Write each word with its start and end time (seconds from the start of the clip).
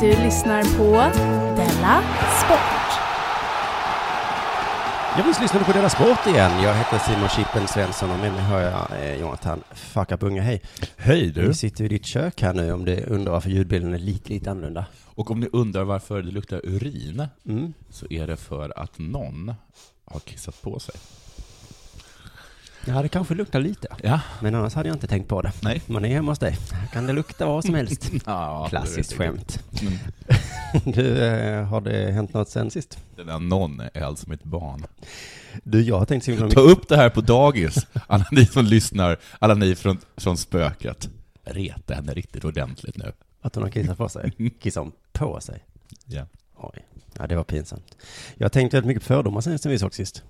Du 0.00 0.06
lyssnar 0.08 0.62
på 0.78 0.92
Della 1.56 2.02
Sport. 2.44 3.00
Jag 5.18 5.24
visst 5.24 5.40
lyssnar 5.40 5.60
på 5.64 5.72
Della 5.72 5.88
Sport 5.90 6.26
igen. 6.26 6.62
Jag 6.62 6.74
heter 6.74 6.98
Simon 6.98 7.28
Chippen 7.28 7.68
Svensson 7.68 8.10
och 8.10 8.18
med 8.18 8.32
mig 8.32 8.42
har 8.42 8.60
jag 8.60 8.86
eh, 9.02 9.20
Jonathan 9.20 9.62
Fuck 9.74 10.12
Up 10.12 10.22
Unge. 10.22 10.40
Hej. 10.40 10.62
Hej 10.96 11.30
du. 11.30 11.48
Vi 11.48 11.54
sitter 11.54 11.84
i 11.84 11.88
ditt 11.88 12.06
kök 12.06 12.42
här 12.42 12.54
nu 12.54 12.72
om 12.72 12.84
det 12.84 13.04
undrar 13.06 13.32
varför 13.32 13.50
ljudbilden 13.50 13.94
är 13.94 13.98
lite, 13.98 14.28
lite 14.32 14.50
annorlunda. 14.50 14.84
Och 15.14 15.30
om 15.30 15.40
ni 15.40 15.48
undrar 15.52 15.84
varför 15.84 16.22
det 16.22 16.30
luktar 16.30 16.60
urin, 16.64 17.26
Mm. 17.48 17.72
så 17.90 18.06
är 18.10 18.26
det 18.26 18.36
för 18.36 18.78
att 18.78 18.98
någon 18.98 19.54
har 20.04 20.20
kissat 20.20 20.62
på 20.62 20.78
sig. 20.78 20.94
Ja, 22.86 23.02
det 23.02 23.08
kanske 23.08 23.34
luktar 23.34 23.60
lite. 23.60 23.88
Ja. 24.02 24.20
Men 24.42 24.54
annars 24.54 24.74
hade 24.74 24.88
jag 24.88 24.96
inte 24.96 25.06
tänkt 25.06 25.28
på 25.28 25.42
det. 25.42 25.52
Nej. 25.62 25.82
Man 25.86 26.04
är 26.04 26.08
hemma 26.08 26.30
hos 26.30 26.38
dig. 26.38 26.56
Här 26.72 26.86
kan 26.86 27.06
det 27.06 27.12
lukta 27.12 27.46
vad 27.46 27.64
som 27.64 27.74
helst. 27.74 28.10
Ja, 28.26 28.66
Klassiskt 28.68 29.12
skämt. 29.12 29.64
Mm. 29.82 29.92
Du, 30.94 31.24
eh, 31.24 31.64
har 31.64 31.80
det 31.80 32.12
hänt 32.12 32.34
något 32.34 32.48
sen 32.48 32.70
sist? 32.70 32.98
Den 33.16 33.26
där 33.26 33.38
någon 33.38 33.80
är 33.94 34.02
alltså 34.02 34.30
mitt 34.30 34.44
barn. 34.44 34.86
Du, 35.62 35.82
jag 35.82 35.98
har 35.98 36.06
tänkt 36.06 36.24
så 36.24 36.30
himla 36.30 36.50
Ta 36.50 36.60
mycket. 36.62 36.78
upp 36.78 36.88
det 36.88 36.96
här 36.96 37.10
på 37.10 37.20
dagis, 37.20 37.86
alla 38.06 38.26
ni 38.32 38.46
som 38.46 38.64
lyssnar, 38.64 39.16
alla 39.38 39.54
ni 39.54 39.74
från, 39.74 39.98
från 40.16 40.36
spöket. 40.36 41.08
Reta 41.44 41.94
henne 41.94 42.14
riktigt 42.14 42.44
ordentligt 42.44 42.96
nu. 42.96 43.12
Att 43.42 43.54
hon 43.54 43.64
har 43.64 43.70
kissat 43.70 43.98
på 43.98 44.08
sig. 44.08 44.32
Kissat 44.60 44.82
hon 44.82 44.92
på 45.12 45.40
sig. 45.40 45.64
Ja. 46.06 46.26
Oj. 46.56 46.84
Ja, 47.18 47.26
det 47.26 47.36
var 47.36 47.44
pinsamt. 47.44 47.96
Jag 48.36 48.44
har 48.44 48.50
tänkt 48.50 48.74
väldigt 48.74 48.86
mycket 48.88 49.02
på 49.02 49.06
fördomar 49.06 49.40
sen 49.40 49.58
vi 49.64 49.78
såg 49.78 49.94
sist. 49.94 50.22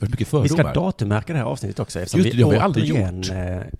Mycket 0.00 0.34
Vi 0.34 0.48
ska 0.48 0.72
datummärka 0.72 1.32
det 1.32 1.38
här 1.38 1.46
avsnittet 1.46 1.78
också 1.80 1.98
eftersom 2.00 2.18
Just 2.20 2.30
det, 2.30 2.36
vi 2.36 2.42
det 2.42 2.44
har 2.44 2.52
vi 2.52 2.58
aldrig 2.58 2.84
gjort. 2.86 2.98
eh, 2.98 3.04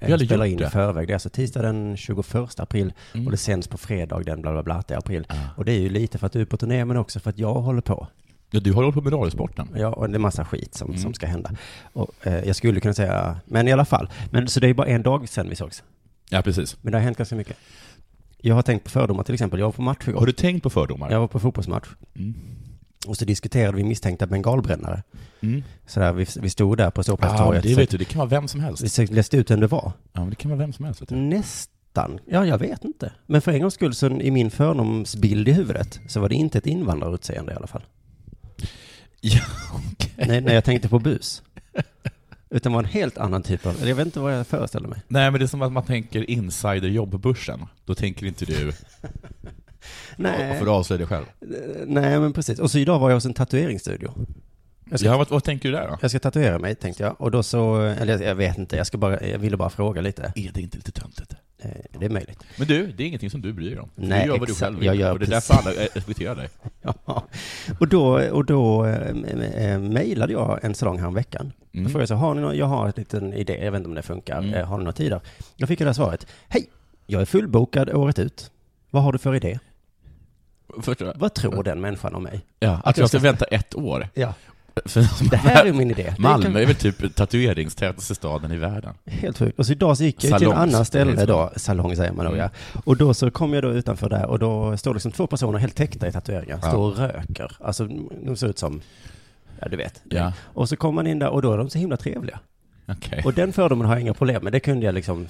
Vi 0.01 0.07
har 0.07 0.13
aldrig 0.13 0.29
spelar 0.29 0.45
gjort 0.45 0.53
in 0.53 0.59
det. 0.59 0.67
i 0.67 0.71
förväg. 0.71 1.07
Det 1.09 1.13
är 1.13 1.15
alltså 1.15 1.29
tisdag 1.31 1.63
den 1.63 1.97
21 1.97 2.61
april 2.61 2.93
Mm. 3.15 3.27
och 3.27 3.31
det 3.31 3.37
sänds 3.39 3.69
på 3.69 3.79
fredag 3.79 4.19
den 4.23 4.43
bla 4.43 4.53
bla 4.53 4.63
bla 4.63 4.83
i 4.89 4.95
april. 4.95 5.27
Ah. 5.29 5.35
Och 5.57 5.65
det 5.65 5.73
är 5.73 5.79
ju 5.81 5.89
lite 5.89 6.19
för 6.19 6.27
att 6.27 6.33
du 6.33 6.41
är 6.41 6.45
på 6.45 6.57
turné 6.57 6.85
men 6.85 6.97
också 6.97 7.21
för 7.21 7.31
att 7.31 7.39
jag 7.39 7.55
håller 7.55 7.81
på. 7.81 8.07
Ja, 8.51 8.61
du 8.61 8.73
håller 8.73 8.93
på 8.93 9.01
med 9.01 9.13
radiosporten. 9.13 9.69
Ja, 9.77 9.89
och 9.89 10.11
det 10.11 10.17
är 10.17 10.19
massa 10.19 10.45
skit 10.45 10.75
som, 10.75 10.89
Mm. 10.89 11.01
som 11.03 11.15
ska 11.15 11.27
hända. 11.27 11.51
Och 11.93 12.11
eh, 12.27 12.45
jag 12.45 12.57
skulle 12.57 12.81
kunna 12.81 12.95
säga, 12.95 13.37
men 13.45 13.69
i 13.69 13.73
alla 13.73 13.85
fall. 13.85 14.11
Men 14.31 14.49
så 14.49 14.61
det 14.61 14.69
är 14.69 14.75
bara 14.75 14.87
en 14.87 15.03
dag 15.03 15.29
sedan 15.29 15.49
vi 15.49 15.57
sågs. 15.57 15.83
Ja, 16.31 16.43
precis. 16.43 16.77
Men 16.83 16.93
det 16.93 16.99
har 16.99 17.03
hänt 17.03 17.19
ganska 17.19 17.37
mycket. 17.37 17.57
Jag 18.43 18.55
har 18.55 18.63
tänkt 18.63 18.85
på 18.85 18.91
fördomar 18.91 19.23
till 19.25 19.35
exempel. 19.35 19.61
Jag 19.61 19.67
var 19.67 19.73
på 19.73 19.83
match 19.83 20.09
igår. 20.09 20.19
Har 20.19 20.27
du 20.27 20.33
tänkt 20.33 20.63
på 20.63 20.71
fördomar? 20.71 21.11
Jag 21.11 21.21
var 21.21 21.29
på 21.29 21.39
fotbollsmatch. 21.41 21.89
Mm. 22.17 22.35
Och 23.07 23.17
så 23.17 23.25
diskuterade 23.25 23.77
vi 23.77 23.85
misstänkta 23.85 24.27
bengalbrännare. 24.27 25.03
Mm. 25.41 25.63
Sådär, 25.87 26.13
vi, 26.13 26.27
vi 26.41 26.51
stod 26.51 26.79
där 26.79 26.91
på 26.91 26.99
Ja, 26.99 27.03
ståplatstorget. 27.03 27.63
det 27.63 27.75
vet 27.75 27.91
du, 27.91 27.97
det 27.99 28.05
kan 28.05 28.19
vara 28.19 28.29
vem 28.29 28.49
som 28.49 28.61
helst. 28.61 28.83
Vi 28.85 28.89
försökte 28.89 29.15
läste 29.15 29.37
ut 29.37 29.51
vem 29.51 29.61
det 29.61 29.67
var. 29.67 29.93
Ja, 30.13 30.21
men 30.21 30.31
det 30.31 30.37
kan 30.37 30.51
vara 30.51 30.59
vem 30.59 30.73
som 30.73 30.85
helst. 30.85 31.03
Nästan. 31.11 32.19
Ja, 32.27 32.47
jag 32.47 32.59
vet 32.59 32.85
inte. 32.85 33.13
Men 33.27 33.43
för 33.43 33.53
en 33.53 33.61
gångs 33.61 33.75
skull, 33.75 33.95
så 33.95 34.07
i 34.07 34.31
min 34.31 34.51
fördomsbild 34.51 35.49
i 35.49 35.53
huvudet, 35.53 36.01
så 36.09 36.21
var 36.21 36.29
det 36.29 36.35
inte 36.35 36.59
ett 36.59 36.67
invandrarutseende 36.67 37.53
i 37.53 37.57
alla 37.57 37.67
fall. 37.67 37.83
Ja, 39.21 39.41
okej. 39.93 40.27
Nej, 40.29 40.41
när 40.41 40.55
jag 40.55 40.65
tänkte 40.65 40.89
på 40.89 40.99
bus. 40.99 41.43
Utan 42.51 42.73
var 42.73 42.79
en 42.79 42.85
helt 42.85 43.19
annan 43.19 43.43
typ 43.43 43.67
av, 43.67 43.89
jag 43.89 43.97
vet 43.97 44.07
inte 44.07 44.21
vad 44.21 44.39
jag 44.39 44.47
föreställde 44.47 44.89
mig. 44.89 45.03
Nej, 45.09 45.31
men 45.31 45.41
det 45.41 45.45
är 45.45 45.49
som 45.49 45.63
att 45.63 45.73
man 45.73 45.85
tänker 45.85 46.31
insider 46.31 46.89
jobbörsen. 46.89 47.67
Då 47.85 47.95
tänker 47.95 48.27
inte 48.27 48.45
du, 48.45 48.73
Nej, 50.17 50.59
för 50.59 50.63
att 50.67 50.73
avslöja 50.73 50.99
dig 50.99 51.07
själv. 51.07 51.25
nej 51.87 52.21
men 52.21 52.33
precis. 52.33 52.59
Och 52.59 52.71
så 52.71 52.79
idag 52.79 52.99
var 52.99 53.11
jag 53.11 53.17
hos 53.17 53.25
en 53.27 53.35
tatueringsstudio. 53.35 54.13
Jag 54.91 54.99
ska, 55.01 55.09
Ja, 55.09 55.17
vad, 55.19 55.29
vad 55.31 55.45
tänker 55.45 55.69
du 55.69 55.75
där 55.77 55.89
då? 55.89 55.99
jag 56.01 56.11
ska 56.11 56.21
tatuera 56.21 56.59
mig, 56.59 56.75
tänkte 56.75 57.03
jag. 57.03 57.21
Och 57.21 57.31
då 57.31 57.43
så, 57.43 57.77
eller 57.81 58.23
jag 58.23 58.35
vet 58.35 58.59
inte, 58.59 58.77
jag 58.77 58.87
ska 58.87 58.99
bara, 58.99 59.27
jag 59.27 59.39
ville 59.39 59.57
bara 59.57 59.71
fråga 59.71 60.01
lite. 60.01 60.23
Är 60.37 60.51
det 60.55 60.61
inte 60.61 60.77
lite 60.77 60.93
töntigt? 60.93 61.35
Eh, 61.59 61.71
Det 61.99 62.07
är 62.07 62.11
möjligt. 62.11 62.39
Men 62.59 62.67
du, 62.69 62.93
det 62.93 63.03
är 63.03 63.07
ingenting 63.07 63.31
som 63.31 63.41
du 63.41 63.53
bryr 63.53 63.71
dig 63.71 63.79
om. 63.79 63.91
Nej, 63.95 64.23
du 64.25 64.31
gör 64.33 64.39
vad 64.39 64.49
du 64.49 64.55
själv 64.55 64.77
vill. 64.79 64.87
Jag 64.87 64.97
gör 64.97 65.13
och 65.13 65.19
det 65.19 65.25
är 65.27 65.31
därför 65.31 65.55
alla 65.55 65.73
eh, 65.83 65.89
respekterar 65.95 66.35
dig. 66.37 66.49
Ja. 66.83 67.25
Och 67.81 67.89
då, 67.89 68.31
och 68.31 68.45
då 68.45 68.87
eh, 68.87 69.79
mejlade 69.79 70.33
jag 70.33 70.59
en 70.63 70.75
salong 70.75 70.99
här 70.99 71.07
om 71.07 71.15
veckan. 71.15 71.53
Mm. 71.73 71.85
Då 71.85 71.91
frågade 71.91 72.03
jag 72.03 72.09
så, 72.09 72.15
har 72.15 72.35
ni 72.35 72.41
någon, 72.41 72.57
jag 72.57 72.67
har 72.67 72.87
en 72.87 72.93
liten 72.97 73.33
idé, 73.33 73.59
jag 73.65 73.73
vet 73.73 73.79
inte 73.79 73.89
om 73.89 73.95
det 73.95 74.03
funkar, 74.03 74.39
Mm. 74.39 74.67
Har 74.69 74.79
ni 74.79 74.85
några 74.85 74.93
tider? 74.97 75.21
Jag 75.57 75.69
fick 75.69 75.79
det 75.79 75.85
här 75.85 75.93
svaret, 75.93 76.27
hej, 76.49 76.71
jag 77.07 77.21
är 77.23 77.27
fullbokad 77.27 77.91
året 77.91 78.19
ut. 78.19 78.51
Vad 78.91 79.03
har 79.03 79.13
du 79.13 79.19
för 79.19 79.35
idé? 79.35 79.59
Förstår? 80.83 81.13
Vad 81.17 81.35
tror 81.35 81.63
den 81.63 81.81
människan 81.81 82.15
om 82.15 82.23
mig? 82.23 82.41
Ja, 82.61 82.81
att 82.85 82.99
jag 82.99 83.09
ska 83.09 83.19
vänta 83.19 83.45
ett 83.45 83.75
år. 83.75 84.09
Ja, 84.15 84.35
För 84.85 85.31
det 85.31 85.37
här 85.37 85.67
är 85.67 85.73
min 85.73 85.91
idé. 85.91 86.15
Malmö 86.19 86.61
är 86.61 86.67
väl 86.67 86.75
typ 86.77 87.15
tatueringstätaste 87.15 88.15
staden 88.15 88.53
i 88.53 88.57
världen. 88.57 88.95
Helt 89.07 89.39
sjukt. 89.39 89.59
Och 89.59 89.67
så 89.67 89.73
idag 89.73 89.97
så 89.97 90.05
gick 90.05 90.25
jag 90.25 90.39
till 90.39 90.47
en 90.49 90.57
annan 90.57 90.85
ställe 90.85 91.25
då, 91.27 91.51
salong 91.57 91.97
säger 91.97 92.13
man 92.13 92.25
då 92.25 92.31
Mm. 92.33 92.41
ja. 92.43 92.51
Och 92.85 92.97
då 92.97 93.15
så 93.15 93.31
kom 93.31 93.55
jag 93.55 93.63
då 93.63 93.73
utanför 93.73 94.09
där 94.09 94.27
och 94.27 94.39
då 94.39 94.77
står 94.77 94.95
liksom 94.95 95.13
två 95.13 95.27
personer 95.27 95.59
helt 95.59 95.75
täckta 95.75 96.09
i 96.09 96.13
tatueringar, 96.13 96.59
Ja. 96.63 96.69
står 96.69 96.79
och 96.91 96.97
röker. 96.99 97.57
Alltså 97.61 97.89
de 98.25 98.37
ser 98.37 98.47
ut 98.49 98.59
som, 98.59 98.81
ja 99.61 99.69
du 99.69 99.77
vet. 99.77 100.03
Ja, 100.05 100.33
Och 100.45 100.69
så 100.69 100.77
kommer 100.77 100.95
man 100.95 101.07
in 101.07 101.19
där 101.19 101.29
och 101.29 101.43
då 101.43 101.53
är 101.53 101.59
de 101.59 101.71
så 101.71 101.79
himla 101.79 101.97
trevliga. 101.97 102.39
Okej. 102.99 103.23
Och 103.25 103.35
den 103.35 103.53
fördomen 103.53 103.87
har 103.87 103.95
jag 103.95 104.01
inga 104.01 104.15
problem 104.15 104.45
med. 104.45 104.53
Det 104.53 104.61
kunde 104.61 104.87
jag 104.87 104.95
liksom, 104.95 105.27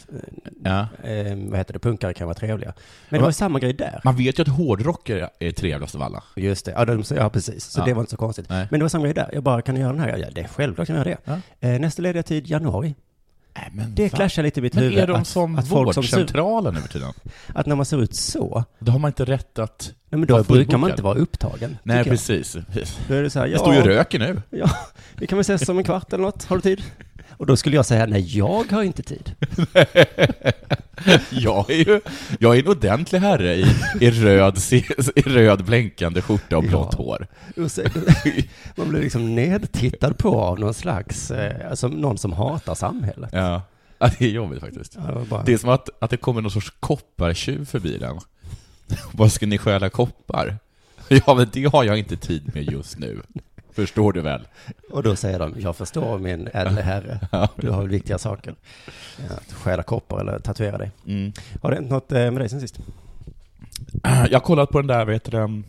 Ja. 0.65 0.81
eh, 1.05 1.37
vad 1.49 1.59
heter 1.59 1.73
det, 1.73 1.79
punkare 1.79 2.15
kan 2.15 2.27
vara 2.27 2.35
trevliga. 2.35 2.73
Men 3.09 3.21
det 3.21 3.25
var 3.25 3.33
samma 3.33 3.59
grej 3.59 3.73
där. 3.73 4.01
Man 4.05 4.17
vet 4.17 4.39
ju 4.39 4.43
att 4.43 4.49
hårdrockare 4.49 5.31
är 5.39 5.53
trevligast 5.53 5.95
av 5.95 6.03
alla. 6.03 6.23
Just 6.37 6.65
det, 6.67 6.73
ja, 6.73 6.85
de, 6.85 7.05
ja 7.17 7.31
precis. 7.31 7.65
Så 7.65 7.81
Ja. 7.81 7.85
det 7.85 7.95
var 7.95 8.01
inte 8.01 8.11
så 8.11 8.17
konstigt. 8.17 8.49
Nej. 8.49 8.67
Men 8.71 8.81
det 8.81 8.85
var 8.85 8.89
samma 8.89 9.05
grej 9.05 9.15
där. 9.15 9.31
Jag 9.33 9.43
bara, 9.43 9.63
kan 9.63 9.75
du 9.75 9.81
göra 9.81 9.93
den 9.93 10.01
här? 10.01 10.17
Ja, 10.17 10.27
det 10.35 10.41
är 10.41 10.49
självklart 10.49 10.87
kan 10.87 10.97
jag 10.97 11.07
göra 11.07 11.19
det. 11.25 11.41
Ja. 11.61 11.69
Eh, 11.69 11.81
nästa 11.81 12.03
lediga 12.03 12.23
tid, 12.23 12.47
januari. 12.47 12.95
Nej, 13.57 13.69
men 13.73 13.95
Det 13.95 14.09
clashar 14.09 14.43
lite 14.43 14.61
i 14.61 14.63
mitt 14.63 14.75
Men 14.75 14.85
huvud. 14.85 14.99
är 14.99 15.07
de 15.07 15.17
att, 15.21 15.27
som 15.27 15.59
att 15.59 15.67
vårdcentralen 15.69 16.75
nu 16.75 16.81
för 16.81 16.89
tiden? 16.89 17.13
att 17.55 17.67
när 17.67 17.77
man 17.77 17.85
ser 17.87 18.03
ut 18.03 18.15
så, 18.15 18.65
Då 18.79 18.93
har 18.93 18.99
man 18.99 19.09
inte 19.09 19.25
rätt 19.25 19.59
att... 19.59 19.93
nej, 20.09 20.19
men 20.19 20.27
då 20.27 20.35
brukar 20.45 20.53
man 20.55 20.65
fullbokad. 20.67 20.91
inte 20.91 21.03
vara 21.03 21.19
upptagen. 21.19 21.79
Nej, 21.83 21.97
jag. 21.97 22.07
precis. 22.07 22.57
Då 23.09 23.15
är 23.15 23.23
det 23.23 23.31
så 23.31 23.39
här, 23.39 23.47
ja, 23.47 23.53
Jag 23.53 23.61
står 23.61 23.75
ju 23.75 23.81
och 23.81 23.87
röker 23.87 24.19
nu. 24.19 24.43
Ja, 24.51 24.71
vi 25.17 25.27
kan 25.27 25.39
väl 25.39 25.41
ses 25.41 25.69
om 25.69 25.79
en 25.79 25.85
kvart 25.85 26.13
eller 26.13 26.25
något. 26.25 26.45
Har 26.45 26.57
du 26.57 26.63
tid? 26.63 26.83
Och 27.41 27.47
då 27.47 27.57
skulle 27.57 27.77
jag 27.77 27.87
säga, 27.87 28.07
nej, 28.07 28.37
jag 28.39 28.65
har 28.73 28.83
inte 28.83 29.03
tid. 29.03 29.33
Jag 31.31 31.71
är 31.71 31.75
ju 31.89 32.01
jag 32.39 32.57
är 32.57 32.61
en 32.63 32.69
ordentlig 32.69 33.19
herre 33.19 33.55
i, 33.55 33.67
i, 34.01 34.11
röd, 34.11 34.59
i 35.17 35.21
röd 35.23 35.65
blänkande 35.65 36.23
skjorta 36.23 36.57
och 36.57 36.63
blått 36.63 36.95
Ja. 36.99 37.05
hår. 37.05 37.27
Och 37.57 37.71
så- 37.73 37.83
Man 38.77 38.89
blir 38.89 39.01
liksom 39.03 39.35
nedtittad 39.35 40.15
på 40.19 40.41
av 40.41 40.61
någon 40.61 40.75
slags, 40.75 41.31
eh, 41.31 41.71
alltså 41.71 41.89
någon 41.89 42.19
som 42.19 42.33
hatar 42.33 42.75
samhället. 42.75 43.31
Ja. 43.33 43.63
ja, 43.99 44.11
det 44.19 44.25
är 44.25 44.31
jobbigt 44.31 44.61
faktiskt. 44.61 44.97
Ja, 45.07 45.15
det 45.19 45.27
bara- 45.29 45.43
Det 45.43 45.53
är 45.53 45.59
som 45.59 45.71
att, 45.71 45.89
att 45.99 46.11
det 46.11 46.17
kommer 46.17 46.41
någon 46.43 46.51
sorts 46.51 46.73
koppartjuv 46.81 47.65
förbi 47.65 47.99
den. 47.99 48.19
Vad 49.13 49.33
ska 49.33 49.47
ni 49.47 49.59
stjäla 49.59 49.89
koppar? 49.91 50.57
Ja, 51.09 51.35
men 51.35 51.49
det 51.53 51.65
har 51.65 51.85
jag 51.85 51.99
inte 51.99 52.17
tid 52.17 52.51
med 52.55 52.73
just 52.73 52.99
nu. 52.99 53.21
Förstår 53.81 54.13
du 54.13 54.21
väl? 54.21 54.49
Och 54.91 55.03
då 55.03 55.17
säger 55.17 55.39
de, 55.39 55.55
jag 55.59 55.77
förstår 55.77 56.19
min 56.19 56.49
ädle 56.55 56.81
herre, 56.83 57.21
Ja. 57.33 57.49
du 57.57 57.71
har 57.71 57.81
väl 57.81 57.89
viktiga 57.91 58.19
saker. 58.19 58.55
Ja, 59.29 59.35
Att 59.35 59.53
stjäla 59.53 59.83
koppar 59.83 60.21
eller 60.21 60.39
tatuera 60.39 60.79
dig. 60.79 60.91
Mm. 61.07 61.33
Har 61.63 61.71
det 61.71 61.77
hänt 61.77 61.91
något 61.91 62.13
eh, 62.13 62.19
med 62.19 62.35
dig 62.35 62.49
sen 62.49 62.61
sist? 62.61 62.79
Jag 64.03 64.33
har 64.33 64.41
kollat 64.41 64.71
på 64.71 64.79
den 64.79 64.87
där, 64.87 65.07
heter 65.07 65.31
den? 65.31 65.65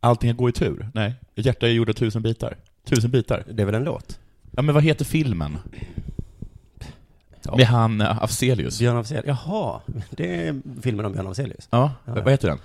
Allting 0.00 0.36
går 0.36 0.48
i 0.48 0.52
tur? 0.52 0.88
Nej. 0.94 1.14
Hjärta 1.34 1.66
är 1.66 1.70
gjort 1.70 1.88
av 1.88 1.92
tusen 1.92 2.22
bitar. 2.22 2.56
Tusen 2.84 3.10
bitar. 3.10 3.44
Det 3.50 3.62
är 3.62 3.66
väl 3.66 3.74
en 3.74 3.84
låt? 3.84 4.18
Ja, 4.50 4.62
men 4.62 4.74
vad 4.74 4.84
heter 4.84 5.04
filmen? 5.04 5.58
Med 7.56 7.66
han 7.66 8.00
eh, 8.00 8.22
Afzelius. 8.22 8.78
Björn 8.78 8.96
Afzelius. 8.96 9.26
Jaha, 9.26 9.80
det 10.10 10.46
är 10.48 10.60
filmen 10.82 11.06
om 11.06 11.12
Björn 11.12 11.26
Afzelius. 11.26 11.68
Ja, 11.70 11.92
Ja, 12.04 12.14
vad 12.14 12.30
heter 12.30 12.48
den? 12.48 12.58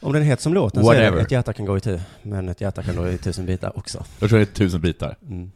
Om 0.00 0.12
den 0.12 0.22
heter 0.22 0.42
som 0.42 0.54
låten 0.54 0.84
så 0.84 0.90
är 0.90 0.94
Whatever. 0.94 1.16
det 1.16 1.22
ett 1.22 1.30
hjärta 1.30 1.52
kan 1.52 1.66
gå 1.66 1.76
i 1.76 1.80
tu, 1.80 2.00
men 2.22 2.48
ett 2.48 2.60
hjärta 2.60 2.82
kan 2.82 2.96
gå 2.96 3.08
i 3.08 3.18
tusen 3.18 3.46
bitar 3.46 3.78
också. 3.78 4.04
Jag 4.20 4.28
tror 4.28 4.38
det 4.38 4.44
är 4.44 4.54
tusen 4.54 4.80
bitar. 4.80 5.16
Mm. 5.22 5.50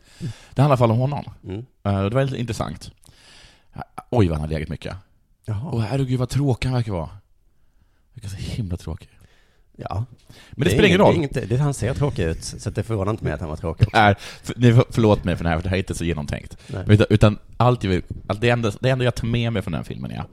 Det 0.55 0.63
handlar 0.63 0.65
i 0.65 0.67
alla 0.67 0.77
fall 0.77 0.91
om 0.91 0.99
honom. 0.99 1.25
Mm. 1.45 1.67
Eh, 1.83 2.03
Det 2.05 2.15
var 2.15 2.25
lite 2.25 2.39
intressant. 2.39 2.91
Oj, 4.11 4.29
vad 4.29 4.39
han 4.39 4.49
har 4.49 4.55
legat 4.55 4.69
mycket. 4.69 4.97
Jaha. 5.45 5.71
Åh 5.73 5.81
herregud 5.81 6.19
vad 6.19 6.29
tråkig 6.29 6.69
han 6.69 6.77
verkar 6.77 6.93
vara. 6.93 7.11
Verkar 8.15 8.29
så 8.29 8.37
himla 8.37 8.77
tråkig. 8.77 9.09
Ja. 9.77 10.05
Men 10.51 10.65
det, 10.65 10.67
är 10.67 10.71
spelar 10.71 10.87
ingen 10.87 10.99
roll. 10.99 11.13
Det 11.15 11.19
inget, 11.19 11.49
det, 11.49 11.57
han 11.57 11.75
ser 11.75 11.95
tråkig 11.95 12.23
ut, 12.25 12.45
så 12.45 12.71
det 12.71 12.83
förvånar 12.83 13.11
inte 13.11 13.25
mig 13.25 13.33
att 13.33 13.41
han 13.41 13.49
var 13.49 13.57
tråkig. 13.57 13.89
är, 13.93 14.15
för, 14.43 14.55
ni 14.59 14.83
förlåt 14.91 15.25
mig 15.25 15.37
för 15.37 15.45
det 15.45 15.51
här, 15.51 15.57
för 15.57 15.63
det 15.63 15.69
här 15.69 15.77
är 15.77 15.79
inte 15.79 15.95
så 15.95 16.05
genomtänkt. 16.05 16.57
Nej. 16.67 16.85
Utan, 16.89 17.07
utan 17.11 17.39
allt 17.57 17.85
allt 18.27 18.41
det, 18.41 18.51
enda, 18.51 18.73
det 18.81 18.91
enda 18.91 19.05
jag 19.05 19.15
tar 19.15 19.27
med 19.27 19.53
mig 19.53 19.63
från 19.63 19.73
den 19.73 19.79
här 19.79 19.85
filmen 19.85 20.11
är 20.11 20.25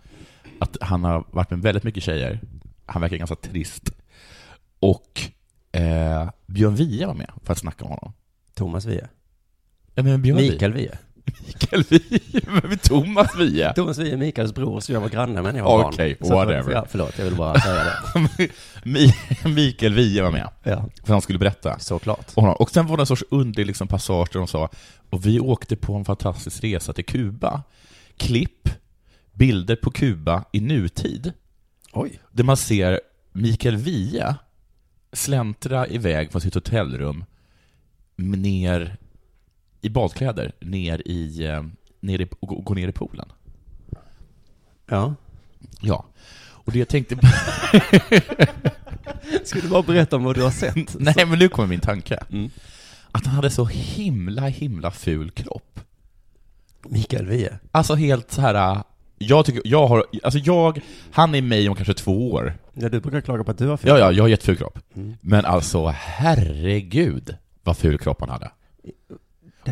att 0.60 0.78
han 0.82 1.04
har 1.04 1.24
varit 1.32 1.50
med 1.50 1.62
väldigt 1.62 1.84
mycket 1.84 2.04
tjejer, 2.04 2.40
han 2.86 3.02
verkar 3.02 3.18
ganska 3.18 3.36
trist, 3.36 3.90
och 4.80 5.22
eh, 5.72 6.30
Björn 6.48 6.76
Wiehe 6.76 7.06
var 7.08 7.14
med 7.14 7.32
för 7.44 7.52
att 7.54 7.60
snacka 7.60 7.86
om 7.86 7.90
honom. 7.92 8.14
Thomas 8.56 8.86
Wiehe. 8.86 9.08
Ja, 9.96 10.04
men 10.04 10.22
Björn 10.22 10.38
Mikael 10.38 10.74
Wiehe. 10.74 10.98
Mikael 11.48 11.84
Wiehe, 11.90 12.78
Thomas 12.84 13.36
Wiehe. 13.38 13.74
Thomas 13.74 13.98
Wiehe 13.98 14.14
är 14.14 14.18
Mikaels 14.18 14.54
bror, 14.54 14.80
så 14.80 14.94
jag 14.94 15.02
var 15.02 15.10
granne 15.10 15.42
med 15.42 15.54
när 15.54 15.60
jag 15.60 15.66
var 15.66 15.84
barn. 15.84 15.94
Okej, 15.94 16.18
Så 16.22 16.26
att- 16.26 16.32
whatever. 16.48 16.72
Ja, 16.74 16.86
förlåt, 16.90 17.18
jag 17.18 17.26
vill 17.26 17.36
bara 17.36 17.60
säga 17.62 17.84
det. 17.84 18.50
Mi- 18.84 19.48
Mikael 19.56 19.94
Wiehe 19.94 20.22
var 20.24 20.32
med, 20.32 20.50
Ja, 20.64 20.86
för 21.04 21.14
han 21.14 21.22
skulle 21.22 21.40
berätta. 21.40 21.80
såklart. 21.80 22.32
Och, 22.36 22.62
och 22.62 22.70
sen 22.70 22.88
var 22.88 22.98
det 22.98 23.02
en 23.04 23.08
sorts 23.08 23.24
underlig 23.32 23.66
liksom 23.68 23.88
passage 23.88 24.30
där 24.34 24.40
de 24.40 24.48
sa 24.48 24.70
och 25.10 25.26
vi 25.26 25.40
åkte 25.40 25.76
på 25.76 25.96
en 25.96 26.06
fantastisk 26.06 26.64
resa 26.64 26.94
till 26.94 27.06
Kuba. 27.06 27.64
Klipp, 28.18 28.70
bilder 29.34 29.76
på 29.76 29.92
Kuba 29.92 30.44
i 30.52 30.60
nutid. 30.62 31.34
Oj. 31.94 32.20
Där 32.32 32.44
man 32.44 32.58
ser 32.58 33.00
Mikael 33.34 33.78
Wiehe 33.78 34.36
släntra 35.14 35.88
iväg 35.88 36.32
från 36.32 36.42
sitt 36.42 36.54
hotellrum 36.54 37.26
ner 38.16 38.98
i 39.82 39.90
badkläder, 39.90 40.52
ner 40.60 41.02
i, 41.08 41.46
eh, 41.46 41.64
ner 42.00 42.22
i 42.22 42.28
och 42.40 42.66
gå- 42.66 42.74
ner 42.74 42.88
i 42.88 42.92
poolen. 42.92 43.32
Ja. 44.86 45.16
Ja. 45.82 46.06
Och 46.50 46.72
det 46.72 46.80
jag 46.80 46.88
tänkte... 46.88 47.16
Ska 49.44 49.60
du 49.62 49.68
bara 49.70 49.82
berätta 49.82 50.16
om 50.16 50.24
vad 50.24 50.36
du 50.36 50.42
har 50.44 50.52
sett? 50.52 50.96
Nej, 51.00 51.26
men 51.28 51.40
nu 51.40 51.50
kommer 51.50 51.68
min 51.68 51.80
tanke. 51.80 52.24
Mm. 52.32 52.50
Att 53.12 53.26
han 53.26 53.36
hade 53.36 53.50
så 53.50 53.66
himla, 53.66 54.48
himla 54.48 54.92
ful 54.92 55.32
kropp. 55.32 55.80
Mikael 56.84 57.26
Wiehe. 57.26 57.60
Alltså 57.72 57.96
helt 57.96 58.32
så 58.32 58.42
här. 58.42 58.84
Jag 59.18 59.46
tycker, 59.46 59.62
jag 59.66 59.88
har, 59.88 60.06
alltså 60.24 60.40
jag, 60.40 60.82
han 61.12 61.36
är 61.36 61.42
mig 61.42 61.70
om 61.70 61.76
kanske 61.76 61.94
två 61.94 62.32
år. 62.32 62.54
Ja, 62.74 62.90
du 62.90 63.00
brukar 63.00 63.22
klaga 63.22 63.44
på 63.44 63.52
att 63.52 63.58
du 63.58 63.68
har 63.68 63.78
fel. 63.78 63.90
Ja, 63.90 64.00
ja, 64.00 64.12
jag 64.12 64.24
har 64.24 64.30
jätteful 64.30 64.58
kropp. 64.58 64.80
Mm. 64.96 65.16
Men 65.22 65.46
alltså, 65.46 65.88
herregud 65.96 67.36
vad 67.64 67.78
ful 67.78 67.98
kropp 67.98 68.20
han 68.20 68.30
hade. 68.30 68.52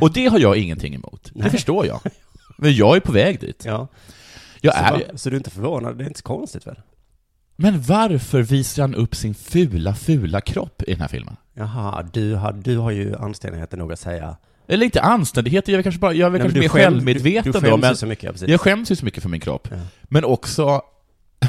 Och 0.02 0.14
det 0.14 0.28
har 0.28 0.40
jag 0.40 0.58
ingenting 0.58 0.96
emot. 0.96 1.32
Det 1.34 1.42
Nej. 1.42 1.50
förstår 1.50 1.86
jag. 1.86 2.00
Men 2.58 2.76
jag 2.76 2.96
är 2.96 3.00
på 3.00 3.12
väg 3.12 3.40
dit. 3.40 3.64
Ja. 3.66 3.88
Jag 4.62 4.74
så, 4.74 4.80
är, 4.80 4.92
va- 4.92 5.18
så 5.18 5.30
du 5.30 5.36
är 5.36 5.40
inte 5.40 5.50
förvånad? 5.50 5.98
Det 5.98 6.04
är 6.04 6.08
inte 6.08 6.20
så 6.20 6.24
konstigt 6.24 6.68
väl? 6.68 6.82
men 7.58 7.82
varför 7.82 8.42
visar 8.42 8.84
han 8.84 8.96
upp 8.96 9.16
sin 9.16 9.36
fula, 9.36 9.96
fula 9.96 10.42
kropp 10.42 10.82
i 10.88 10.92
den 10.92 11.02
här 11.02 11.08
filmen? 11.08 11.36
Jaha, 11.54 12.04
du 12.14 12.36
har, 12.36 12.54
du 12.54 12.78
har 12.78 12.92
ju 12.92 13.16
anständigheten 13.16 13.80
nog 13.80 13.94
att 13.94 14.00
säga... 14.00 14.38
Eller 14.68 14.86
inte 14.86 15.02
anständighet, 15.02 15.68
jag 15.68 15.80
är 15.80 15.84
kanske 15.84 16.00
bara, 16.00 16.14
jag 16.14 16.26
är 16.28 16.32
Nej, 16.32 16.40
men 16.40 16.42
kanske 16.42 16.60
mer 16.60 16.68
skäm- 16.68 16.72
självmedveten 16.92 17.52
du, 17.52 17.60
du 17.60 17.66
då, 17.66 17.72
skäms 17.72 17.82
men 17.82 17.90
ju 17.92 17.96
så 17.96 18.06
mycket, 18.06 18.24
ja, 18.24 18.32
precis. 18.32 18.48
jag 18.50 18.62
skäms 18.62 18.92
ju 18.92 18.96
så 18.96 19.06
mycket 19.06 19.24
för 19.24 19.30
min 19.30 19.40
kropp. 19.42 19.68
Ja. 19.72 19.78
Men 20.04 20.26
också, 20.26 20.82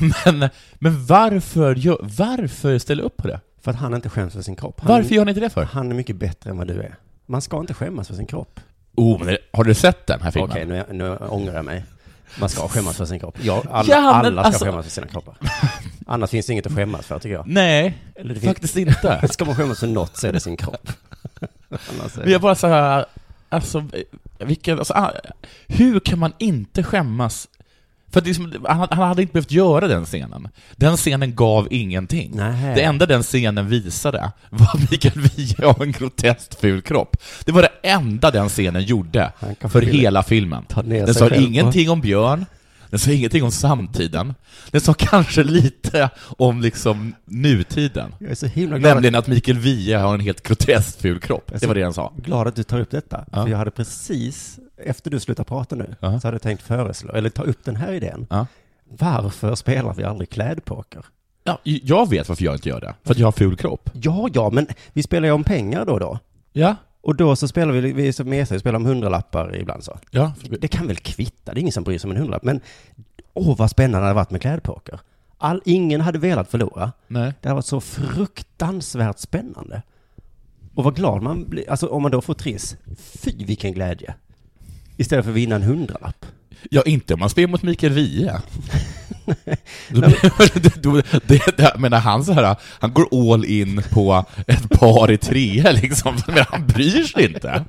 men, 0.24 0.48
men 0.74 1.06
varför, 1.06 1.74
gör- 1.74 1.98
varför 2.02 2.78
ställa 2.78 3.02
upp 3.02 3.16
på 3.16 3.28
det? 3.28 3.40
För 3.62 3.70
att 3.70 3.76
han 3.76 3.94
inte 3.94 4.08
skäms 4.08 4.32
för 4.32 4.42
sin 4.42 4.56
kropp. 4.56 4.80
Han, 4.80 4.88
Varför 4.92 5.14
gör 5.14 5.24
ni 5.24 5.30
inte 5.30 5.40
det 5.40 5.50
för? 5.50 5.64
Han 5.64 5.90
är 5.90 5.94
mycket 5.94 6.16
bättre 6.16 6.50
än 6.50 6.58
vad 6.58 6.66
du 6.68 6.74
är. 6.80 6.94
Man 7.26 7.42
ska 7.42 7.60
inte 7.60 7.74
skämmas 7.74 8.08
för 8.08 8.14
sin 8.14 8.26
kropp. 8.26 8.60
Oh, 8.96 9.24
men 9.24 9.36
har 9.52 9.64
du 9.64 9.74
sett 9.74 10.06
den 10.06 10.20
här 10.20 10.30
filmen? 10.30 10.50
Okej, 10.50 10.66
nu, 10.66 10.84
nu 10.92 11.16
ångrar 11.16 11.54
jag 11.54 11.64
mig. 11.64 11.84
Man 12.40 12.48
ska 12.48 12.68
skämmas 12.68 12.96
för 12.96 13.04
sin 13.04 13.18
kropp. 13.20 13.38
Ja, 13.42 13.62
alla, 13.70 13.88
Ja, 13.94 14.00
men 14.02 14.26
alla 14.26 14.42
ska 14.42 14.46
alltså- 14.46 14.64
skämmas 14.64 14.84
för 14.84 14.92
sina 14.92 15.06
kroppar. 15.06 15.36
Annars 16.06 16.30
finns 16.30 16.46
det 16.46 16.52
inget 16.52 16.66
att 16.66 16.74
skämmas 16.74 17.06
för, 17.06 17.18
tycker 17.18 17.34
jag. 17.34 17.46
Nej, 17.48 17.98
det 18.22 18.28
finns- 18.34 18.44
faktiskt 18.44 18.76
inte. 18.76 19.28
Ska 19.30 19.44
man 19.44 19.56
skämmas 19.56 19.80
för 19.80 19.86
något 19.86 20.16
så 20.16 20.26
är 20.26 20.32
det 20.32 20.40
sin 20.40 20.56
kropp. 20.56 20.88
Är 21.70 22.20
Men 22.20 22.32
jag 22.32 22.40
bara 22.40 22.54
så 22.54 22.66
här, 22.66 23.04
alltså, 23.48 23.84
vilken, 24.38 24.78
alltså, 24.78 24.94
ah, 24.94 25.12
hur 25.66 26.00
kan 26.00 26.18
man 26.18 26.32
inte 26.38 26.82
skämmas? 26.82 27.48
För 28.12 28.20
att 28.20 28.24
det 28.24 28.30
är 28.30 28.34
som, 28.34 28.66
han, 28.68 28.88
han 28.90 29.08
hade 29.08 29.22
inte 29.22 29.32
behövt 29.32 29.50
göra 29.50 29.88
den 29.88 30.04
scenen. 30.04 30.48
Den 30.76 30.96
scenen 30.96 31.34
gav 31.34 31.68
ingenting. 31.70 32.30
Nej. 32.34 32.74
Det 32.74 32.82
enda 32.82 33.06
den 33.06 33.22
scenen 33.22 33.68
visade 33.68 34.32
var 34.50 34.80
Mikael 34.90 35.20
Wiehe 35.20 35.66
har 35.66 35.82
en 35.82 35.92
groteskt 35.92 36.60
ful 36.60 36.82
kropp. 36.82 37.16
Det 37.44 37.52
var 37.52 37.62
det 37.62 37.88
enda 37.88 38.30
den 38.30 38.48
scenen 38.48 38.82
gjorde 38.82 39.32
för 39.60 39.82
hela 39.82 40.22
filmen. 40.22 40.64
Den 40.84 41.14
sa 41.14 41.28
ingenting 41.28 41.90
om 41.90 42.00
Björn, 42.00 42.46
den 42.90 42.98
sa 42.98 43.10
ingenting 43.10 43.42
om 43.42 43.50
samtiden, 43.50 44.34
den 44.70 44.80
sa 44.80 44.94
kanske 44.94 45.42
lite 45.44 46.10
om 46.38 46.60
liksom 46.60 47.14
nutiden. 47.24 48.14
Jag 48.18 48.30
är 48.30 48.34
så 48.34 48.46
himla 48.46 48.78
glad, 48.78 48.92
Nämligen 48.94 49.14
att 49.14 49.26
Mikael 49.26 49.58
Wiehe 49.58 49.98
har 49.98 50.14
en 50.14 50.20
helt 50.20 50.42
groteskt 50.42 51.00
ful 51.00 51.20
kropp. 51.20 51.52
Det 51.60 51.66
var 51.66 51.74
det 51.74 51.82
han 51.82 51.94
sa. 51.94 52.12
glad 52.16 52.46
att 52.48 52.56
du 52.56 52.62
tar 52.62 52.80
upp 52.80 52.90
detta. 52.90 53.24
Ja. 53.32 53.42
För 53.42 53.50
jag 53.50 53.58
hade 53.58 53.70
precis, 53.70 54.58
efter 54.84 55.10
du 55.10 55.20
slutade 55.20 55.48
prata 55.48 55.76
nu, 55.76 55.94
Ja. 56.00 56.20
så 56.20 56.26
hade 56.26 56.34
jag 56.34 56.42
tänkt 56.42 56.62
föreslå, 56.62 57.12
eller 57.12 57.30
ta 57.30 57.42
upp 57.42 57.64
den 57.64 57.76
här 57.76 57.92
idén. 57.92 58.26
Ja. 58.30 58.46
Varför 58.90 59.54
spelar 59.54 59.94
vi 59.94 60.04
aldrig 60.04 60.30
klädpoker? 60.30 61.04
Ja, 61.44 61.58
jag 61.62 62.10
vet 62.10 62.28
varför 62.28 62.44
jag 62.44 62.54
inte 62.54 62.68
gör 62.68 62.80
det. 62.80 62.94
För 63.04 63.12
att 63.12 63.18
jag 63.18 63.26
har 63.26 63.32
ful 63.32 63.56
kropp. 63.56 63.90
Ja, 63.92 64.28
ja, 64.34 64.50
men 64.50 64.66
vi 64.92 65.02
spelar 65.02 65.28
ju 65.28 65.32
om 65.32 65.44
pengar 65.44 65.84
då 65.84 65.92
och 65.92 66.00
då. 66.00 66.18
Ja. 66.52 66.74
Och 67.06 67.16
då 67.16 67.36
så 67.36 67.48
spelar 67.48 67.72
vi, 67.72 67.92
vi 67.92 68.12
som 68.12 68.28
mesar, 68.28 68.54
vi 68.54 68.60
spelar 68.60 68.76
om 68.76 68.86
hundralappar 68.86 69.56
ibland 69.56 69.84
så. 69.84 69.98
Ja. 70.10 70.32
Det, 70.60 70.68
kan 70.68 70.86
väl 70.86 70.96
kvitta, 70.96 71.54
det 71.54 71.58
är 71.58 71.60
ingen 71.60 71.72
som 71.72 71.84
bryr 71.84 71.98
sig 71.98 72.08
om 72.08 72.10
en 72.10 72.16
hundralapp. 72.16 72.42
Men 72.42 72.60
åh 73.34 73.56
vad 73.56 73.70
spännande 73.70 73.98
det 73.98 74.04
hade 74.04 74.14
varit 74.14 74.30
med 74.30 74.40
klädpoker. 74.40 75.00
All, 75.38 75.62
ingen 75.64 76.00
hade 76.00 76.18
velat 76.18 76.50
förlora. 76.50 76.92
Nej. 77.08 77.32
Det 77.40 77.48
hade 77.48 77.54
varit 77.54 77.66
så 77.66 77.80
fruktansvärt 77.80 79.18
spännande. 79.18 79.82
Och 80.74 80.84
vad 80.84 80.96
glad 80.96 81.22
man 81.22 81.48
blir, 81.48 81.70
alltså 81.70 81.86
om 81.86 82.02
man 82.02 82.10
då 82.10 82.20
får 82.20 82.34
triss, 82.34 82.76
fy 82.98 83.44
vilken 83.44 83.72
glädje. 83.72 84.14
Istället 84.96 85.24
för 85.24 85.32
att 85.32 85.36
vinna 85.36 85.56
en 85.56 85.62
hundralapp. 85.62 86.26
Ja, 86.70 86.82
inte 86.82 87.14
om 87.14 87.20
man 87.20 87.30
spelar 87.30 87.48
mot 87.48 87.62
Mikael 87.62 87.92
Wiehe. 87.92 88.40
Jag 91.56 91.80
menar, 91.80 91.98
han 91.98 92.24
så 92.24 92.32
här, 92.32 92.56
han 92.78 92.92
går 92.92 93.32
all 93.32 93.44
in 93.44 93.82
på 93.90 94.24
ett 94.46 94.70
par 94.70 95.10
i 95.10 95.18
tre 95.18 95.72
liksom, 95.72 96.16
men 96.26 96.44
han 96.48 96.66
bryr 96.66 97.04
sig 97.04 97.24
inte. 97.24 97.64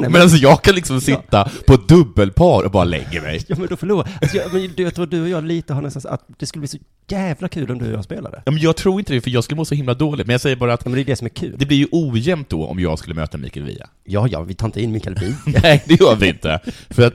Men 0.00 0.16
alltså 0.16 0.36
jag 0.36 0.62
kan 0.62 0.74
liksom 0.74 1.00
sitta 1.00 1.50
på 1.66 1.74
ett 1.74 1.88
dubbelpar 1.88 2.64
och 2.64 2.70
bara 2.70 2.84
lägga 2.84 3.22
mig. 3.22 3.44
Ja 3.46 3.56
men 3.58 3.66
då 3.66 3.76
förlorar 3.76 4.08
alltså, 4.20 4.36
jag. 4.36 4.52
Men 4.52 4.72
jag 4.76 4.94
tror 4.94 5.06
du 5.06 5.22
och 5.22 5.28
jag 5.28 5.44
lite 5.44 5.74
har 5.74 5.82
nästan 5.82 6.12
att 6.12 6.24
det 6.38 6.46
skulle 6.46 6.60
bli 6.60 6.68
så 6.68 6.78
jävla 7.08 7.48
kul 7.48 7.70
om 7.70 7.78
du 7.78 7.86
och 7.86 7.92
jag 7.98 8.04
spelade. 8.04 8.42
Ja, 8.44 8.52
men 8.52 8.60
jag 8.60 8.76
tror 8.76 8.98
inte 8.98 9.14
det, 9.14 9.20
för 9.20 9.30
jag 9.30 9.44
skulle 9.44 9.56
må 9.56 9.64
så 9.64 9.74
himla 9.74 9.94
dåligt, 9.94 10.26
men 10.26 10.34
jag 10.34 10.40
säger 10.40 10.56
bara 10.56 10.72
att 10.74 10.80
Ja, 10.84 10.88
men 10.90 10.96
det 10.96 11.02
är 11.02 11.04
det 11.04 11.16
som 11.16 11.24
är 11.24 11.28
kul. 11.28 11.54
det 11.58 11.66
blir 11.66 11.76
ju 11.76 11.86
ojämnt 11.90 12.48
då 12.48 12.66
om 12.66 12.80
jag 12.80 12.98
skulle 12.98 13.14
möta 13.14 13.38
Mikael 13.38 13.66
Wiehe. 13.66 13.86
Ja, 14.04 14.28
ja, 14.28 14.42
vi 14.42 14.54
tar 14.54 14.66
inte 14.66 14.82
in 14.82 14.92
Mikael 14.92 15.14
Wiehe. 15.14 15.34
Nej, 15.62 15.82
det 15.86 16.00
gör 16.00 16.16
vi 16.16 16.28
inte. 16.28 16.60
För 16.90 17.06
att 17.06 17.14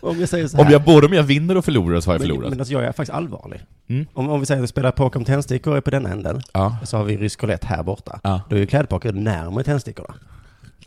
Om 0.00 0.20
jag 0.20 0.28
säger 0.28 0.48
så 0.48 0.56
här. 0.56 0.64
om 0.64 0.70
jag, 0.72 0.84
både 0.84 1.06
om 1.06 1.12
jag 1.12 1.22
vinner 1.22 1.56
och 1.56 1.64
förlorar 1.64 2.00
så 2.00 2.10
har 2.10 2.14
jag 2.14 2.20
men, 2.20 2.28
förlorat. 2.28 2.41
Men 2.50 2.58
alltså 2.60 2.72
jag 2.74 2.84
är 2.84 2.92
faktiskt 2.92 3.10
allvarlig. 3.10 3.60
Mm. 3.88 4.06
Om, 4.12 4.28
om 4.28 4.40
vi 4.40 4.46
säger 4.46 4.60
att 4.60 4.62
vi 4.62 4.68
spelar 4.68 4.90
poker 4.90 5.18
om 5.18 5.24
tändstickor 5.24 5.76
är 5.76 5.80
på 5.80 5.90
den 5.90 6.06
änden, 6.06 6.40
Ja. 6.52 6.76
så 6.84 6.96
har 6.96 7.04
vi 7.04 7.16
rysk 7.16 7.42
roulette 7.42 7.66
här 7.66 7.82
borta. 7.82 8.20
Ja. 8.22 8.40
Då 8.50 8.56
är 8.56 8.60
ju 8.60 8.66
klädpoker 8.66 9.12
närmare 9.12 9.64
tändstickorna. 9.64 10.14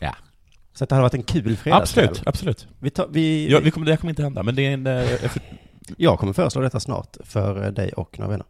Ja. 0.00 0.14
Så 0.74 0.84
det 0.84 0.94
hade 0.94 1.02
varit 1.02 1.14
en 1.14 1.22
kul 1.22 1.56
fredagskväll. 1.56 2.04
Absolut, 2.08 2.28
absolut. 2.28 2.66
Vi 2.78 2.90
tar, 2.90 3.06
vi, 3.10 3.48
Ja, 3.50 3.60
vi 3.64 3.70
kommer, 3.70 3.86
det 3.86 3.96
kommer 3.96 4.10
inte 4.10 4.22
hända, 4.22 4.42
men 4.42 4.54
det 4.54 4.66
är 4.66 4.70
en... 4.74 4.86
eh, 4.86 4.92
jag 5.22 5.30
för- 5.30 5.42
Jag 5.96 6.18
kommer 6.18 6.32
föreslå 6.32 6.60
detta 6.62 6.80
snart 6.80 7.16
för 7.24 7.64
eh, 7.64 7.70
dig 7.72 7.92
och 7.92 8.18
några 8.18 8.30
vänner. 8.30 8.46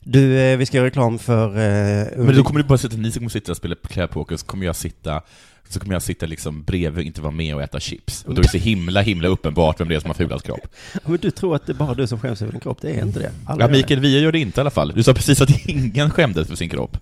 Du, 0.00 0.38
eh, 0.40 0.56
vi 0.58 0.66
ska 0.66 0.76
göra 0.76 0.86
reklam 0.86 1.18
för... 1.18 1.48
Eh, 1.48 2.06
Men 2.24 2.36
då 2.36 2.42
kommer 2.44 2.60
det 2.62 2.68
bara 2.68 2.78
sitta, 2.78 2.96
ni 2.96 3.10
som 3.12 3.20
kommer 3.20 3.30
sitta 3.30 3.52
och 3.52 3.56
spela 3.56 3.74
klädpoker, 3.88 4.36
så 4.36 4.46
kommer 4.46 4.66
jag 4.66 4.76
sitta 4.76 5.22
så 5.68 5.80
kommer 5.80 5.94
jag 5.94 6.02
sitta 6.02 6.26
liksom 6.26 6.62
bredvid 6.62 6.98
och 6.98 7.02
inte 7.06 7.20
vara 7.20 7.30
med 7.32 7.54
och 7.54 7.62
äta 7.62 7.80
chips. 7.80 8.24
Och 8.24 8.34
då 8.34 8.40
är 8.40 8.42
det 8.42 8.48
så 8.48 8.58
himla, 8.58 9.00
himla 9.00 9.28
uppenbart 9.28 9.80
vem 9.80 9.88
det 9.88 9.94
är 9.94 10.00
som 10.00 10.10
har 10.10 10.14
fulast 10.14 10.46
kropp. 10.46 10.68
Men 11.04 11.16
du 11.16 11.30
tror 11.30 11.56
att 11.56 11.66
det 11.66 11.72
är 11.72 11.74
bara 11.74 11.94
du 11.94 12.06
som 12.06 12.18
skäms 12.20 12.42
över 12.42 12.52
din 12.52 12.60
kropp, 12.60 12.78
det 12.80 12.90
är 12.90 13.02
inte 13.02 13.18
det. 13.18 13.30
Alla 13.46 13.64
Ja. 13.64 13.68
Mikael 13.68 14.00
Wiehe 14.00 14.20
gör 14.20 14.32
det 14.32 14.38
inte 14.38 14.60
i 14.60 14.62
alla 14.62 14.70
fall. 14.70 14.92
Du 14.94 15.02
sa 15.02 15.14
precis 15.14 15.40
att 15.40 15.66
ingen 15.66 16.10
skämdes 16.10 16.48
för 16.48 16.56
sin 16.56 16.68
kropp. 16.68 16.98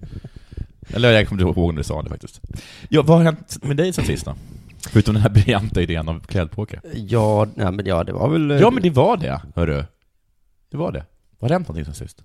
Eller 0.89 1.13
jag 1.13 1.29
kommer 1.29 1.43
inte 1.43 1.61
ihåg 1.61 1.75
när 1.75 1.79
du 1.79 1.85
sa 1.85 2.03
det 2.03 2.09
faktiskt. 2.11 2.41
Ja, 2.89 3.03
vad 3.03 3.17
har 3.17 3.25
hänt 3.25 3.59
med 3.63 3.77
dig 3.77 3.93
sen 3.93 4.05
sist 4.05 4.25
då? 4.25 4.35
Förutom 4.91 5.15
den 5.15 5.23
här 5.23 5.31
briljanta 5.31 5.83
idén 5.83 6.09
av 6.09 6.21
klädpoker. 6.27 6.81
Ja, 6.95 7.47
nej, 7.55 7.73
men 7.73 7.87
ja, 7.87 8.05
det 8.05 8.13
var 8.13 8.29
väl... 8.29 8.51
Ja, 8.61 8.71
men 8.71 8.83
det 8.83 8.91
var 8.91 9.17
det, 9.17 9.41
hörru. 9.57 9.85
Det 10.71 10.77
var 10.77 10.93
det. 10.93 11.05
Har 11.41 11.49
det 11.49 11.55
hänt 11.55 11.69
någonting 11.69 11.95
sen 11.95 12.09
sist? 12.09 12.25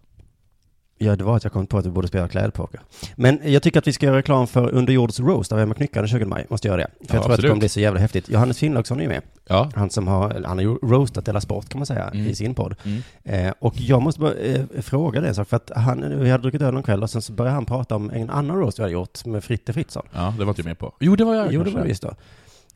Ja, 1.01 1.15
det 1.15 1.23
var 1.23 1.35
att 1.35 1.43
jag 1.43 1.53
kom 1.53 1.67
på 1.67 1.77
att 1.77 1.85
vi 1.85 1.89
borde 1.89 2.07
spela 2.07 2.27
klädpoker. 2.27 2.79
Men 3.15 3.39
jag 3.43 3.63
tycker 3.63 3.79
att 3.79 3.87
vi 3.87 3.93
ska 3.93 4.05
göra 4.05 4.17
reklam 4.17 4.47
för 4.47 4.69
Underjords 4.73 5.19
Roast 5.19 5.51
av 5.51 5.59
Emma 5.59 5.73
Knyckare 5.73 6.01
den 6.01 6.07
20 6.09 6.25
maj. 6.25 6.45
Måste 6.49 6.67
göra 6.67 6.77
det. 6.77 6.87
För 6.87 6.93
Ja, 6.99 6.99
jag 6.99 7.09
tror 7.09 7.19
att 7.19 7.27
det 7.27 7.33
absolut. 7.33 7.49
kommer 7.51 7.59
bli 7.59 7.69
så 7.69 7.79
jävla 7.79 7.99
häftigt. 7.99 8.29
Johannes 8.29 8.57
Finnlaugsson 8.59 8.97
är 8.99 9.01
ju 9.03 9.07
med. 9.09 9.21
Ja. 9.47 9.69
Han 9.75 9.89
som 9.89 10.07
har, 10.07 10.29
han 10.45 10.57
har 10.57 10.61
ju 10.63 10.75
roastat 10.75 11.25
Della 11.25 11.41
Sport 11.41 11.69
kan 11.69 11.79
man 11.79 11.85
säga 11.85 12.03
Mm. 12.13 12.27
i 12.27 12.35
sin 12.35 12.55
podd. 12.55 12.75
Mm. 12.83 13.01
Eh, 13.47 13.53
och 13.59 13.73
jag 13.77 14.01
måste 14.01 14.21
bara 14.21 14.33
eh, 14.33 14.61
fråga 14.81 15.19
dig 15.21 15.29
en 15.29 15.35
sak. 15.35 15.47
För 15.49 15.57
att 15.57 15.71
han, 15.75 16.19
vi 16.19 16.29
hade 16.29 16.41
druckit 16.41 16.61
öl 16.61 16.75
en 16.75 16.83
kväll 16.83 17.03
och 17.03 17.09
sen 17.09 17.21
så 17.21 17.33
började 17.33 17.55
han 17.55 17.65
prata 17.65 17.95
om 17.95 18.11
en 18.11 18.29
annan 18.29 18.57
roast 18.57 18.79
vi 18.79 18.83
hade 18.83 18.93
gjort 18.93 19.25
med 19.25 19.43
Fritte 19.43 19.73
Fritzson. 19.73 20.05
Ja, 20.13 20.33
det 20.37 20.45
var 20.45 20.51
inte 20.51 20.61
jag 20.61 20.65
med 20.65 20.79
på. 20.79 20.93
Jo, 20.99 21.15
det 21.15 21.23
var 21.23 21.35
jag 21.35 21.53
Jo, 21.53 21.63
det 21.63 21.71
var 21.71 21.81
visst 21.81 22.01
då. 22.01 22.13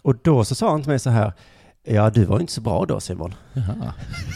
Och 0.02 0.16
då 0.22 0.46
så 0.46 0.56
sa 0.56 0.70
han 0.72 0.82
till 0.82 0.90
mig 0.90 1.00
så 1.00 1.10
här. 1.10 1.34
Ja, 1.84 2.10
du 2.10 2.26
var 2.26 2.40
inte 2.40 2.54
så 2.54 2.62
bra 2.62 2.86
då 2.86 3.00
Simon. 3.00 3.36
Jaha. 3.54 3.94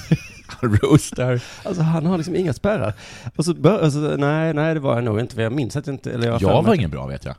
Roastar. 0.62 1.44
Alltså 1.64 1.84
han 1.84 2.06
har 2.06 2.18
liksom 2.18 2.36
inga 2.36 2.54
spärrar. 2.54 2.94
Och 3.36 3.46
så 3.46 3.54
bör, 3.54 3.84
alltså, 3.84 4.00
nej, 4.00 4.54
nej 4.54 4.74
det 4.74 4.80
var 4.80 4.96
jag 4.96 5.04
nog 5.04 5.20
inte, 5.20 5.36
för 5.36 5.42
jag 5.42 5.52
minns 5.52 5.76
att 5.76 5.88
jag 5.88 5.94
inte, 5.94 6.12
eller 6.12 6.28
jag, 6.28 6.42
Jag 6.42 6.64
var 6.64 6.74
ingen 6.76 6.90
bra 6.90 7.08
vet 7.08 7.26
jag. 7.26 7.36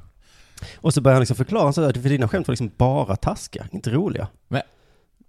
Och 0.76 0.94
så 0.94 1.00
började 1.00 1.14
han 1.14 1.20
liksom 1.20 1.36
förklara 1.36 1.72
så 1.72 1.82
att 1.82 1.96
för 1.96 2.08
dina 2.08 2.28
skämt 2.28 2.48
var 2.48 2.52
liksom 2.52 2.70
bara 2.76 3.16
taskiga, 3.16 3.66
inte 3.70 3.90
roliga. 3.90 4.28
Men, 4.48 4.62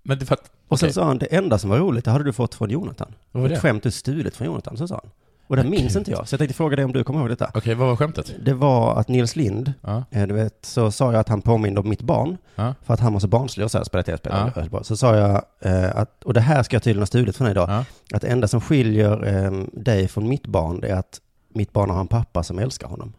men 0.03 0.19
det 0.19 0.23
är 0.23 0.25
för 0.25 0.33
att... 0.35 0.51
Och 0.67 0.79
sen 0.79 0.93
sa 0.93 1.03
han, 1.03 1.17
det 1.17 1.25
enda 1.25 1.57
som 1.57 1.69
var 1.69 1.77
roligt, 1.77 2.05
det 2.05 2.11
hade 2.11 2.23
du 2.23 2.33
fått 2.33 2.55
från 2.55 2.69
Jonathan. 2.69 3.13
Vad 3.31 3.41
var 3.41 3.49
det? 3.49 3.55
Ett 3.55 3.61
skämt 3.61 3.83
du 3.83 3.91
stulit 3.91 4.35
från 4.35 4.47
Jonathan, 4.47 4.77
så 4.77 4.87
sa 4.87 5.01
han. 5.03 5.11
Och 5.49 5.55
det 5.55 5.63
minns 5.63 5.95
inte 5.95 6.11
jag, 6.11 6.27
så 6.27 6.33
jag 6.33 6.39
tänkte 6.39 6.53
fråga 6.57 6.75
dig 6.75 6.85
om 6.85 6.91
du 6.93 7.03
kommer 7.03 7.19
ihåg 7.19 7.29
detta. 7.29 7.51
Okej, 7.53 7.75
vad 7.75 7.87
var 7.87 7.95
skämtet? 7.95 8.35
Det 8.45 8.53
var 8.53 8.99
att 8.99 9.07
Nils 9.07 9.35
Lind, 9.35 9.73
Ja. 9.81 10.03
eh, 10.11 10.27
du 10.27 10.33
vet, 10.33 10.65
så 10.65 10.91
sa 10.91 11.11
jag 11.11 11.19
att 11.19 11.29
han 11.29 11.41
påminde 11.41 11.79
om 11.79 11.89
mitt 11.89 12.01
barn, 12.01 12.37
Ja. 12.55 12.75
för 12.83 12.93
att 12.93 12.99
han 12.99 13.13
var 13.13 13.19
så 13.19 13.27
barnslig 13.27 13.63
och 13.63 13.71
så 13.71 13.77
här, 13.77 13.85
spelade 13.85 14.05
tv-spel. 14.17 14.69
Ja. 14.71 14.83
Så 14.83 14.97
sa 14.97 15.15
jag 15.15 15.41
eh, 15.59 15.95
att, 15.95 16.23
och 16.23 16.33
det 16.33 16.41
här 16.41 16.63
ska 16.63 16.75
jag 16.75 16.83
tydligen 16.83 17.01
ha 17.01 17.05
stulit 17.07 17.35
från 17.37 17.45
dig 17.45 17.51
idag, 17.51 17.69
Ja. 17.69 17.85
att 18.13 18.21
det 18.21 18.27
enda 18.27 18.47
som 18.47 18.61
skiljer 18.61 19.27
eh, 19.45 19.51
dig 19.73 20.07
från 20.07 20.27
mitt 20.29 20.47
barn, 20.47 20.79
det 20.79 20.87
är 20.87 20.95
att 20.95 21.21
mitt 21.53 21.73
barn 21.73 21.89
har 21.89 21.99
en 21.99 22.07
pappa 22.07 22.43
som 22.43 22.59
älskar 22.59 22.87
honom. 22.87 23.13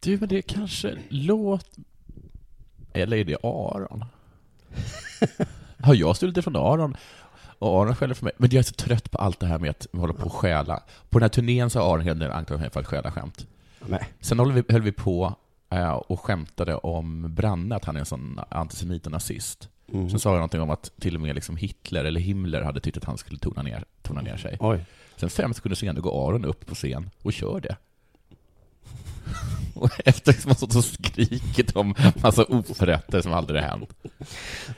Du, 0.00 0.18
men 0.18 0.28
det 0.28 0.42
kanske 0.42 0.94
låt... 1.08 1.66
Eller 2.92 3.16
är 3.16 3.24
det 3.24 3.36
Aron? 3.42 4.04
Har 5.80 5.94
jag 5.94 6.16
stulit 6.16 6.34
det 6.34 6.42
från 6.42 6.56
Aron? 6.56 6.96
Och 7.62 7.82
Aron 7.82 7.96
skäller 7.96 8.14
för 8.14 8.24
mig. 8.24 8.32
Men 8.36 8.50
jag 8.50 8.58
är 8.58 8.62
så 8.62 8.74
trött 8.74 9.10
på 9.10 9.18
allt 9.18 9.40
det 9.40 9.46
här 9.46 9.58
med 9.58 9.70
att 9.70 9.86
vi 9.92 9.98
håller 9.98 10.14
på 10.14 10.26
att 10.26 10.32
stjäla. 10.32 10.82
På 11.10 11.18
den 11.18 11.22
här 11.22 11.28
turnén 11.28 11.70
så 11.70 11.80
har 11.80 11.94
Aron 11.94 12.00
hela 12.00 12.14
tiden 12.14 12.32
anklagat 12.32 12.60
mig 12.60 12.70
för 12.70 12.80
att 12.80 12.86
stjäla 12.86 13.12
skämt. 13.12 13.46
Nej. 13.86 14.08
Sen 14.20 14.38
höll 14.38 14.52
vi, 14.52 14.62
höll 14.68 14.82
vi 14.82 14.92
på 14.92 15.34
eh, 15.70 15.92
och 15.92 16.20
skämtade 16.20 16.74
om 16.74 17.34
Branne, 17.34 17.76
att 17.76 17.84
han 17.84 17.96
är 17.96 18.00
en 18.00 18.06
sån 18.06 18.40
antisemit 18.48 19.06
och 19.06 19.12
nazist. 19.12 19.68
Mm. 19.92 20.10
Sen 20.10 20.20
sa 20.20 20.30
jag 20.30 20.36
någonting 20.36 20.60
om 20.60 20.70
att 20.70 20.92
till 21.00 21.14
och 21.14 21.20
med 21.20 21.34
liksom 21.34 21.56
Hitler 21.56 22.04
eller 22.04 22.20
Himmler 22.20 22.62
hade 22.62 22.80
tyckt 22.80 22.96
att 22.96 23.04
han 23.04 23.18
skulle 23.18 23.38
tona 23.38 23.62
ner, 23.62 23.84
tona 24.02 24.20
ner 24.20 24.36
sig. 24.36 24.56
Oj. 24.60 24.84
Sen 25.16 25.30
fem 25.30 25.54
sekunder 25.54 25.76
senare 25.76 26.00
går 26.00 26.28
Aron 26.28 26.44
upp 26.44 26.66
på 26.66 26.74
scen 26.74 27.10
och 27.22 27.32
kör 27.32 27.60
det. 27.60 27.76
Och 29.74 29.90
efter 30.04 30.32
att 30.32 30.46
man 30.46 30.54
stått 30.54 30.76
och 30.76 30.84
skrikit 30.84 31.76
om 31.76 31.94
massa 32.22 32.44
oförrätter 32.44 33.20
som 33.20 33.32
aldrig 33.32 33.60
har 33.62 33.68
hänt. 33.68 33.88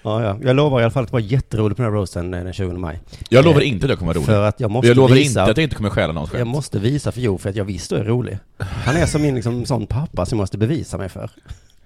Ja, 0.02 0.22
ja. 0.22 0.38
Jag 0.42 0.56
lovar 0.56 0.80
i 0.80 0.82
alla 0.84 0.90
fall 0.90 1.02
att 1.02 1.08
det 1.08 1.12
var 1.12 1.20
jätteroligt 1.20 1.76
på 1.76 1.82
den 1.82 1.92
här 1.92 1.98
roasten 1.98 2.34
eh, 2.34 2.44
den 2.44 2.52
20 2.52 2.72
maj. 2.72 3.00
Jag 3.28 3.44
lovar 3.44 3.60
Eh, 3.60 3.68
inte 3.68 3.86
att 3.86 3.90
det 3.90 3.96
kommer 3.96 4.06
vara 4.14 4.18
roligt. 4.18 4.26
För 4.26 4.42
att 4.42 4.60
jag 4.60 4.70
måste 4.70 4.88
jag 4.88 4.96
lovar 4.96 5.14
visa, 5.14 5.40
inte 5.40 5.50
att 5.50 5.56
jag 5.56 5.64
inte 5.64 5.76
kommer 5.76 5.90
stjäla 5.90 6.12
någons 6.12 6.30
Jag 6.32 6.38
skämt. 6.40 6.50
måste 6.50 6.78
visa 6.78 7.12
för 7.12 7.20
Jo 7.20 7.38
för 7.38 7.50
att 7.50 7.56
jag 7.56 7.64
visst 7.64 7.92
är 7.92 8.04
rolig. 8.04 8.38
Han 8.58 8.96
är 8.96 9.06
som 9.06 9.22
min 9.22 9.34
liksom, 9.34 9.66
sån 9.66 9.86
pappa 9.86 10.26
som 10.26 10.36
jag 10.38 10.42
måste 10.42 10.58
bevisa 10.58 10.98
mig 10.98 11.08
för. 11.08 11.30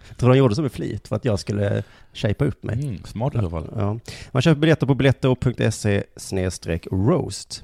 Jag 0.08 0.16
tror 0.18 0.28
han 0.28 0.38
gjorde 0.38 0.54
så 0.54 0.62
med 0.62 0.72
flit 0.72 1.08
för 1.08 1.16
att 1.16 1.24
jag 1.24 1.38
skulle 1.38 1.82
shapea 2.12 2.48
upp 2.48 2.62
mig. 2.62 2.74
Mm, 2.82 3.02
smart 3.04 3.34
i 3.34 3.38
så 3.38 3.50
fall. 3.50 3.66
Ja. 3.76 3.98
Man 4.30 4.42
köper 4.42 4.60
biljetter 4.60 4.86
på 4.86 4.94
biletto.se 4.94 6.02
snedstreck 6.16 6.86
roast. 6.92 7.62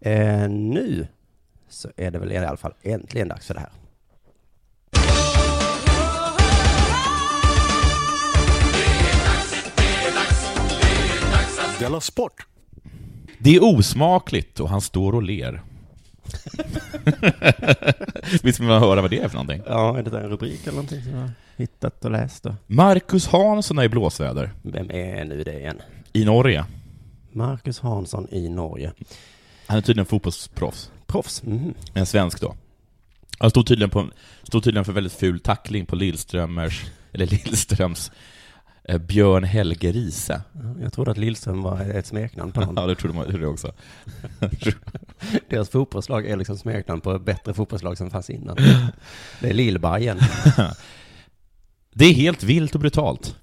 Eh, 0.00 0.48
nu 0.48 1.06
så 1.68 1.88
är 1.96 2.10
det 2.10 2.18
väl 2.18 2.32
i 2.32 2.36
alla 2.38 2.56
fall 2.56 2.72
äntligen 2.82 3.28
dags 3.28 3.46
för 3.46 3.54
det 3.54 3.60
här. 3.60 3.70
Della 11.82 12.00
Sport! 12.00 12.46
Det 13.38 13.56
är 13.56 13.64
osmakligt 13.64 14.60
och 14.60 14.68
han 14.68 14.80
står 14.80 15.14
och 15.14 15.22
ler. 15.22 15.62
Visst 18.42 18.60
vill 18.60 18.68
man 18.68 18.82
höra 18.82 19.00
vad 19.00 19.10
det 19.10 19.18
är 19.18 19.28
för 19.28 19.34
någonting? 19.34 19.62
Ja, 19.66 19.98
är 19.98 20.02
det 20.02 20.10
där 20.10 20.20
en 20.20 20.30
rubrik 20.30 20.62
eller 20.62 20.72
någonting 20.72 21.02
som 21.02 21.12
jag 21.12 21.20
har 21.20 21.30
hittat 21.56 22.04
och 22.04 22.10
läst 22.10 22.42
då? 22.42 22.54
Marcus 22.66 23.26
Hansson 23.26 23.78
är 23.78 23.82
i 23.84 23.88
blåsväder. 23.88 24.50
Vem 24.62 24.90
är 24.90 25.24
nu 25.24 25.42
det 25.42 25.58
igen? 25.58 25.80
I 26.12 26.24
Norge. 26.24 26.64
Marcus 27.32 27.80
Hansson 27.80 28.28
i 28.30 28.48
Norge. 28.48 28.92
Han 29.66 29.78
är 29.78 29.82
tydligen 29.82 30.06
fotbollsproffs. 30.06 30.90
Proffs. 31.06 31.42
Mhm. 31.42 31.74
En 31.94 32.06
svensk 32.06 32.40
då. 32.40 32.54
Han 33.38 33.50
stod 33.50 33.66
tydligen, 33.66 33.90
på, 33.90 34.08
stod 34.42 34.64
tydligen 34.64 34.84
för 34.84 34.92
väldigt 34.92 35.12
ful 35.12 35.40
tackling 35.40 35.86
på 35.86 35.96
Lillströmers, 35.96 36.84
eller 37.12 37.26
Lillströms 37.26 38.12
Björn 39.00 39.44
Helge 39.44 39.92
Riise. 39.92 40.42
Jag 40.80 40.92
trodde 40.92 41.10
att 41.10 41.18
Lillström 41.18 41.62
var 41.62 41.80
ett 41.80 42.06
smeknamn 42.06 42.52
på 42.52 42.60
någon. 42.60 42.74
Ja, 42.76 42.86
det 42.86 42.94
trodde 42.94 43.14
man 43.16 43.40
jag 43.40 43.50
också. 43.50 43.72
Deras 45.48 45.68
fotbollslag 45.68 46.26
är 46.26 46.36
liksom 46.36 46.58
smeknamn 46.58 47.00
på 47.00 47.18
bättre 47.18 47.54
fotbollslag 47.54 47.98
som 47.98 48.10
fanns 48.10 48.30
innan. 48.30 48.56
Det 49.40 49.50
är 49.50 49.54
Lillbajen. 49.54 50.18
Det 51.94 52.04
är 52.04 52.12
helt 52.14 52.42
vilt 52.42 52.74
och 52.74 52.80
brutalt. 52.80 53.36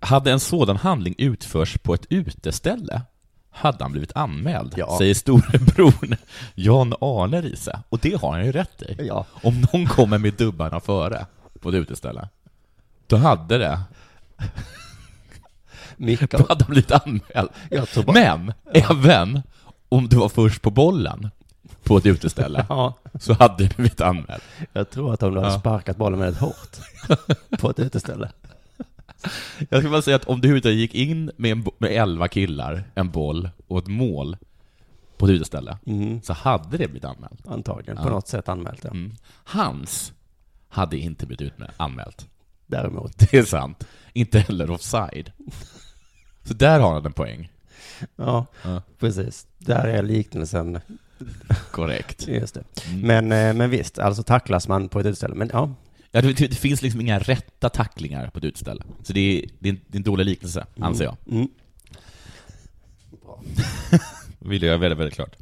Hade 0.00 0.32
en 0.32 0.40
sådan 0.40 0.76
handling 0.76 1.14
utförs 1.18 1.78
på 1.78 1.94
ett 1.94 2.06
uteställe 2.08 3.02
hade 3.50 3.84
han 3.84 3.92
blivit 3.92 4.12
anmäld, 4.16 4.74
Ja. 4.76 4.94
säger 4.98 5.14
storebror 5.14 6.16
Jan 6.54 6.94
Arne 7.00 7.40
Riise. 7.42 7.82
Och 7.88 7.98
det 7.98 8.20
har 8.20 8.32
han 8.32 8.46
ju 8.46 8.52
rätt 8.52 8.82
i. 8.82 8.96
Ja. 9.06 9.26
Om 9.42 9.60
någon 9.72 9.86
kommer 9.86 10.18
med 10.18 10.34
dubbarna 10.34 10.80
före 10.80 11.26
på 11.60 11.68
ett 11.68 11.74
uteställe, 11.74 12.28
då 13.16 13.16
hade 13.16 13.58
det, 13.58 13.80
Micke, 15.96 16.30
då 16.30 16.46
hade 16.48 16.64
blivit 16.64 16.92
anmäld. 16.92 17.50
Men 18.14 18.52
även 18.74 19.42
om 19.88 20.08
du 20.08 20.16
var 20.16 20.28
först 20.28 20.62
på 20.62 20.70
bollen 20.70 21.30
på 21.84 21.96
ett 21.96 22.06
uteställe, 22.06 22.66
Ja, 22.68 22.94
så 23.20 23.32
hade 23.32 23.64
du 23.64 23.74
blivit 23.76 24.00
anmäld. 24.00 24.42
jag 24.72 24.90
tror 24.90 25.14
att 25.14 25.22
om 25.22 25.34
du 25.34 25.40
hade 25.40 25.52
Ja. 25.52 25.58
sparkat 25.60 25.96
bollen 25.96 26.18
väldigt 26.20 26.40
hårt 26.40 26.76
på 27.58 27.70
ett 27.70 27.78
uteställe. 27.78 28.30
Jag 29.68 29.80
skulle 29.80 29.90
bara 29.90 30.02
säga 30.02 30.16
att 30.16 30.24
om 30.24 30.40
du 30.40 30.58
gick 30.58 30.94
in 30.94 31.30
med, 31.36 31.52
en, 31.52 31.64
med 31.78 31.90
elva 31.90 32.28
killar, 32.28 32.84
en 32.94 33.10
boll 33.10 33.50
och 33.66 33.78
ett 33.78 33.86
mål 33.86 34.36
på 35.16 35.26
ett 35.26 35.30
uteställe, 35.32 35.78
Mm, 35.86 36.22
så 36.22 36.32
hade 36.32 36.70
det 36.76 36.88
blivit 36.88 37.04
anmält. 37.04 37.46
antagligen, 37.48 37.96
på 37.96 38.02
Ja. 38.08 38.10
något 38.12 38.28
sätt 38.28 38.48
anmält. 38.48 38.80
Ja. 38.84 38.90
Mm. 38.90 39.16
Hans 39.44 40.12
hade 40.68 40.96
inte 40.98 41.26
blivit 41.26 41.52
anmält. 41.76 42.26
Däremot. 42.70 43.18
Det 43.30 43.34
är 43.38 43.42
sant. 43.44 43.86
Inte 44.12 44.38
heller 44.38 44.70
offside. 44.70 45.32
Så 46.44 46.54
där 46.54 46.80
har 46.80 46.94
han 46.94 47.06
en 47.06 47.12
poäng. 47.12 47.52
Ja, 48.16 48.46
Ja. 48.62 48.82
precis. 48.98 49.46
Där 49.58 49.84
är 49.84 50.02
liknelsen, 50.02 50.80
Korrekt. 51.70 52.28
just 52.28 52.54
det. 52.54 52.64
Mm. 52.88 53.00
Men, 53.00 53.32
eh, 53.48 53.54
men 53.54 53.70
visst, 53.70 53.98
alltså 53.98 54.22
tacklas 54.22 54.68
man 54.68 54.88
på 54.88 55.00
ett 55.00 55.06
uteställe. 55.06 55.34
Men 55.34 55.50
ja, 55.52 55.74
Ja, 56.12 56.22
det, 56.22 56.32
det 56.32 56.54
finns 56.54 56.82
liksom 56.82 57.00
inga 57.00 57.18
rätta 57.18 57.68
tacklingar 57.68 58.28
på 58.30 58.38
ett 58.38 58.44
uteställe. 58.44 58.82
Så 59.02 59.12
det 59.12 59.20
är, 59.20 59.48
det 59.58 59.68
är, 59.68 59.72
en, 59.72 59.80
det 59.86 59.96
är 59.96 59.98
en 59.98 60.02
dålig 60.02 60.24
liknelse, 60.24 60.66
anser 60.80 61.04
jag. 61.04 61.16
Mm. 61.30 61.48
Vill 64.38 64.62
jag 64.62 64.78
väldigt, 64.78 64.98
väldigt 64.98 65.14
klart. 65.14 65.36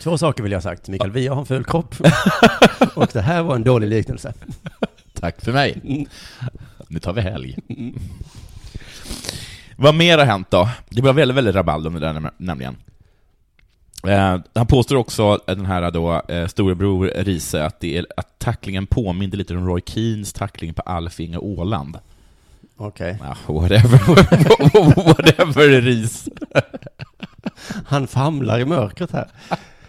Två 0.00 0.18
saker 0.18 0.42
vill 0.42 0.52
jag 0.52 0.56
ha 0.58 0.62
sagt. 0.62 0.88
Mikael 0.88 1.10
Wiehe 1.10 1.30
har 1.30 1.40
en 1.40 1.46
ful 1.46 1.64
kropp. 1.64 1.94
och 2.94 3.08
det 3.12 3.20
här 3.20 3.42
var 3.42 3.54
en 3.56 3.64
dålig 3.64 3.88
liknelse. 3.88 4.34
Tack 5.20 5.40
för 5.44 5.52
mig. 5.52 6.06
Nu 6.88 6.98
tar 6.98 7.12
vi 7.12 7.20
helg. 7.20 7.56
Vad 9.76 9.94
mer 9.94 10.18
har 10.18 10.24
hänt 10.24 10.50
då? 10.50 10.68
Det 10.88 11.02
var 11.02 11.12
väldigt, 11.12 11.36
väldigt 11.36 11.54
rabalder 11.54 11.88
om 11.88 11.94
det 11.94 12.00
där 12.00 12.12
näm- 12.14 12.30
nämligen. 12.36 12.76
Eh, 14.06 14.38
han 14.54 14.66
påstår 14.66 14.96
också, 14.96 15.22
eh, 15.46 15.56
den 15.56 15.66
här 15.66 15.90
då, 15.90 16.22
eh, 16.28 16.46
storebror 16.46 17.06
Riese, 17.16 17.54
att, 17.64 17.80
det 17.80 17.98
är, 17.98 18.06
att 18.16 18.38
tacklingen 18.38 18.86
påminner 18.86 19.36
lite 19.36 19.54
om 19.56 19.66
Roy 19.66 19.80
Keens 19.86 20.32
tackling 20.32 20.74
på 20.74 20.82
Alf-Inge 20.82 21.38
Åland. 21.38 21.98
Okej. 22.76 23.18
Ja, 23.20 23.52
whatever, 23.54 23.98
whatever 25.04 25.80
Ris. 25.80 26.28
Han 27.86 28.06
famlar 28.06 28.58
i 28.58 28.64
mörkret 28.64 29.12
här. 29.12 29.28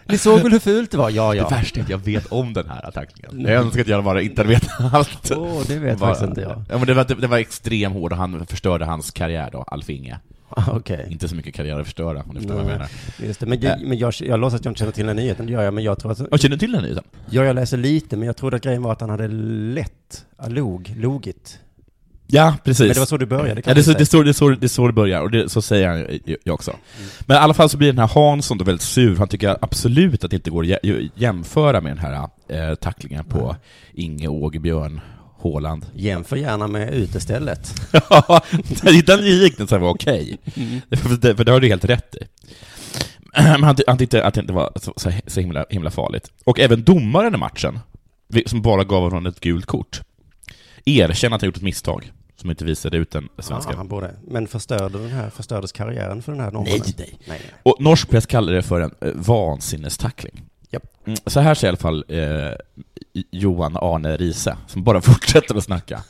Ni 0.09 0.17
såg 0.17 0.39
väl 0.41 0.51
hur 0.51 0.59
fult 0.59 0.91
det 0.91 0.97
var? 0.97 1.09
Ja, 1.09 1.31
Det 1.31 1.37
ja. 1.37 1.47
värsta 1.49 1.79
är 1.79 1.83
att 1.83 1.89
jag 1.89 1.97
vet 1.97 2.25
om 2.25 2.53
den 2.53 2.69
här 2.69 2.91
tacklingen. 2.91 3.41
Jag 3.41 3.51
önskar 3.65 3.81
att 3.81 3.87
jag 3.87 4.03
bara 4.03 4.21
inte 4.21 4.41
hade 4.41 4.49
vetat 4.53 4.93
allt. 4.93 5.31
Åh, 5.35 5.61
det 5.67 5.79
vet 5.79 5.99
Bara- 5.99 6.09
faktiskt 6.09 6.29
inte 6.29 6.41
jag. 6.41 6.63
Ja, 6.69 6.77
men 6.77 6.87
det, 6.87 6.93
var, 6.93 7.05
det, 7.05 7.15
det 7.15 7.27
var 7.27 7.37
extremt 7.37 7.93
hård 7.95 8.11
och 8.11 8.17
han 8.17 8.45
förstörde 8.45 8.85
hans 8.85 9.11
karriär 9.11 9.49
då, 9.51 9.61
Alf-Inge. 9.67 10.19
Ah, 10.49 10.63
Okej. 10.71 11.07
Inte 11.09 11.27
så 11.27 11.35
mycket 11.35 11.55
karriär 11.55 11.79
att 11.79 11.85
förstöra, 11.85 12.23
om 12.23 12.33
du 12.33 12.35
förstår 12.39 12.53
vad 12.55 12.63
jag 12.63 12.67
menar. 12.71 12.87
Just 13.23 13.39
det. 13.39 13.45
Men, 13.45 13.61
jag, 13.61 13.81
men 13.81 13.97
jag, 13.97 14.13
jag 14.19 14.39
låtsas 14.39 14.59
att 14.59 14.65
jag 14.65 14.71
inte 14.71 14.79
känner 14.79 14.91
till 14.91 15.05
den 15.05 15.17
här 15.17 15.23
nyheten, 15.23 15.45
det 15.45 15.51
gör 15.51 15.63
jag, 15.63 15.73
men 15.73 15.83
jag 15.83 15.99
tror 15.99 16.11
att... 16.11 16.19
Jag 16.31 16.39
känner 16.39 16.55
du 16.55 16.59
till 16.59 16.71
den 16.71 16.81
nyheten? 16.83 17.03
Ja, 17.29 17.43
jag 17.45 17.55
läser 17.55 17.77
lite, 17.77 18.17
men 18.17 18.25
jag 18.25 18.37
trodde 18.37 18.55
att 18.57 18.63
grejen 18.63 18.81
var 18.83 18.91
att 18.91 19.01
han 19.01 19.09
hade 19.09 19.27
lätt, 19.27 20.25
log, 20.47 20.93
logit. 20.97 21.59
Ja, 22.31 22.55
precis. 22.63 22.79
Men 22.79 22.93
det 22.93 23.00
var 23.00 23.05
så 23.05 23.17
du 23.17 23.25
började, 23.25 23.62
Ja, 23.65 23.74
det, 23.74 23.79
är 23.79 23.83
så, 23.83 23.91
det, 23.93 24.00
är 24.01 24.05
så, 24.05 24.24
det, 24.24 24.29
är 24.29 24.33
så, 24.33 24.50
det 24.50 24.69
så 24.69 24.88
det 24.88 24.93
börjar, 24.93 25.21
och 25.21 25.31
det, 25.31 25.50
så 25.50 25.62
säger 25.62 25.88
han 25.88 26.00
ju- 26.00 26.38
jag 26.43 26.53
också. 26.53 26.75
Men 27.25 27.38
i 27.38 27.39
alla 27.39 27.53
fall 27.53 27.69
så 27.69 27.77
blir 27.77 27.88
den 27.88 28.00
här 28.00 28.07
Hansson 28.07 28.57
då 28.57 28.63
väldigt 28.63 28.81
sur, 28.81 29.15
han 29.17 29.27
tycker 29.27 29.57
absolut 29.62 30.24
att 30.24 30.31
det 30.31 30.36
inte 30.36 30.50
går 30.50 30.63
att 30.63 30.69
jä- 30.83 31.09
jämföra 31.15 31.81
med 31.81 31.91
den 31.91 31.98
här 32.05 32.29
eh, 32.50 32.75
tacklingen 32.75 33.25
på 33.25 33.55
Inge 33.93 34.27
Ågebjörn 34.27 35.01
Håland. 35.38 35.86
Jämför 35.95 36.36
gärna 36.36 36.67
med 36.67 36.93
utestället. 36.93 37.74
Ja, 38.09 38.41
den 39.05 39.21
liknelsen 39.21 39.81
var 39.81 39.89
okej. 39.89 40.38
För, 40.91 41.17
det- 41.17 41.36
för 41.36 41.43
det 41.43 41.51
har 41.51 41.59
du 41.59 41.67
helt 41.67 41.86
rätt 41.86 42.15
i. 42.15 42.19
Men 43.33 43.63
han, 43.63 43.77
han 43.88 43.98
tyckte 43.98 44.24
att 44.25 44.33
det 44.33 44.41
inte 44.41 44.53
var 44.53 44.71
så, 44.75 44.93
så, 44.98 45.12
så 45.27 45.39
himla, 45.39 45.65
himla 45.69 45.91
farligt. 45.91 46.31
Och 46.45 46.59
även 46.59 46.83
domaren 46.83 47.36
i 47.36 47.38
matchen, 47.38 47.79
som 48.45 48.62
bara 48.62 48.83
gav 48.83 49.01
honom 49.03 49.25
ett 49.25 49.39
gult 49.39 49.65
kort, 49.65 50.01
erkänner 50.86 51.36
att 51.36 51.41
han 51.41 51.48
gjort 51.48 51.57
ett 51.57 51.63
misstag 51.63 52.12
som 52.39 52.50
inte 52.50 52.65
visade 52.65 52.98
ut 52.98 53.12
den 53.12 53.29
svenska. 53.39 53.72
Ja, 53.72 53.77
han 53.77 53.88
borde. 53.88 54.15
Men 54.27 54.48
förstörde 54.48 55.00
den 55.00 55.10
här, 55.10 55.29
förstördes 55.29 55.72
karriären 55.72 56.22
för 56.22 56.31
den 56.31 56.41
här 56.41 56.51
norrmannen? 56.51 56.81
Nej, 56.86 56.93
nej. 56.98 57.19
nej. 57.27 57.41
Och 57.63 57.75
norsk 57.79 58.10
press 58.10 58.25
kallar 58.25 58.53
det 58.53 58.62
för 58.62 58.81
en 58.81 58.91
eh, 59.01 59.12
vansinnestackling. 59.15 60.43
Japp. 60.69 60.84
Mm, 61.05 61.17
så 61.25 61.39
här 61.39 61.55
säger 61.55 61.67
i 61.67 61.69
alla 61.69 61.77
fall 61.77 62.05
eh, 62.08 62.51
Johan 63.31 63.77
Arne 63.77 64.17
Riese, 64.17 64.58
som 64.67 64.84
bara 64.84 65.01
fortsätter 65.12 65.55
att 65.55 65.63
snacka. 65.63 66.03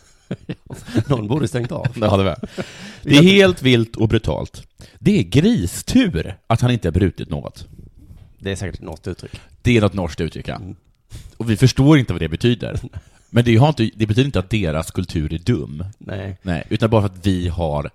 Någon 1.07 1.27
borde 1.27 1.47
stängt 1.47 1.71
av. 1.71 1.87
Ja, 1.95 2.17
det, 2.17 2.23
var. 2.23 2.39
det 3.03 3.17
är 3.17 3.23
helt 3.23 3.61
vilt 3.61 3.95
och 3.95 4.07
brutalt. 4.07 4.67
Det 4.99 5.19
är 5.19 5.23
gristur 5.23 6.35
att 6.47 6.61
han 6.61 6.71
inte 6.71 6.87
har 6.87 6.93
brutit 6.93 7.29
något. 7.29 7.67
Det 8.39 8.51
är 8.51 8.55
säkert 8.55 8.81
något 8.81 9.07
uttryck. 9.07 9.31
Det 9.61 9.77
är 9.77 9.81
något 9.81 9.93
norskt 9.93 10.21
uttryck, 10.21 10.47
ja. 10.47 10.61
Och 11.37 11.49
vi 11.49 11.57
förstår 11.57 11.97
inte 11.97 12.13
vad 12.13 12.21
det 12.21 12.29
betyder. 12.29 12.79
Men 13.29 13.43
det, 13.45 13.51
inte, 13.53 13.89
det 13.95 14.05
betyder 14.05 14.25
inte 14.25 14.39
att 14.39 14.49
deras 14.49 14.91
kultur 14.91 15.33
är 15.33 15.37
dum. 15.39 15.83
Nej. 15.97 16.37
Nej, 16.41 16.63
utan 16.69 16.89
bara 16.89 17.01
för 17.01 17.09
att 17.09 17.25
vi 17.27 17.47
har 17.47 17.89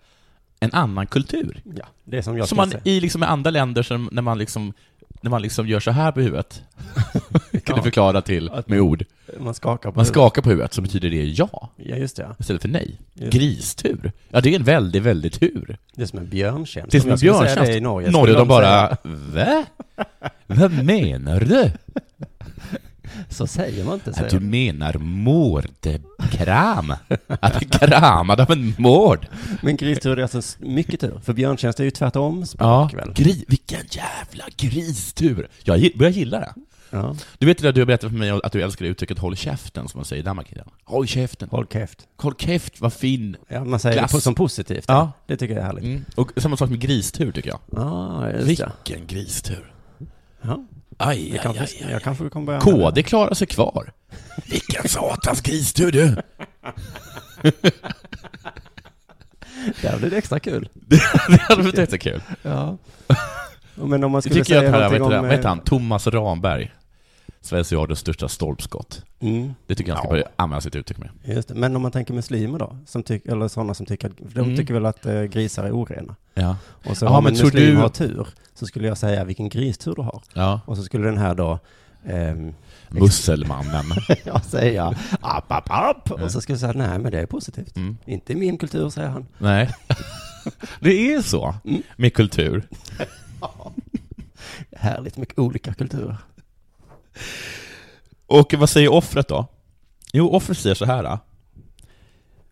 en 0.60 0.70
annan 0.72 1.06
kultur. 1.06 1.62
Ja, 1.76 1.84
det 2.04 2.18
är 2.18 2.22
som 2.22 2.36
jag 2.38 2.48
Som 2.48 2.56
man 2.56 2.70
säga. 2.70 2.80
i 2.84 3.00
liksom 3.00 3.22
i 3.22 3.26
andra 3.26 3.50
länder, 3.50 3.82
som 3.82 4.08
när 4.12 4.22
man 4.22 4.38
liksom 4.38 4.72
när 5.20 5.30
man 5.30 5.42
liksom 5.42 5.68
gör 5.68 5.80
så 5.80 5.90
här 5.90 6.12
på 6.12 6.20
huvudet, 6.20 6.62
kan 7.52 7.60
Ja. 7.66 7.76
du 7.76 7.82
förklara 7.82 8.20
till 8.22 8.50
med 8.66 8.80
ord. 8.80 9.04
Man 9.40 9.54
skakar 9.54 9.90
på 9.90 9.96
Man 9.96 10.04
huvudet. 10.04 10.06
skakar 10.08 10.42
på 10.42 10.48
huvudet, 10.50 10.72
så 10.72 10.82
betyder 10.82 11.10
det 11.10 11.24
ja, 11.24 11.70
Ja, 11.76 11.96
just 11.96 12.16
det. 12.16 12.22
ja. 12.22 12.36
istället 12.38 12.62
för 12.62 12.68
nej. 12.68 12.98
Just. 13.14 13.32
Gristur. 13.32 14.12
Ja, 14.28 14.40
det 14.40 14.50
är 14.54 14.56
en 14.58 14.64
väldigt, 14.64 15.02
väldigt 15.02 15.40
tur. 15.40 15.76
Det 15.94 16.02
är 16.02 16.06
som 16.06 16.18
en 16.18 16.28
björntjänst. 16.28 16.90
Det 16.92 16.98
är 16.98 17.00
som 17.00 17.08
Om 17.10 17.12
en 17.14 17.18
björntjänst. 17.20 17.72
i 17.72 17.80
Norge. 17.80 18.10
Norge, 18.10 18.24
skulle 18.34 18.38
de 18.38 18.48
bara, 18.48 18.96
säga- 18.96 18.98
va? 19.04 19.64
Vad 20.46 20.84
menar 20.84 21.40
du? 21.40 21.70
Så 23.28 23.46
säger 23.46 23.84
man 23.84 23.94
inte. 23.94 24.12
Säger 24.12 24.30
du 24.30 24.40
menar 24.40 24.94
mordkram? 24.98 26.94
Att 27.28 27.58
bli 27.58 27.68
kramad 27.68 28.40
av 28.40 28.50
en 28.50 28.74
mord? 28.78 29.26
Men 29.62 29.76
gristur 29.76 30.18
är 30.18 30.22
alltså 30.22 30.42
mycket 30.58 31.00
tur. 31.00 31.20
För 31.24 31.32
björntjänst 31.32 31.80
är 31.80 31.84
ju 31.84 31.90
tvärtom 31.90 32.44
Ja, 32.58 32.90
väl? 32.94 33.12
gri, 33.14 33.44
vilken 33.48 33.80
jävla 33.90 34.44
gristur! 34.56 35.48
Jag 35.64 35.90
börjar 35.98 36.12
gilla 36.12 36.40
det. 36.40 36.54
Ja. 36.90 37.16
Du 37.38 37.46
vet 37.46 37.58
det 37.58 37.64
där 37.64 37.72
du 37.72 37.80
har 37.80 37.86
berättat 37.86 38.10
för 38.10 38.18
mig 38.18 38.30
att 38.30 38.52
du 38.52 38.62
älskar 38.62 38.84
uttrycket 38.86 39.18
'håll 39.18 39.34
käften' 39.34 39.86
som 39.88 39.98
man 39.98 40.04
säger 40.04 40.22
i 40.22 40.24
Danmark 40.24 40.52
idag. 40.52 40.66
Håll 40.84 41.06
käften! 41.06 41.48
Håll 41.50 41.66
käft. 41.72 41.98
Håll 42.16 42.34
käft, 42.38 42.80
vad 42.80 42.92
fin! 42.92 43.36
Ja, 43.48 43.64
man 43.64 43.80
säger 43.80 43.98
Glass. 43.98 44.12
det 44.12 44.20
som 44.20 44.34
positivt. 44.34 44.84
Ja. 44.88 45.12
Det 45.26 45.36
tycker 45.36 45.54
jag 45.54 45.62
är 45.62 45.66
härligt. 45.66 45.84
Mm. 45.84 46.04
Och 46.16 46.30
samma 46.36 46.56
sak 46.56 46.70
med 46.70 46.80
gristur 46.80 47.32
tycker 47.32 47.50
jag. 47.50 47.58
Ja, 47.72 48.30
just 48.30 48.58
det. 48.58 48.72
Vilken 48.86 49.06
gristur! 49.06 49.72
Ja. 50.42 50.64
Aj, 50.98 51.28
Jag, 51.28 51.36
aj, 51.36 51.40
kanske, 51.42 51.62
aj, 51.62 51.84
aj. 51.86 51.92
jag 51.92 52.02
kanske 52.02 52.28
kommer 52.28 52.46
börja 52.46 52.60
KD 52.60 53.02
klarar 53.02 53.34
sig 53.34 53.46
kvar. 53.46 53.92
Vilken 54.46 54.88
satans 54.88 55.40
gristur 55.40 55.92
du! 55.92 56.16
det. 59.82 59.98
Blir 59.98 60.10
det 60.10 60.16
extra 60.16 60.40
kul. 60.40 60.68
det 61.28 61.40
hade 61.40 61.62
varit 61.62 61.78
jättekul. 61.78 62.22
Ja. 62.42 62.76
Men 63.74 64.04
om 64.04 64.12
man 64.12 64.22
skulle 64.22 64.34
tycker 64.34 64.54
jag 64.54 64.62
säga 64.62 64.76
att 64.76 64.82
här, 64.82 64.90
vet 64.90 65.02
om... 65.02 65.10
vad 65.10 65.24
heter 65.30 65.44
eh, 65.44 65.48
han? 65.48 65.60
Thomas 65.60 66.06
Ramberg. 66.06 66.72
Sveriges 67.44 67.72
Radios 67.72 67.98
största 67.98 68.28
stolpskott. 68.28 69.04
Mm. 69.20 69.54
Det 69.66 69.74
tycker 69.74 69.90
jag 69.90 69.96
han 69.96 70.02
ska 70.02 70.08
Ja. 70.08 70.10
börja 70.22 70.28
använda 70.36 70.60
sitt 70.60 70.76
uttryck 70.76 70.98
med. 70.98 71.08
Just 71.24 71.48
det. 71.48 71.54
Men 71.54 71.76
om 71.76 71.82
man 71.82 71.92
tänker 71.92 72.14
muslimer 72.14 72.58
då, 72.58 72.76
som 72.86 73.02
tyck, 73.02 73.26
eller 73.26 73.48
sådana 73.48 73.74
som 73.74 73.86
tycker, 73.86 74.12
de 74.34 74.40
Mm. 74.40 74.56
tycker 74.56 74.74
väl 74.74 74.86
att 74.86 75.06
eh, 75.06 75.22
grisar 75.22 75.64
är 75.64 75.72
orena. 75.72 76.16
Ja. 76.34 76.56
Och 76.84 76.96
så 76.96 77.04
Ja, 77.04 77.16
om 77.18 77.24
men 77.24 77.34
en 77.36 77.40
muslim 77.44 77.74
du- 77.74 77.76
har 77.80 77.88
tur, 77.88 78.26
så 78.54 78.66
skulle 78.66 78.88
jag 78.88 78.98
säga 78.98 79.24
vilken 79.24 79.48
gristur 79.48 79.94
du 79.94 80.02
har. 80.02 80.22
Ja. 80.34 80.60
Och 80.66 80.76
så 80.76 80.82
skulle 80.82 81.04
den 81.04 81.18
här 81.18 81.34
då, 81.34 81.58
ehm, 82.06 82.54
Musselmannen. 82.88 83.84
jag 84.24 84.44
säga 84.44 84.94
app, 85.20 85.52
app, 85.52 85.70
app. 85.70 86.10
Och 86.10 86.30
så 86.32 86.40
skulle 86.40 86.54
jag 86.54 86.60
säga 86.60 86.72
nej 86.88 86.98
men 86.98 87.12
det 87.12 87.20
är 87.20 87.26
positivt. 87.26 87.76
Mm. 87.76 87.96
Inte 88.06 88.32
i 88.32 88.36
min 88.36 88.58
kultur, 88.58 88.90
säger 88.90 89.08
han. 89.08 89.26
Nej. 89.38 89.70
Det 90.80 91.14
är 91.14 91.22
så 91.22 91.54
Mm. 91.64 91.82
med 91.96 92.14
kultur. 92.14 92.62
Härligt 94.76 95.16
med 95.16 95.26
olika 95.36 95.74
kulturer. 95.74 96.16
Och 98.26 98.54
vad 98.54 98.70
säger 98.70 98.92
offret 98.92 99.28
då? 99.28 99.46
Jo, 100.12 100.30
offret 100.30 100.58
säger 100.58 100.74
så 100.74 100.84
här. 100.84 101.18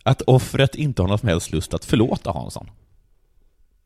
Att 0.02 0.22
offret 0.22 0.74
inte 0.74 1.02
har 1.02 1.08
någon 1.08 1.18
som 1.18 1.28
helst 1.28 1.52
lust 1.52 1.74
att 1.74 1.84
förlåta 1.84 2.32
Hansson. 2.32 2.70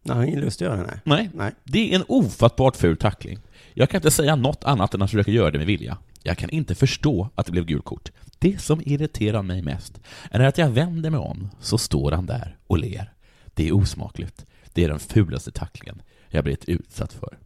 Nej, 0.03 0.15
han 0.15 0.17
har 0.17 0.25
ingen 0.25 0.41
lust 0.41 0.63
att 0.63 0.69
göra 0.69 0.77
det, 0.77 1.01
nej. 1.05 1.31
Nej. 1.35 1.53
Det 1.65 1.93
är 1.93 1.97
en 1.97 2.05
ofattbart 2.09 2.77
ful 2.77 2.97
tackling. 2.97 3.39
Jag 3.75 3.91
kan 3.91 3.99
inte 3.99 4.11
säga 4.11 4.37
något 4.37 4.65
annat 4.65 4.95
än 4.95 5.03
att 5.03 5.11
försöka 5.11 5.31
göra 5.31 5.51
det 5.51 5.59
med 5.59 5.67
vilja. 5.67 5.99
Jag 6.23 6.39
kan 6.39 6.51
inte 6.51 6.75
förstå 6.75 7.31
att 7.35 7.47
det 7.47 7.53
blev 7.53 7.65
gult 7.65 7.85
kort. 7.85 8.11
Det 8.39 8.61
som 8.63 8.83
irriterar 8.85 9.43
mig 9.43 9.63
mest 9.63 10.01
är 10.31 10.41
att 10.41 10.59
jag 10.59 10.71
vänder 10.71 11.11
mig 11.11 11.21
om, 11.21 11.51
så 11.61 11.79
står 11.79 12.13
han 12.13 12.27
där 12.27 12.57
och 12.67 12.79
ler. 12.79 13.13
Det 13.55 13.69
är 13.69 13.73
osmakligt. 13.73 14.47
Det 14.73 14.85
är 14.85 14.89
den 14.89 14.99
fulaste 14.99 15.51
tacklingen 15.51 16.03
jag 16.29 16.45
blivit 16.45 16.65
utsatt 16.65 17.13
för. 17.13 17.39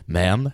Men, 0.00 0.50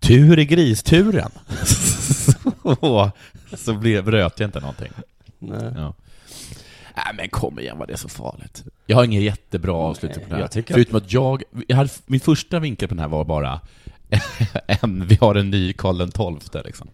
tur 0.00 0.38
i 0.38 0.44
gristuren, 0.44 1.30
så, 1.64 3.10
så 3.56 3.74
blev, 3.74 4.04
bröt 4.04 4.40
jag 4.40 4.48
inte 4.48 4.60
någonting. 4.60 4.92
nej. 5.38 5.72
Ja. 5.76 5.94
Nej 6.96 7.14
men 7.16 7.28
kom 7.28 7.58
igen, 7.58 7.78
vad 7.78 7.88
det 7.88 7.92
är 7.92 7.96
så 7.98 8.08
farligt. 8.08 8.64
Jag 8.86 8.96
har 8.96 9.04
ingen 9.04 9.22
jättebra 9.22 9.72
avslutning 9.72 10.24
på 10.24 10.30
det 10.30 10.36
här. 10.36 10.50
jag 10.54 10.64
Förutom 10.68 10.96
att 10.96 11.12
jag, 11.12 11.42
jag 11.66 11.76
hade, 11.76 11.90
min 12.06 12.20
första 12.20 12.58
vinkel 12.58 12.88
på 12.88 12.94
den 12.94 13.00
här 13.00 13.08
var 13.08 13.24
bara 13.24 13.60
en, 14.66 15.06
vi 15.06 15.18
har 15.20 15.34
en 15.34 15.50
ny 15.50 15.72
Karl 15.72 16.10
XII 16.40 16.62
liksom. 16.64 16.88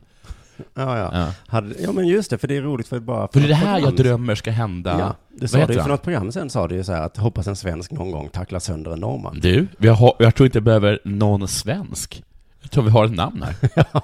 Ja, 0.74 0.98
ja. 0.98 1.10
Ja. 1.12 1.32
Hade, 1.46 1.74
ja, 1.82 1.92
men 1.92 2.06
just 2.06 2.30
det, 2.30 2.38
för 2.38 2.48
det 2.48 2.56
är 2.56 2.62
roligt 2.62 2.88
för 2.88 3.00
bara... 3.00 3.28
För 3.32 3.40
det 3.40 3.46
är 3.46 3.48
det 3.48 3.54
här 3.54 3.78
jag 3.78 3.88
program- 3.88 3.96
drömmer 3.96 4.34
ska 4.34 4.50
hända. 4.50 4.98
Ja, 4.98 5.16
det 5.40 5.48
sa 5.48 5.66
du 5.66 5.74
ju 5.74 5.82
för 5.82 5.88
något 5.88 6.02
program 6.02 6.32
sen, 6.32 6.50
sa 6.50 6.68
du 6.68 6.74
ju 6.74 6.84
så 6.84 6.92
här 6.92 7.02
att 7.02 7.16
hoppas 7.16 7.46
en 7.46 7.56
svensk 7.56 7.90
någon 7.90 8.10
gång 8.10 8.28
tacklar 8.28 8.58
sönder 8.58 8.90
en 8.90 9.00
norrman. 9.00 9.38
Du, 9.40 9.66
vi 9.78 9.88
har, 9.88 10.16
jag 10.18 10.34
tror 10.34 10.46
inte 10.46 10.56
jag 10.58 10.64
behöver 10.64 10.98
någon 11.04 11.48
svensk. 11.48 12.22
Jag 12.64 12.70
tror 12.70 12.84
vi 12.84 12.90
har 12.90 13.04
ett 13.04 13.12
namn 13.16 13.42
här. 13.42 13.54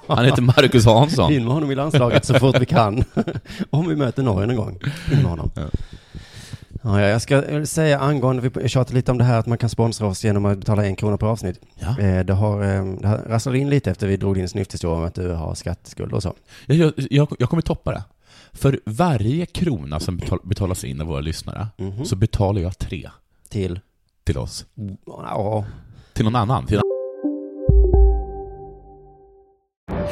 Han 0.08 0.24
heter 0.24 0.42
Marcus 0.42 0.84
Hansson. 0.84 1.32
In 1.32 1.44
med 1.44 1.52
honom 1.54 1.70
i 1.70 1.74
landslaget 1.74 2.24
så 2.24 2.34
fort 2.34 2.60
vi 2.60 2.66
kan. 2.66 3.04
Om 3.70 3.88
vi 3.88 3.96
möter 3.96 4.22
Norge 4.22 4.46
någon 4.46 4.56
gång. 4.56 4.78
In 5.12 5.16
med 5.18 5.30
honom. 5.30 5.50
Ja. 5.54 5.62
Ja, 6.82 7.00
ja, 7.00 7.08
jag 7.08 7.22
ska 7.22 7.66
säga 7.66 7.98
angående, 7.98 8.50
vi 8.54 8.68
tjatar 8.68 8.94
lite 8.94 9.10
om 9.12 9.18
det 9.18 9.24
här 9.24 9.38
att 9.38 9.46
man 9.46 9.58
kan 9.58 9.70
sponsra 9.70 10.06
oss 10.06 10.24
genom 10.24 10.44
att 10.44 10.58
betala 10.58 10.84
en 10.86 10.96
krona 10.96 11.16
per 11.16 11.26
avsnitt. 11.26 11.60
Ja. 11.78 11.98
Eh, 11.98 12.24
Det 12.24 12.32
har, 12.32 12.62
eh, 12.62 12.84
det 13.00 13.08
har 13.08 13.16
rasslat 13.18 13.54
in 13.54 13.70
lite 13.70 13.90
efter 13.90 14.06
vi 14.06 14.16
drog 14.16 14.34
din 14.34 14.48
snyfthistoria 14.48 14.96
om 14.98 15.04
att 15.04 15.14
du 15.14 15.30
har 15.32 15.54
skatteskuld 15.54 16.12
och 16.12 16.22
så. 16.22 16.34
Jag, 16.66 16.92
jag, 17.10 17.28
jag, 17.38 17.48
kommer 17.50 17.62
toppa 17.62 17.90
det. 17.92 18.02
För 18.52 18.80
varje 18.84 19.46
krona 19.46 20.00
som 20.00 20.16
betal, 20.16 20.38
betalas 20.44 20.84
in 20.84 21.00
av 21.00 21.06
våra 21.06 21.20
lyssnare 21.20 21.66
Mhm. 21.78 22.04
så 22.04 22.16
betalar 22.16 22.60
jag 22.60 22.78
tre 22.78 23.10
Till? 23.48 23.80
till 24.24 24.38
oss. 24.38 24.64
Ja, 25.06 25.64
Till 26.12 26.24
någon 26.24 26.36
annan. 26.36 26.66
Till 26.66 26.80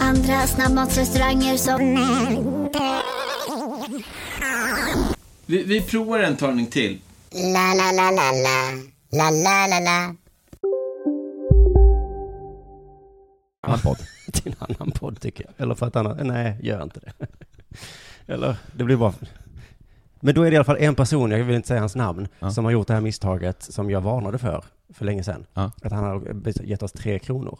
Andra 0.00 0.46
snabbmatsrestauranger 0.46 1.56
som... 1.56 1.80
Vi, 5.46 5.62
vi 5.62 5.80
provar 5.82 6.18
en 6.18 6.36
talning 6.36 6.66
till. 6.66 7.00
La, 7.32 7.74
la, 7.74 7.92
la, 7.92 8.10
la, 8.10 8.32
la. 8.32 8.72
La, 9.10 9.30
la, 9.30 9.66
la, 9.66 9.80
la. 9.80 10.14
Annan 13.62 13.78
podd. 13.80 13.98
till 14.32 14.52
en 14.60 14.76
annan 14.76 14.90
podd 14.90 15.20
tycker 15.20 15.44
jag. 15.44 15.52
Eller 15.64 15.74
för 15.74 15.86
att 15.86 15.96
annat, 15.96 16.26
nej, 16.26 16.56
gör 16.62 16.82
inte 16.82 17.00
det. 17.00 17.26
Eller, 18.32 18.56
det 18.72 18.84
blir 18.84 18.96
bara... 18.96 19.14
Men 20.20 20.34
då 20.34 20.42
är 20.42 20.50
det 20.50 20.54
i 20.54 20.56
alla 20.56 20.64
fall 20.64 20.76
en 20.80 20.94
person, 20.94 21.30
jag 21.30 21.44
vill 21.44 21.56
inte 21.56 21.68
säga 21.68 21.80
hans 21.80 21.94
namn, 21.96 22.28
Ja. 22.38 22.50
som 22.50 22.64
har 22.64 22.72
gjort 22.72 22.86
det 22.86 22.94
här 22.94 23.00
misstaget 23.00 23.62
som 23.62 23.90
jag 23.90 24.00
varnade 24.00 24.38
för, 24.38 24.64
för 24.94 25.04
länge 25.04 25.24
sedan. 25.24 25.46
Ja. 25.54 25.70
Att 25.82 25.92
han 25.92 26.04
har 26.04 26.22
gett 26.64 26.82
oss 26.82 26.92
tre 26.92 27.18
kronor. 27.18 27.58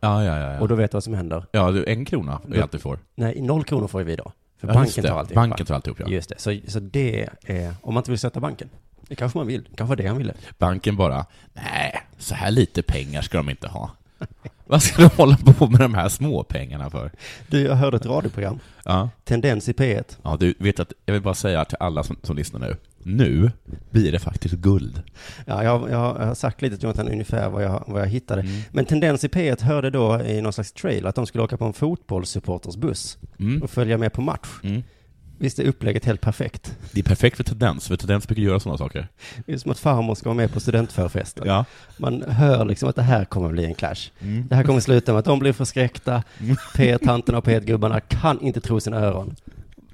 Ja, 0.00 0.24
ja, 0.24 0.38
ja. 0.38 0.52
ja. 0.52 0.60
Och 0.60 0.68
då 0.68 0.74
vet 0.74 0.90
du 0.90 0.96
vad 0.96 1.04
som 1.04 1.14
händer? 1.14 1.44
Ja, 1.52 1.70
du, 1.70 1.84
en 1.86 2.04
krona 2.04 2.40
är 2.50 2.54
Då- 2.56 2.62
allt 2.62 2.72
du 2.72 2.78
får. 2.78 2.98
Nej, 3.14 3.40
noll 3.40 3.64
kronor 3.64 3.88
får 3.88 4.00
ju 4.00 4.04
vi 4.06 4.16
då. 4.16 4.32
För 4.60 4.68
Ja, 4.68 4.74
banken 4.74 5.02
det. 5.02 5.08
tar 5.08 5.18
alltihop. 5.18 5.34
Banken 5.34 5.66
tar 5.66 5.74
alltihop, 5.74 6.00
ja. 6.00 6.06
Just 6.08 6.28
det, 6.28 6.34
så, 6.38 6.58
så 6.68 6.80
det 6.80 7.28
är, 7.46 7.74
om 7.82 7.94
man 7.94 8.00
inte 8.00 8.10
vill 8.10 8.20
sätta 8.20 8.40
banken. 8.40 8.68
Det 9.08 9.14
kanske 9.14 9.38
man 9.38 9.46
vill, 9.46 9.62
kanske 9.76 9.88
var 9.88 9.96
det 9.96 10.06
han 10.06 10.18
ville. 10.18 10.34
Banken 10.58 10.96
bara, 10.96 11.26
nej, 11.52 12.00
så 12.18 12.34
här 12.34 12.50
lite 12.50 12.82
pengar 12.82 13.22
ska 13.22 13.36
de 13.36 13.50
inte 13.50 13.68
ha. 13.68 13.90
Vad 14.66 14.82
ska 14.82 15.02
de 15.02 15.08
hålla 15.16 15.36
på 15.36 15.66
med 15.66 15.80
de 15.80 15.94
här 15.94 16.08
små 16.08 16.42
pengarna 16.44 16.90
för? 16.90 17.10
Du, 17.48 17.60
jag 17.62 17.74
hörde 17.74 17.96
ett 17.96 18.06
radioprogram. 18.06 18.58
Ja. 18.84 19.10
Tendens 19.24 19.68
i 19.68 19.72
P1. 19.72 20.18
Ja, 20.22 20.36
du 20.40 20.54
vet 20.58 20.80
att, 20.80 20.92
jag 21.06 21.12
vill 21.12 21.22
bara 21.22 21.34
säga 21.34 21.64
till 21.64 21.76
alla 21.80 22.02
som, 22.04 22.16
som 22.22 22.36
lyssnar 22.36 22.60
nu, 22.60 22.76
nu 23.02 23.50
blir 23.90 24.12
det 24.12 24.18
faktiskt 24.18 24.54
guld. 24.54 25.02
Ja, 25.46 25.64
jag, 25.64 25.90
jag 25.90 26.14
har 26.14 26.34
sagt 26.34 26.62
lite 26.62 26.76
till 26.76 26.84
Jonathan 26.84 27.08
ungefär 27.08 27.48
vad 27.50 27.64
jag, 27.64 27.84
vad 27.86 28.00
jag 28.02 28.06
hittade. 28.06 28.40
Mm. 28.42 28.60
Men 28.72 28.84
Tendens 28.84 29.24
i 29.24 29.28
P1 29.28 29.62
hörde 29.62 29.90
då 29.90 30.20
i 30.20 30.40
någon 30.40 30.52
slags 30.52 30.72
trail 30.72 31.06
att 31.06 31.14
de 31.14 31.26
skulle 31.26 31.44
åka 31.44 31.56
på 31.56 31.64
en 31.64 31.72
fotbollssupportersbuss 31.72 33.18
Mm. 33.38 33.62
och 33.62 33.70
följa 33.70 33.98
med 33.98 34.12
på 34.12 34.22
match. 34.22 34.48
Mm. 34.62 34.82
Visst 35.38 35.58
är 35.58 35.64
upplägget 35.64 36.04
helt 36.04 36.20
perfekt? 36.20 36.76
Det 36.92 37.00
är 37.00 37.04
perfekt 37.04 37.36
för 37.36 37.44
Tendens, 37.44 37.88
för 37.88 37.96
Tendens 37.96 38.26
brukar 38.28 38.42
göra 38.42 38.60
sådana 38.60 38.78
saker. 38.78 39.08
Det 39.46 39.52
är 39.52 39.58
som 39.58 39.70
att 39.70 39.78
farmor 39.78 40.14
ska 40.14 40.28
vara 40.28 40.36
med 40.36 40.52
på 40.52 40.60
studentförfesten. 40.60 41.46
Ja. 41.46 41.64
Man 41.98 42.22
hör 42.22 42.64
liksom 42.64 42.88
att 42.88 42.96
det 42.96 43.02
här 43.02 43.24
kommer 43.24 43.48
bli 43.48 43.64
en 43.64 43.74
clash. 43.74 44.10
Mm. 44.20 44.46
Det 44.48 44.54
här 44.56 44.64
kommer 44.64 44.80
sluta 44.80 45.12
med 45.12 45.18
att 45.18 45.24
de 45.24 45.38
blir 45.38 45.52
förskräckta. 45.52 46.22
P-tanterna 46.76 47.38
och 47.38 47.44
P-gubbarna 47.44 48.00
kan 48.00 48.40
inte 48.40 48.60
tro 48.60 48.80
sina 48.80 48.96
öron. 48.96 49.36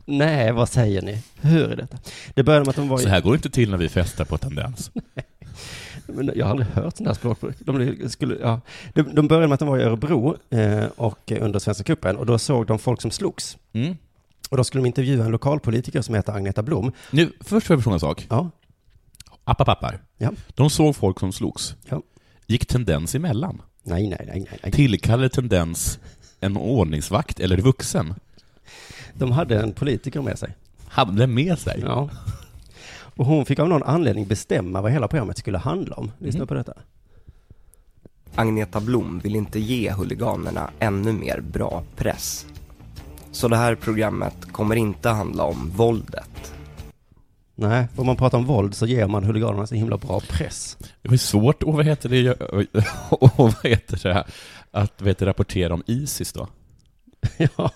Nej, 0.07 0.53
vad 0.53 0.69
säger 0.69 1.03
ni? 1.03 1.23
Hur 1.41 1.71
är 1.71 1.77
detta? 1.77 1.99
Det 2.35 2.43
började 2.43 2.65
med 2.65 2.71
att 2.71 2.77
de 2.77 2.89
var. 2.89 2.99
Så 2.99 3.09
här 3.09 3.21
går 3.21 3.31
det 3.31 3.37
inte 3.37 3.51
till 3.51 3.71
när 3.71 3.79
vi 3.79 3.89
festar 3.89 4.25
på 4.25 4.39
Tendens. 4.39 4.91
Men 6.07 6.33
jag 6.35 6.47
har 6.47 6.51
aldrig 6.51 6.69
hört 6.69 6.97
sådana 6.97 7.11
här 7.11 7.15
språkbruk. 7.15 7.57
De, 7.59 8.09
skulle, 8.09 8.37
ja. 8.41 8.61
de, 8.95 9.03
de 9.03 9.29
började 9.29 9.49
med 9.49 9.55
att 9.55 9.61
de 9.61 9.69
var 9.69 9.79
i 9.79 9.83
Örebro 9.83 10.37
eh, 10.51 10.85
och 10.97 11.33
under 11.41 11.59
Svenska 11.59 11.85
cupen 11.85 12.17
och 12.17 12.27
då 12.27 12.39
såg 12.39 12.67
de 12.67 12.79
folk 12.79 13.01
som 13.01 13.11
slogs. 13.11 13.59
Mm. 13.73 13.97
Och 14.51 14.57
då 14.57 14.65
skulle 14.65 14.83
de 14.83 14.87
intervjua 14.87 15.25
en 15.25 15.31
lokalpolitiker 15.31 16.03
som 16.03 16.15
heter 16.15 16.33
Agneta 16.33 16.63
Blom. 16.63 16.93
Nu, 17.11 17.33
först 17.41 17.67
får 17.67 17.77
jag 17.77 17.85
fråga 17.85 17.95
en 17.95 18.01
sak. 18.01 18.27
Ja. 18.31 18.51
Appapappar. 19.45 20.03
Ja. 20.19 20.33
De 20.55 20.71
såg 20.71 20.97
folk 20.97 21.21
som 21.21 21.33
slogs. 21.33 21.75
Ja. 21.89 22.03
Gick 22.47 22.67
Tendens 22.67 23.15
emellan? 23.15 23.63
Nej, 23.83 24.09
nej, 24.09 24.25
nej, 24.27 24.47
nej. 24.51 24.61
nej. 24.63 24.73
Tillkallade 24.73 25.29
Tendens 25.29 25.99
en 26.41 26.57
ordningsvakt 26.57 27.41
eller 27.41 27.57
vuxen? 27.57 28.15
De 29.19 29.33
hade 29.33 29.61
en 29.63 29.73
politiker 29.73 30.21
med 30.23 30.39
sig. 30.39 30.57
Hade 30.89 31.27
med 31.27 31.59
sig? 31.59 31.81
Ja. 31.85 32.09
Och 33.17 33.27
hon 33.27 33.47
fick 33.47 33.59
av 33.59 33.69
någon 33.69 33.83
anledning 33.83 34.27
bestämma 34.27 34.81
vad 34.81 34.93
hela 34.93 35.09
programmet 35.09 35.39
skulle 35.39 35.59
handla 35.59 35.97
om. 35.97 36.13
Lyssna 36.19 36.39
Mm. 36.39 36.47
på 36.49 36.55
detta. 36.55 36.73
Agneta 38.35 38.81
Blom 38.81 39.19
vill 39.19 39.37
inte 39.37 39.61
ge 39.61 39.93
huliganerna 39.93 40.71
ännu 40.79 41.13
mer 41.13 41.41
bra 41.41 41.83
press. 41.97 42.47
Så 43.33 43.49
det 43.49 43.57
här 43.57 43.75
programmet 43.75 44.53
kommer 44.53 44.77
inte 44.77 45.09
handla 45.09 45.45
om 45.45 45.71
våldet. 45.71 46.55
Nej, 47.55 47.89
om 47.97 48.07
man 48.07 48.17
pratar 48.17 48.39
om 48.39 48.45
våld 48.45 48.75
så 48.75 48.87
ger 48.87 49.07
man 49.07 49.25
huliganerna 49.25 49.67
så 49.67 49.75
himla 49.75 49.97
bra 49.97 50.21
press. 50.21 50.77
Det 51.03 51.09
var 51.09 51.17
svårt 51.17 51.63
att, 51.63 51.75
vad 51.75 51.85
heter 51.87 52.09
det, 52.09 52.33
och 53.11 53.31
vad 53.37 53.55
heter 53.65 54.01
det, 54.03 54.15
här, 54.15 54.27
att 54.71 55.03
vet 55.03 55.23
rapportera 55.23 55.75
om 55.75 55.83
Isis 55.87 56.33
då? 56.33 56.49
ja, 57.57 57.71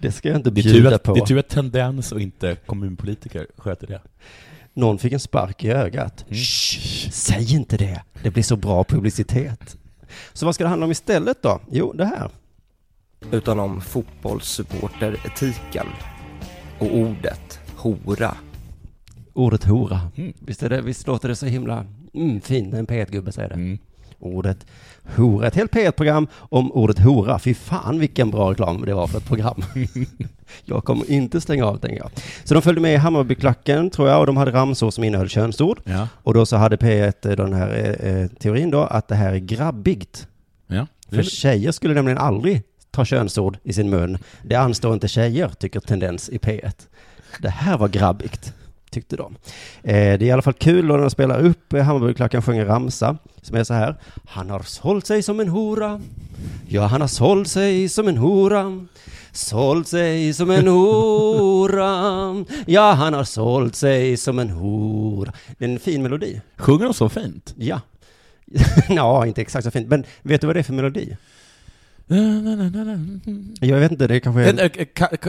det 0.00 0.12
ska 0.12 0.28
jag 0.28 0.36
inte 0.36 0.50
bjuda 0.50 0.94
att, 0.94 1.02
på. 1.02 1.14
det 1.14 1.20
är 1.20 1.26
tur 1.26 1.38
att 1.38 1.48
Tendens 1.48 2.12
och 2.12 2.20
inte 2.20 2.56
kommunpolitiker 2.66 3.46
sköter 3.56 3.86
det. 3.86 4.00
Någon 4.74 4.98
fick 4.98 5.12
en 5.12 5.20
spark 5.20 5.64
i 5.64 5.70
ögat. 5.70 6.24
Mm. 6.28 6.34
Shh, 6.34 7.10
säg 7.10 7.54
inte 7.54 7.76
det. 7.76 8.02
Det 8.22 8.30
blir 8.30 8.42
så 8.42 8.56
bra 8.56 8.84
publicitet. 8.84 9.76
Så 10.32 10.46
vad 10.46 10.54
ska 10.54 10.64
det 10.64 10.70
handla 10.70 10.84
om 10.84 10.92
istället 10.92 11.42
då? 11.42 11.60
Jo, 11.70 11.92
det 11.92 12.04
här. 12.04 12.30
Utan 13.32 13.60
om 13.60 13.80
fotbollssupporteretiken 13.80 15.86
och 16.78 16.96
ordet 16.96 17.60
hora. 17.76 18.36
Ordet 19.32 19.64
hora. 19.64 20.00
Mm. 20.16 20.32
Visst, 20.38 20.62
är 20.62 20.68
det, 20.68 20.82
visst 20.82 21.06
låter 21.06 21.28
det 21.28 21.36
så 21.36 21.46
himla 21.46 21.86
mm, 22.14 22.40
fint 22.40 22.72
när 22.72 22.78
en 22.78 22.86
P1-gubbe 22.86 23.32
säger 23.32 23.48
det? 23.48 23.54
Mm. 23.54 23.78
Ordet 24.20 24.66
hora. 25.16 25.46
Ett 25.46 25.54
helt 25.54 25.72
P1-program 25.72 26.26
om 26.34 26.72
ordet 26.72 26.98
hora. 26.98 27.38
Fy 27.38 27.54
fan 27.54 27.98
vilken 27.98 28.30
bra 28.30 28.50
reklam 28.50 28.84
det 28.86 28.94
var 28.94 29.06
för 29.06 29.18
ett 29.18 29.26
program. 29.26 29.62
jag 30.64 30.84
kommer 30.84 31.10
inte 31.10 31.40
stänga 31.40 31.64
av, 31.64 31.76
tänker 31.76 31.98
jag. 31.98 32.10
Så 32.44 32.54
de 32.54 32.62
följde 32.62 32.80
med 32.80 32.94
i 32.94 32.96
Hammarbyklacken, 32.96 33.90
tror 33.90 34.08
jag, 34.08 34.20
och 34.20 34.26
de 34.26 34.36
hade 34.36 34.50
ramsor 34.50 34.90
som 34.90 35.04
innehöll 35.04 35.28
könsord. 35.28 35.80
Ja. 35.84 36.08
Och 36.14 36.34
då 36.34 36.46
så 36.46 36.56
hade 36.56 36.76
P1 36.76 37.30
eh, 37.30 37.36
den 37.36 37.52
här 37.52 37.96
eh, 38.00 38.26
teorin 38.26 38.70
då, 38.70 38.80
att 38.80 39.08
det 39.08 39.14
här 39.14 39.32
är 39.32 39.38
grabbigt. 39.38 40.28
Ja. 40.66 40.86
För 41.10 41.22
tjejer 41.22 41.72
skulle 41.72 41.94
nämligen 41.94 42.18
aldrig 42.18 42.62
ta 42.90 43.04
könsord 43.04 43.58
i 43.62 43.72
sin 43.72 43.90
mun. 43.90 44.18
Det 44.42 44.54
anstår 44.54 44.94
inte 44.94 45.08
tjejer, 45.08 45.48
tycker 45.48 45.80
Tendens 45.80 46.28
i 46.28 46.38
P1. 46.38 46.72
Det 47.38 47.48
här 47.48 47.78
var 47.78 47.88
grabbigt, 47.88 48.54
tyckte 48.90 49.16
de. 49.16 49.36
Eh, 49.82 49.92
det 49.92 50.22
är 50.22 50.22
i 50.22 50.30
alla 50.30 50.42
fall 50.42 50.52
kul 50.54 50.88
då 50.88 50.94
när 50.94 51.00
de 51.00 51.10
spelar 51.10 51.44
upp 51.44 51.72
eh, 51.72 51.82
Hammarbyklacken 51.82 52.42
sjunger 52.42 52.66
ramsa, 52.66 53.16
som 53.42 53.56
är 53.56 53.64
så 53.64 53.74
här. 53.74 53.96
Han 54.28 54.50
har 54.50 54.60
sålt 54.60 55.06
sig 55.06 55.22
som 55.22 55.40
en 55.40 55.48
hora. 55.48 56.00
Ja, 56.68 56.86
han 56.86 57.00
har 57.00 57.08
sålt 57.08 57.48
sig 57.48 57.88
som 57.88 58.08
en 58.08 58.16
hora. 58.16 58.86
Sålt 59.32 59.88
sig 59.88 60.34
som 60.34 60.50
en 60.50 60.68
hora. 60.68 62.44
Ja, 62.66 62.92
han 62.92 63.14
har 63.14 63.24
sålt 63.24 63.74
sig 63.74 64.16
som 64.16 64.38
en 64.38 64.50
hora. 64.50 65.32
Det 65.58 65.64
är 65.64 65.68
en 65.68 65.78
fin 65.78 66.02
melodi. 66.02 66.40
Sjunger 66.56 66.84
de 66.84 66.94
så 66.94 67.08
fint? 67.08 67.54
Ja. 67.58 67.80
ja, 68.88 69.26
inte 69.26 69.40
exakt 69.40 69.64
så 69.64 69.70
fint. 69.70 69.88
Men 69.88 70.04
vet 70.22 70.40
du 70.40 70.46
vad 70.46 70.56
det 70.56 70.60
är 70.60 70.64
för 70.64 70.72
melodi? 70.72 71.16
Jag 73.60 73.78
vet 73.80 73.92
inte, 73.92 74.06
det 74.06 74.20
kanske 74.20 74.42
är... 74.42 74.44
Eh, 74.44 74.64
eh, 74.64 74.70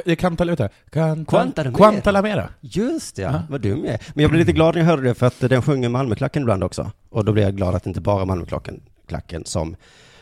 Det 0.06 0.46
vet 0.46 0.58
du, 0.58 0.70
kan, 0.89 1.26
Quantalamera. 1.26 2.50
Just 2.62 3.17
ja. 3.17 3.41
Vad 3.50 3.62
dum 3.62 3.86
jag 3.86 3.94
är. 3.94 4.02
Men 4.13 4.22
jag 4.22 4.32
blev 4.32 4.39
lite 4.39 4.52
glad 4.52 4.76
när 4.76 4.82
jag 4.82 4.88
hörde 4.88 5.02
det, 5.02 5.13
för 5.13 5.28
att 5.28 5.39
den 5.39 5.62
sjunger 5.62 5.89
Malmöklacken 5.89 6.41
ibland 6.41 6.63
också. 6.63 6.91
Och 7.10 7.26
då 7.26 7.32
blir 7.32 7.44
jag 7.44 7.56
glad 7.56 7.76
att 7.76 7.84
det 7.84 7.88
inte 7.88 8.02
bara 8.02 8.22
är 8.22 8.26
Malmöklacken 8.26 8.82
klacken 9.08 9.46
som 9.46 9.76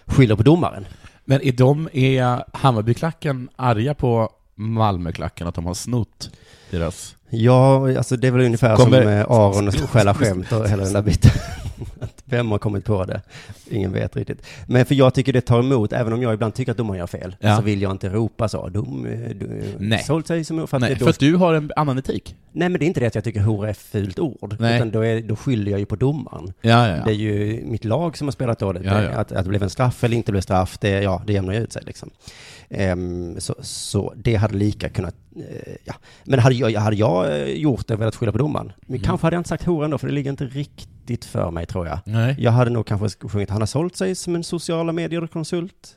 skyller 0.06 0.36
på 0.36 0.43
domaren. 0.43 0.86
Men 1.26 1.41
är 1.41 1.52
de, 1.52 1.89
är 1.93 2.43
Hammarbyklacken 2.58 3.50
arga 3.56 3.93
på 3.93 4.30
Malmöklacken 4.56 5.48
att 5.48 5.56
de 5.56 5.65
har 5.65 5.74
snott 5.74 6.32
deras... 6.71 7.15
Ja, 7.32 7.97
alltså 7.97 8.15
det 8.17 8.27
är 8.27 8.32
väl 8.32 8.45
ungefär 8.45 8.75
Kommer- 8.75 9.23
som 9.23 9.34
Aron 9.36 9.67
och 9.67 9.73
stjäla 9.89 10.13
skämt 10.13 10.51
och 10.51 10.69
hela 10.69 10.84
den 10.84 10.93
där 10.93 11.01
biten. 11.01 11.32
Vem 12.25 12.51
har 12.51 12.58
kommit 12.58 12.86
på 12.86 13.05
det? 13.05 13.21
Ingen 13.69 13.93
vet 13.93 14.15
riktigt. 14.15 14.41
Men 14.67 14.86
för 14.86 14.95
jag 14.95 15.13
tycker 15.13 15.34
det 15.34 15.41
tar 15.41 15.60
emot, 15.60 15.93
även 15.93 16.13
om 16.13 16.21
jag 16.21 16.34
ibland 16.34 16.53
tycker 16.53 16.71
att 16.71 16.77
domaren 16.77 16.99
gör 16.99 17.08
fel, 17.08 17.36
Ja. 17.39 17.55
så 17.55 17.62
vill 17.62 17.82
jag 17.82 17.91
inte 17.91 18.10
ropa 18.10 18.49
så. 18.49 18.67
Dom, 18.69 19.05
eh, 19.05 19.29
du, 19.36 19.63
Nej. 19.79 20.03
sålt 20.03 20.27
sig 20.27 20.43
som... 20.43 20.67
För 20.67 20.77
att 20.77 20.82
Nej, 20.82 20.95
då- 20.99 21.03
för 21.05 21.10
att 21.10 21.19
du 21.19 21.36
har 21.36 21.53
en 21.53 21.71
annan 21.75 21.97
etik. 21.97 22.36
Nej, 22.51 22.69
men 22.69 22.79
det 22.79 22.86
är 22.86 22.88
inte 22.88 22.99
det 22.99 23.05
att 23.08 23.15
jag 23.15 23.23
tycker 23.23 23.39
hora 23.41 23.67
är 23.67 23.71
ett 23.71 23.77
fult 23.77 24.19
ord. 24.19 24.55
Nej. 24.60 24.75
Utan 24.75 24.91
då, 24.91 25.05
är, 25.05 25.21
då 25.21 25.36
skyller 25.36 25.71
jag 25.71 25.79
ju 25.79 25.86
på 25.86 25.95
domaren. 25.95 26.53
Ja, 26.62 26.88
ja, 26.88 26.97
ja. 26.97 27.03
Det 27.05 27.12
är 27.12 27.15
ju 27.15 27.62
mitt 27.65 27.86
lag 27.86 28.17
som 28.17 28.27
har 28.27 28.32
spelat 28.32 28.60
dåligt. 28.60 28.88
Att, 28.88 29.32
att 29.32 29.43
det 29.43 29.49
blev 29.49 29.63
en 29.63 29.69
straff 29.69 30.03
eller 30.03 30.17
inte 30.17 30.32
blev 30.32 30.41
straff, 30.41 30.77
det, 30.77 30.89
ja, 30.89 31.23
det 31.27 31.34
jämnar 31.34 31.53
ju 31.53 31.60
ut 31.60 31.73
sig 31.73 31.84
liksom. 31.86 32.10
Ehm, 32.69 33.39
så, 33.39 33.55
så 33.62 34.13
det 34.17 34.36
hade 34.36 34.58
lika 34.58 34.89
kunnat, 34.89 35.15
eh, 35.36 35.73
ja. 35.86 35.93
Men 36.23 36.39
hade 36.39 36.55
jag, 36.55 36.79
hade 36.82 36.95
jag 36.95 37.41
eh, 37.41 37.43
gjort 37.47 37.88
det 37.88 37.93
och 37.93 38.01
velat 38.01 38.15
skylla 38.15 38.32
på 38.32 38.38
domaren, 38.38 38.71
men 38.82 38.95
Mm. 38.95 39.01
kanske 39.08 39.25
hade 39.27 39.36
jag 39.36 39.39
inte 39.39 39.49
sagt 39.49 39.63
hora 39.63 39.86
ändå, 39.86 39.97
för 39.97 40.08
det 40.08 40.13
ligger 40.13 40.32
inte 40.32 40.45
riktigt 40.45 41.25
för 41.25 41.51
mig 41.51 41.65
tror 41.65 41.88
jag. 41.88 41.99
Nej. 42.05 42.36
Jag 42.39 42.51
hade 42.51 42.71
nog 42.71 42.86
kanske 42.86 43.27
sjungit, 43.27 43.49
han 43.49 43.62
har 43.62 43.65
sålt 43.67 43.95
sig 43.95 44.15
som 44.15 44.36
en 44.36 44.43
sociala 44.43 44.91
medier-konsult. 44.91 45.95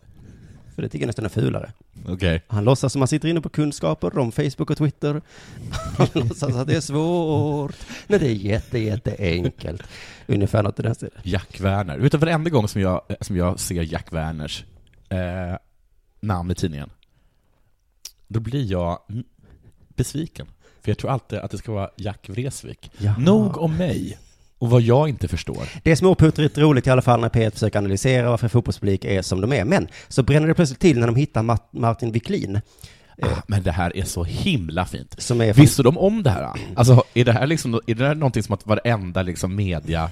För 0.75 0.83
det 0.83 0.89
tycker 0.89 1.03
jag 1.03 1.07
nästan 1.07 1.25
är 1.25 1.29
fulare. 1.29 1.73
Okej. 2.09 2.43
Han 2.47 2.65
låtsas 2.65 2.93
som 2.93 3.01
han 3.03 3.09
sitter 3.09 3.29
inne 3.29 3.41
på 3.41 3.49
kunskaper 3.49 4.19
om 4.19 4.33
Facebook 4.33 4.71
och 4.71 4.79
Twitter. 4.79 5.23
Han 5.99 6.07
låtsas 6.15 6.55
att 6.57 6.67
det 6.67 6.77
är 6.77 6.81
svårt. 6.81 7.75
Nej, 8.07 8.19
det 8.19 8.27
är 8.27 8.33
jätte, 8.33 8.79
jätte 8.79 9.17
enkelt. 9.19 9.83
Ungefär 10.27 10.63
något 10.63 10.79
i 10.79 10.83
den 10.83 10.95
stilen. 10.95 11.21
Jack 11.23 11.61
Werner. 11.61 11.99
Vet 11.99 12.13
du, 12.13 12.19
varenda 12.19 12.51
gång 12.51 12.69
som 12.69 12.81
jag, 12.81 13.01
som 13.21 13.37
jag 13.37 13.61
ser 13.61 13.83
Jack 13.83 14.13
Werners 14.13 14.65
eh, 15.09 15.57
namn 16.23 16.51
i 16.51 16.55
tidningen, 16.55 16.91
då 18.29 18.41
blir 18.41 18.71
jag 18.73 18.99
besviken. 19.97 20.47
För 20.83 20.91
jag 20.91 20.99
tror 20.99 21.11
alltid 21.11 21.39
att 21.39 21.51
det 21.51 21.59
ska 21.59 21.73
vara 21.73 21.91
Jack 21.97 22.29
Vreeswijk. 22.29 22.91
Jaha. 22.99 23.19
Nog 23.19 23.57
om 23.59 23.77
mig 23.77 24.19
Och 24.59 24.71
vad 24.71 24.83
jag 24.83 25.09
inte 25.09 25.29
förstår. 25.29 25.69
Det 25.83 25.91
är 25.91 25.97
småputtrigt 25.97 26.59
roligt 26.59 26.87
i 26.87 26.91
alla 26.91 27.03
fall 27.03 27.21
när 27.21 27.29
P1 27.29 27.51
försöker 27.51 27.79
analysera 27.79 28.31
varför 28.31 28.49
fotbollspublik 28.49 29.05
är 29.05 29.23
som 29.23 29.41
de 29.41 29.53
är. 29.53 29.65
Men 29.65 29.89
så 30.09 30.23
bränner 30.23 30.49
det 30.49 30.55
plötsligt 30.55 30.81
till 30.81 30.99
när 31.01 31.07
de 31.07 31.17
hittar 31.17 31.43
Mart- 31.43 31.73
Martin 31.73 32.13
Wiklin. 32.13 32.61
Ah, 33.23 33.43
men 33.47 33.63
det 33.63 33.71
här 33.73 33.97
är 33.97 34.05
så 34.05 34.25
himla 34.25 34.85
fint. 34.87 35.15
Som 35.23 35.41
är 35.41 35.55
Visste 35.55 35.83
de 35.83 35.99
om 35.99 36.23
det 36.23 36.31
här? 36.31 36.49
Alltså, 36.77 37.05
är 37.15 37.25
det 37.25 37.33
här, 37.33 37.47
liksom, 37.47 37.81
är 37.87 37.95
det 37.95 38.07
här 38.07 38.15
någonting 38.15 38.43
som 38.43 38.55
att 38.55 38.67
varenda 38.67 39.23
liksom, 39.23 39.57
media, 39.57 40.11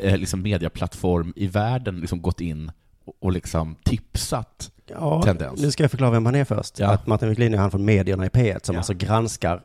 eh, 0.00 0.16
liksom, 0.16 0.42
mediaplattform 0.42 1.32
i 1.36 1.46
världen 1.46 2.00
liksom, 2.00 2.22
gått 2.22 2.40
in 2.40 2.70
och, 3.04 3.14
och 3.20 3.32
liksom 3.32 3.76
tipsat 3.84 4.70
Ja, 4.90 5.22
tendens? 5.22 5.62
nu 5.62 5.70
ska 5.70 5.84
jag 5.84 5.90
förklara 5.90 6.10
vem 6.10 6.26
han 6.26 6.34
är 6.34 6.44
först. 6.44 6.78
Ja. 6.78 6.90
Att 6.90 7.06
Martin 7.06 7.28
Wiklin 7.28 7.54
är 7.54 7.58
han 7.58 7.70
från 7.70 7.84
medierna 7.84 8.26
i 8.26 8.28
P1 8.28 8.58
som 8.62 8.76
alltså 8.76 8.94
granskar 8.94 9.60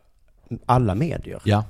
alla 0.65 0.95
medier. 0.95 1.39
Ja. 1.43 1.63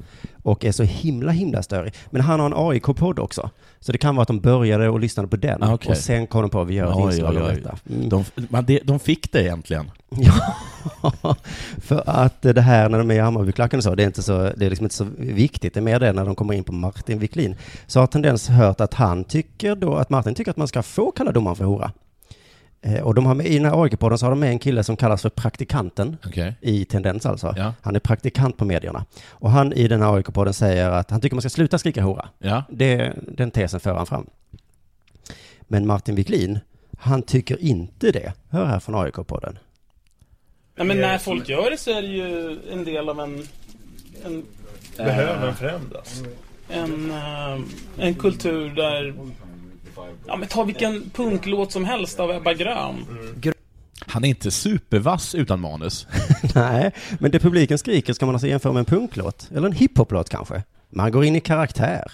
Och 0.44 0.66
är 0.66 0.72
så 0.72 0.84
himla, 0.84 1.32
himla 1.32 1.64
störig. 1.64 1.94
Men 2.10 2.22
han 2.22 2.40
har 2.40 2.48
en 2.48 2.54
AIK-podd 2.56 3.20
också. 3.20 3.50
Så 3.80 3.92
det 3.92 3.98
kan 3.98 4.16
vara 4.16 4.22
att 4.22 4.28
de 4.28 4.40
började 4.40 4.90
och 4.90 5.00
lyssnade 5.00 5.30
på 5.30 5.36
den. 5.36 5.64
Ah, 5.64 5.74
okej. 5.74 5.92
Och 5.92 5.98
sen 5.98 6.28
kom 6.28 6.42
de 6.42 6.50
på 6.50 6.62
att 6.62 6.68
vi 6.68 6.74
gör 6.74 6.90
ett 6.90 6.96
Oj, 6.96 7.04
inslag 7.06 7.36
om 7.36 7.44
detta. 7.44 7.78
Mm. 7.90 8.10
De, 8.10 8.26
man, 8.50 8.66
det, 8.66 8.80
de 8.84 9.00
fick 9.00 9.32
det 9.32 9.44
egentligen. 9.44 9.92
Ja, 10.10 10.34
för 11.78 12.04
att 12.06 12.42
det 12.42 12.62
här 12.62 12.90
när 12.90 12.98
de 12.98 13.12
är 13.12 13.16
i 13.16 13.20
Hammarbyklacken 13.20 13.78
och 13.78 13.84
så, 13.84 13.96
det 13.96 14.04
är, 14.04 14.08
inte 14.08 14.24
så, 14.24 14.52
det 14.58 14.66
är 14.66 14.70
liksom 14.70 14.86
inte 14.86 14.96
så 14.96 15.08
viktigt. 15.18 15.74
Det 15.74 15.80
är 15.80 15.82
mer 15.82 16.00
det 16.00 16.14
när 16.14 16.26
de 16.26 16.36
kommer 16.36 16.54
in 16.54 16.64
på 16.64 16.74
Martin 16.74 17.20
Wiklin. 17.20 17.56
Så 17.88 18.00
har 18.00 18.08
Tendens 18.08 18.50
hört 18.50 18.82
att 18.82 18.94
han 18.94 19.24
tycker 19.24 19.76
då, 19.76 19.96
att 19.96 20.10
Martin 20.10 20.36
tycker 20.36 20.52
att 20.52 20.58
man 20.58 20.68
ska 20.68 20.84
få 20.84 21.12
kalla 21.12 21.32
domaren 21.32 21.56
för 21.56 21.66
hora. 21.66 21.92
Eh, 22.82 23.02
Och 23.02 23.16
de 23.16 23.26
har 23.26 23.36
med, 23.36 23.46
i 23.46 23.58
den 23.58 23.66
här 23.66 23.84
AIK-podden 23.86 24.18
så 24.18 24.26
har 24.26 24.30
de 24.32 24.40
med 24.40 24.50
en 24.50 24.60
kille 24.60 24.84
som 24.84 24.98
kallas 24.98 25.22
för 25.22 25.30
praktikanten. 25.30 26.18
Okej. 26.26 26.56
I 26.62 26.86
Tendens 26.86 27.26
alltså. 27.26 27.54
Ja. 27.58 27.74
Han 27.82 27.96
är 27.96 28.00
praktikant 28.00 28.58
på 28.58 28.66
medierna. 28.66 29.06
Och 29.30 29.52
han 29.52 29.74
i 29.74 29.88
den 29.88 30.02
här 30.02 30.18
AIK-podden 30.18 30.52
säger 30.54 30.90
att 30.90 31.12
han 31.12 31.22
tycker 31.22 31.36
man 31.36 31.42
ska 31.42 31.50
sluta 31.50 31.78
skrika 31.78 32.02
hora. 32.04 32.30
Ja. 32.40 32.64
Det, 32.70 33.14
den 33.28 33.52
tesen 33.52 33.80
för 33.80 33.94
han 33.94 34.06
fram. 34.06 34.26
Men 35.62 35.88
Martin 35.88 36.16
Wiklin, 36.16 36.60
han 37.00 37.22
tycker 37.22 37.62
inte 37.62 38.12
det. 38.12 38.34
Hör 38.50 38.66
här 38.66 38.80
från 38.80 38.96
AIK-podden. 38.96 39.58
Ja, 40.76 40.84
men 40.84 41.02
när 41.02 41.18
folk 41.18 41.50
gör 41.50 41.72
det 41.72 41.78
så 41.78 41.92
är 41.92 42.02
det 42.02 42.08
ju 42.08 42.60
en 42.72 42.84
del 42.86 43.10
av 43.10 43.20
en... 43.20 43.48
en 44.26 44.46
Behöver 44.98 45.52
förändras? 45.52 46.24
En, 46.70 47.12
eh, 47.12 47.60
en 47.98 48.14
kultur 48.16 48.70
där... 48.70 49.14
Ja, 50.28 50.36
men 50.36 50.48
ta 50.48 50.64
vilken 50.64 51.10
punklåt 51.10 51.72
som 51.72 51.86
helst 51.86 52.20
av 52.20 52.32
Ebba 52.32 52.54
Grön. 52.54 52.96
Han 54.08 54.24
är 54.24 54.28
inte 54.30 54.52
supervass 54.52 55.36
utan 55.36 55.60
manus. 55.62 56.08
Nej, 56.56 56.92
men 57.20 57.32
det 57.32 57.40
publiken 57.40 57.78
skriker 57.78 58.14
ska 58.14 58.26
man 58.26 58.36
alltså 58.36 58.48
jämföra 58.48 58.74
med 58.74 58.80
en 58.80 58.86
punklåt. 58.86 59.50
Eller 59.56 59.68
en 59.68 59.74
hiphoplåt 59.74 60.30
kanske. 60.30 60.64
Man 60.90 61.12
går 61.12 61.26
in 61.26 61.36
i 61.36 61.40
karaktär. 61.40 62.12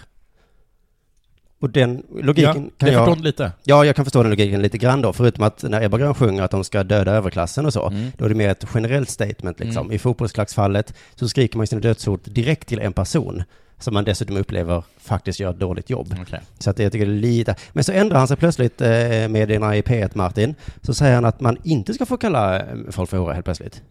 Och 1.59 1.69
den 1.69 2.03
logiken 2.21 2.63
Ja, 2.63 2.71
kan 2.77 2.93
jag 2.93 3.01
jag... 3.01 3.05
förstår 3.07 3.23
lite. 3.23 3.51
Ja, 3.63 3.85
jag 3.85 3.95
kan 3.95 4.05
förstå 4.05 4.21
den 4.23 4.29
logiken 4.29 4.61
lite 4.61 4.77
grann 4.77 5.01
då. 5.01 5.13
Förutom 5.13 5.43
att 5.43 5.63
när 5.63 5.81
Ebba 5.83 5.97
Grön 5.97 6.15
sjunger 6.15 6.43
att 6.43 6.51
de 6.51 6.63
ska 6.63 6.83
döda 6.83 7.11
överklassen 7.11 7.65
och 7.65 7.73
så, 7.73 7.87
Mm. 7.87 8.11
då 8.17 8.25
är 8.25 8.29
det 8.29 8.35
mer 8.35 8.49
ett 8.49 8.65
generellt 8.73 9.09
statement 9.09 9.59
liksom. 9.59 9.91
I 9.91 9.99
fotbollsklacksfallet 9.99 10.93
så 11.15 11.29
skriker 11.29 11.57
man 11.57 11.67
sina 11.67 11.81
dödshot 11.81 12.21
direkt 12.25 12.67
till 12.67 12.79
en 12.79 12.93
person 12.93 13.43
som 13.79 13.93
man 13.93 14.03
dessutom 14.03 14.37
upplever 14.37 14.83
faktiskt 14.97 15.39
gör 15.39 15.49
ett 15.51 15.59
dåligt 15.59 15.89
jobb. 15.89 16.15
Okej. 16.21 16.41
Så 16.59 16.69
att 16.69 16.79
jag 16.79 16.91
tycker 16.91 17.05
det 17.05 17.11
är 17.11 17.15
lite... 17.15 17.55
Men 17.73 17.83
så 17.83 17.91
ändrar 17.91 18.17
han 18.17 18.27
sig 18.27 18.37
plötsligt 18.37 18.81
eh, 18.81 18.87
medierna 19.29 19.75
i 19.75 19.81
P1, 19.81 20.11
Martin. 20.13 20.55
Så 20.81 20.93
säger 20.93 21.15
han 21.15 21.25
att 21.25 21.41
man 21.41 21.57
inte 21.63 21.93
ska 21.93 22.05
få 22.05 22.17
kalla 22.17 22.59
eh, 22.59 22.65
folk 22.91 23.09
för 23.09 23.17
hora 23.17 23.33
helt 23.33 23.45
plötsligt. 23.45 23.81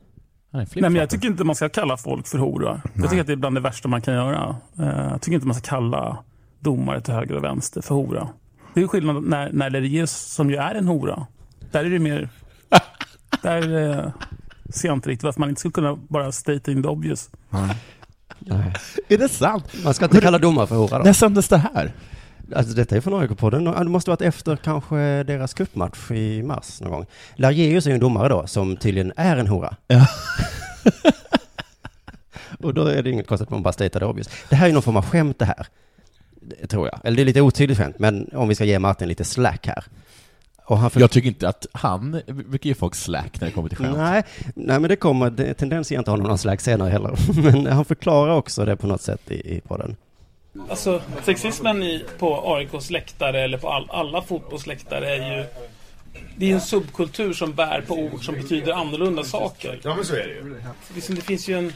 Nej, 0.50 0.66
men 0.74 0.94
jag 0.94 1.10
tycker 1.10 1.28
inte 1.28 1.44
man 1.44 1.56
ska 1.56 1.68
kalla 1.68 1.96
folk 1.96 2.26
för 2.26 2.38
hora. 2.38 2.80
Jag 2.94 3.10
tycker 3.10 3.20
att 3.20 3.26
det 3.26 3.32
är 3.32 3.36
bland 3.36 3.56
det 3.56 3.60
värsta 3.60 3.88
man 3.88 4.02
kan 4.02 4.14
göra. 4.14 4.56
Eh, 4.78 4.86
Jag 4.86 5.22
tycker 5.22 5.34
inte 5.34 5.46
man 5.46 5.56
ska 5.56 5.70
kalla 5.70 6.18
domare 6.60 7.00
till 7.00 7.14
höger 7.14 7.36
och 7.36 7.44
vänster 7.44 7.80
för 7.82 7.94
hora. 7.94 8.28
Det 8.74 8.80
är 8.80 8.82
ju 8.82 8.88
skillnad 8.88 9.22
när, 9.24 9.52
när 9.52 9.70
Lerius, 9.70 10.10
som 10.16 10.50
ju 10.50 10.56
är 10.56 10.74
en 10.74 10.88
hora, 10.88 11.26
där 11.70 11.84
är 11.84 11.90
det 11.90 11.98
mer... 11.98 12.28
där 13.42 13.90
eh, 13.90 14.10
ser 14.70 14.88
jag 14.88 14.96
inte 14.96 15.08
riktigt 15.08 15.24
varför 15.24 15.40
man 15.40 15.48
inte 15.48 15.58
skulle 15.58 15.72
kunna 15.72 15.96
bara 16.08 16.32
state 16.32 16.72
in 16.72 16.82
the 16.82 16.88
obvious. 16.88 17.30
Nej. 17.50 17.76
Är 19.08 19.18
det 19.18 19.28
sant? 19.28 19.64
Man 19.84 19.94
ska 19.94 20.04
inte 20.04 20.20
kalla 20.20 20.38
domare 20.38 20.66
för 20.66 20.74
hora 20.74 20.98
då. 20.98 21.04
När 21.04 21.12
sändes 21.12 21.48
det 21.48 21.58
här? 21.58 21.92
Alltså 22.54 22.74
detta 22.74 22.96
är 22.96 23.00
från 23.00 23.22
AIK-podden. 23.22 23.78
Det 23.78 23.90
måste 23.90 24.10
varit 24.10 24.20
efter 24.22 24.56
kanske 24.56 24.96
deras 25.22 25.54
cupmatch 25.54 26.10
i 26.10 26.42
mars 26.42 26.80
någon 26.80 26.90
gång. 26.90 27.06
Largeus 27.36 27.86
är 27.86 27.90
ju 27.90 27.94
en 27.94 28.00
domare 28.00 28.28
då, 28.28 28.46
som 28.46 28.76
tydligen 28.76 29.12
är 29.16 29.36
en 29.36 29.46
hora. 29.46 29.76
Ja. 29.86 30.06
Och 32.58 32.74
då 32.74 32.86
är 32.86 33.02
det 33.02 33.10
inget 33.10 33.26
konstigt 33.26 33.46
att 33.46 33.50
man 33.50 33.62
bara 33.62 33.72
statear 33.72 34.00
det 34.00 34.06
obvious. 34.06 34.28
Det 34.48 34.56
här 34.56 34.68
är 34.68 34.72
någon 34.72 34.82
form 34.82 34.96
av 34.96 35.04
skämt 35.04 35.38
det 35.38 35.44
här. 35.44 35.66
Det 36.60 36.66
tror 36.66 36.86
jag. 36.86 37.00
Eller 37.04 37.16
det 37.16 37.22
är 37.22 37.26
lite 37.26 37.40
otydligt 37.40 37.78
skämt, 37.78 37.98
men 37.98 38.30
om 38.32 38.48
vi 38.48 38.54
ska 38.54 38.64
ge 38.64 38.78
Martin 38.78 39.08
lite 39.08 39.24
slack 39.24 39.66
här. 39.66 39.84
Och 40.66 40.78
han 40.78 40.90
för... 40.90 41.00
Jag 41.00 41.10
tycker 41.10 41.28
inte 41.28 41.48
att 41.48 41.66
han 41.72 42.22
brukar 42.26 42.68
ge 42.68 42.74
folk 42.74 42.94
slack 42.94 43.40
när 43.40 43.48
det 43.48 43.52
kommer 43.52 43.68
till 43.68 43.78
skämt. 43.78 43.96
Nej, 43.96 44.22
nej, 44.54 44.80
men 44.80 44.88
det 44.88 44.96
kommer, 44.96 45.30
det, 45.30 45.54
tendens 45.54 45.90
ger 45.90 45.98
inte 45.98 46.10
honom 46.10 46.26
någon 46.26 46.38
slags 46.38 46.64
senare 46.64 46.90
heller. 46.90 47.14
Men 47.42 47.66
han 47.66 47.84
förklarar 47.84 48.34
också 48.34 48.64
det 48.64 48.76
på 48.76 48.86
något 48.86 49.02
sätt 49.02 49.30
i, 49.30 49.56
i 49.56 49.60
podden. 49.60 49.96
Alltså, 50.70 51.02
sexismen 51.24 51.82
i, 51.82 52.04
på 52.18 52.54
AIKs 52.54 52.90
läktare 52.90 53.40
eller 53.40 53.58
på 53.58 53.68
all, 53.68 53.90
alla 53.90 54.22
fotbollsläktare 54.22 55.16
är 55.16 55.36
ju... 55.36 55.44
Det 56.36 56.50
är 56.50 56.54
en 56.54 56.60
subkultur 56.60 57.32
som 57.32 57.52
bär 57.52 57.84
på 57.86 57.94
ord 57.94 58.24
som 58.24 58.34
betyder 58.34 58.72
annorlunda 58.72 59.24
saker. 59.24 59.80
Ja, 59.82 59.94
men 59.94 60.04
så 60.04 60.14
är 60.14 60.26
det 60.26 60.34
ju. 60.34 60.56
Det 60.94 61.20
finns 61.20 61.48
ju 61.48 61.58
en, 61.58 61.72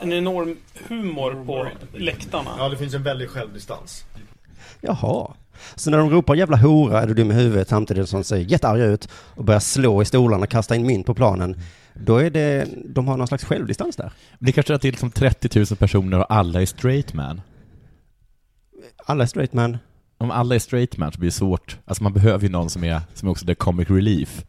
en 0.00 0.12
enorm 0.12 0.56
humor 0.88 1.44
på 1.46 1.68
läktarna. 1.98 2.50
Ja, 2.58 2.68
det 2.68 2.76
finns 2.76 2.94
en 2.94 3.02
väldig 3.02 3.28
självdistans. 3.28 4.04
Jaha. 4.80 5.30
Så 5.74 5.90
när 5.90 5.98
de 5.98 6.10
ropar 6.10 6.34
jävla 6.34 6.56
hora 6.56 7.02
är 7.02 7.06
du 7.06 7.14
dum 7.14 7.30
i 7.30 7.34
huvudet 7.34 7.68
samtidigt 7.68 8.08
som 8.08 8.20
de 8.20 8.24
ser 8.24 8.36
jättearga 8.36 8.84
ut 8.84 9.08
och 9.12 9.44
börjar 9.44 9.60
slå 9.60 10.02
i 10.02 10.04
stolarna 10.04 10.42
och 10.42 10.50
kasta 10.50 10.76
in 10.76 10.86
mynt 10.86 11.06
på 11.06 11.14
planen, 11.14 11.56
då 11.94 12.16
är 12.16 12.30
det, 12.30 12.68
de 12.84 13.08
har 13.08 13.16
någon 13.16 13.26
slags 13.26 13.44
självdistans 13.44 13.96
där. 13.96 14.12
Det 14.38 14.50
är 14.50 14.52
kanske 14.52 14.74
är 14.74 14.82
liksom 14.82 15.10
30 15.10 15.58
000 15.58 15.66
personer 15.66 16.18
och 16.18 16.32
alla 16.32 16.62
är 16.62 16.66
straight 16.66 17.14
man. 17.14 17.40
Alla 19.06 19.24
är 19.24 19.28
straight 19.28 19.52
man. 19.52 19.78
Om 20.20 20.30
alla 20.30 20.54
är 20.54 20.58
straight 20.58 20.94
så 20.94 21.00
blir 21.00 21.20
det 21.20 21.30
svårt. 21.30 21.78
Alltså 21.84 22.02
man 22.02 22.12
behöver 22.12 22.42
ju 22.42 22.48
någon 22.48 22.70
som 22.70 22.84
är, 22.84 23.00
som 23.14 23.28
är 23.28 23.32
också 23.32 23.46
the 23.46 23.54
comic 23.54 23.90
relief. 23.90 24.44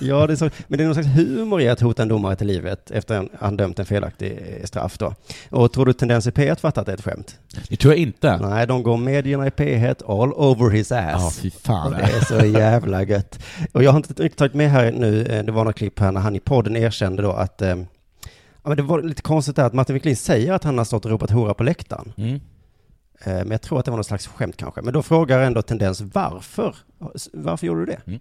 Ja, 0.00 0.26
det 0.26 0.32
är 0.32 0.36
så, 0.36 0.50
men 0.68 0.78
det 0.78 0.84
är 0.84 0.86
någon 0.86 0.94
slags 0.94 1.08
humor 1.08 1.60
i 1.60 1.68
att 1.68 1.80
hota 1.80 2.02
en 2.02 2.08
domare 2.08 2.36
till 2.36 2.46
livet 2.46 2.90
efter 2.90 3.20
att 3.20 3.28
han 3.40 3.56
dömt 3.56 3.78
en 3.78 3.86
felaktig 3.86 4.60
straff 4.64 4.98
då. 4.98 5.14
Och 5.50 5.72
tror 5.72 5.86
du 5.86 5.92
Tendens 5.92 6.26
i 6.26 6.30
P1 6.30 6.60
fattar 6.60 6.80
att 6.80 6.86
det 6.86 6.92
är 6.92 6.96
ett 6.96 7.04
skämt? 7.04 7.38
Det 7.68 7.76
tror 7.76 7.94
jag 7.94 8.00
inte. 8.00 8.36
Nej, 8.36 8.66
de 8.66 8.82
går 8.82 8.96
medierna 8.96 9.46
i 9.46 9.50
P1 9.50 10.22
all 10.22 10.32
over 10.32 10.70
his 10.70 10.92
ass. 10.92 11.22
Ja, 11.22 11.32
fy 11.42 11.50
fan. 11.50 11.86
Och 11.86 11.98
det 11.98 12.02
är 12.02 12.24
så 12.24 12.46
jävla 12.46 13.02
gött. 13.02 13.38
Och 13.72 13.82
jag 13.82 13.90
har 13.90 13.96
inte 13.96 14.22
riktigt 14.22 14.38
tagit 14.38 14.54
med 14.54 14.70
här 14.70 14.92
nu, 14.92 15.26
eh, 15.26 15.44
det 15.44 15.52
var 15.52 15.64
några 15.64 15.72
klipp 15.72 15.98
här 15.98 16.12
när 16.12 16.20
han 16.20 16.36
i 16.36 16.40
podden 16.40 16.76
erkände 16.76 17.22
då 17.22 17.32
att 17.32 17.62
eh, 17.62 17.76
Ja, 18.64 18.68
men 18.68 18.76
det 18.76 18.82
var 18.82 19.02
lite 19.02 19.22
konstigt 19.22 19.56
där 19.56 19.64
att 19.64 19.72
Martin 19.72 19.94
Wiklin 19.94 20.16
säger 20.16 20.52
att 20.52 20.64
han 20.64 20.78
har 20.78 20.84
stått 20.84 21.04
och 21.04 21.10
ropat 21.10 21.30
hora 21.30 21.54
på 21.54 21.62
läktaren. 21.62 22.12
Mm. 22.16 22.40
Eh, 23.24 23.32
Men 23.34 23.50
jag 23.50 23.62
tror 23.62 23.78
att 23.78 23.84
det 23.84 23.90
var 23.90 23.96
någon 23.98 24.04
slags 24.04 24.26
skämt 24.26 24.56
kanske. 24.56 24.82
Men 24.82 24.92
då 24.94 25.02
frågar 25.02 25.40
ändå 25.40 25.62
Tendens 25.62 26.00
varför? 26.00 26.76
Varför 27.32 27.66
gjorde 27.66 27.80
du 27.80 27.86
det? 27.86 28.00
Mm. 28.06 28.20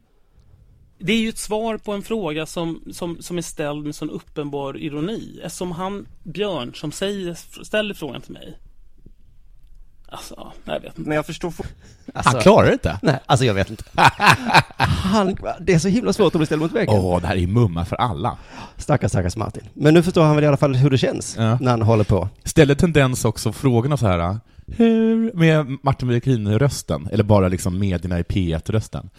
Det 1.00 1.14
är 1.14 1.18
ju 1.18 1.30
ett 1.30 1.38
svar 1.38 1.78
på 1.78 1.92
en 1.92 2.02
fråga 2.02 2.46
som, 2.46 2.84
som, 2.94 3.18
som 3.22 3.38
är 3.38 3.42
ställd 3.42 3.86
med 3.86 3.96
sån 3.96 4.10
uppenbar 4.10 4.78
ironi. 4.78 5.40
Eftersom 5.44 5.72
han, 5.72 6.06
Björn, 6.24 6.74
som 6.76 6.92
säger, 6.92 7.34
ställer 7.64 7.94
frågan 7.94 8.22
till 8.22 8.34
mig. 8.34 8.58
Alltså, 10.10 10.52
jag 10.66 10.80
vet 10.80 10.98
inte. 10.98 11.10
Men 11.10 11.16
jag 11.16 11.26
förstår 11.26 11.52
for... 11.52 11.66
Han 12.14 12.42
klarar 12.42 12.68
det 12.68 12.74
inte. 12.74 13.00
Nej, 13.02 13.20
alltså 13.26 13.46
jag 13.46 13.54
vet 13.54 13.70
inte. 13.70 13.84
Han, 14.78 15.38
det 15.60 15.74
är 15.74 15.80
så 15.80 15.88
himla 15.88 16.14
svårt 16.14 16.36
att 16.36 16.40
bli 16.40 16.46
ställd 16.46 16.62
mot 16.62 16.72
väggen. 16.72 16.96
Åh, 16.96 17.22
det 17.22 17.28
här 17.28 17.36
är 17.36 17.40
ju 17.40 17.48
mumma 17.48 17.86
för 17.86 17.96
alla. 17.96 18.38
Stackars, 18.78 19.12
stackars 19.12 19.36
Martin. 19.36 19.64
Men 19.74 19.94
nu 19.94 20.04
förstår 20.04 20.24
han 20.24 20.36
väl 20.36 20.44
i 20.44 20.48
alla 20.48 20.58
fall 20.58 20.76
hur 20.76 20.90
det 20.90 20.98
känns 20.98 21.36
Ja. 21.38 21.58
när 21.62 21.72
han 21.72 21.82
håller 21.82 22.04
på. 22.04 22.30
Ställer 22.44 22.76
tendens 22.76 23.26
också 23.26 23.52
frågorna 23.54 23.98
så 23.98 24.08
här, 24.08 24.38
hur, 24.67 25.34
med 25.34 25.78
Martin 25.84 26.10
Wiklin-rösten, 26.10 27.08
eller 27.12 27.24
bara 27.24 27.47
liksom 27.47 27.80
medierna 27.80 28.19
i 28.19 28.24
P1-rösten. 28.24 29.10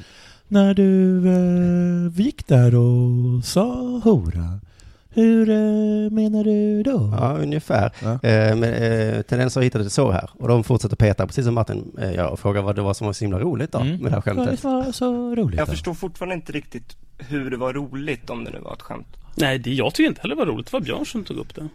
När 0.49 0.75
du 0.75 1.19
eh, 1.29 2.21
gick 2.21 2.47
där 2.47 2.75
och 2.75 3.45
sa 3.45 4.01
hora, 4.05 4.61
hur 5.09 5.49
eh, 5.51 6.11
menar 6.11 6.45
du 6.45 6.83
då? 6.83 7.15
Ja, 7.21 7.37
ungefär. 7.41 7.93
Ja. 8.03 8.13
Eh, 8.13 8.57
men 8.57 8.65
eh, 8.65 9.23
Tendens 9.23 9.55
har 9.55 9.63
hittat 9.63 9.83
ett 9.87 9.93
så 9.93 10.11
här. 10.11 10.31
Och 10.39 10.49
de 10.49 10.65
fortsätter 10.65 10.97
peta, 10.97 11.27
precis 11.27 11.45
som 11.45 11.55
Martin 11.55 11.93
eh, 11.99 12.15
gör, 12.15 12.27
och 12.29 12.41
frågar 12.41 12.63
vad 12.63 12.77
det 12.77 12.83
var 12.83 12.95
som 12.95 13.07
var 13.07 13.13
så 13.13 13.25
himla 13.25 13.41
roligt 13.41 13.73
då, 13.73 13.79
Mm. 13.79 13.97
med 13.97 14.11
det 14.13 14.15
här 14.15 14.21
skämtet. 14.23 14.63
Det 14.63 14.69
var 14.69 14.93
så 14.93 15.35
roligt. 15.35 15.59
Jag 15.59 15.67
då. 15.69 15.71
förstår 15.73 15.95
fortfarande 15.95 16.35
inte 16.35 16.53
riktigt 16.53 16.97
hur 17.19 17.51
det 17.51 17.57
var 17.57 17.73
roligt 17.73 18.31
om 18.31 18.45
det 18.45 18.51
nu 18.51 18.59
var 18.59 18.73
ett 18.73 18.83
skämt. 18.83 19.07
Nej, 19.37 19.59
det, 19.59 19.75
jag 19.75 19.95
tycker 19.95 20.09
inte 20.09 20.21
heller 20.23 20.35
det 20.35 20.39
var 20.45 20.47
roligt. 20.53 20.67
Det 20.67 20.73
var 20.73 20.81
Björn 20.81 21.07
som 21.07 21.25
tog 21.25 21.37
upp 21.37 21.55
det. 21.55 21.69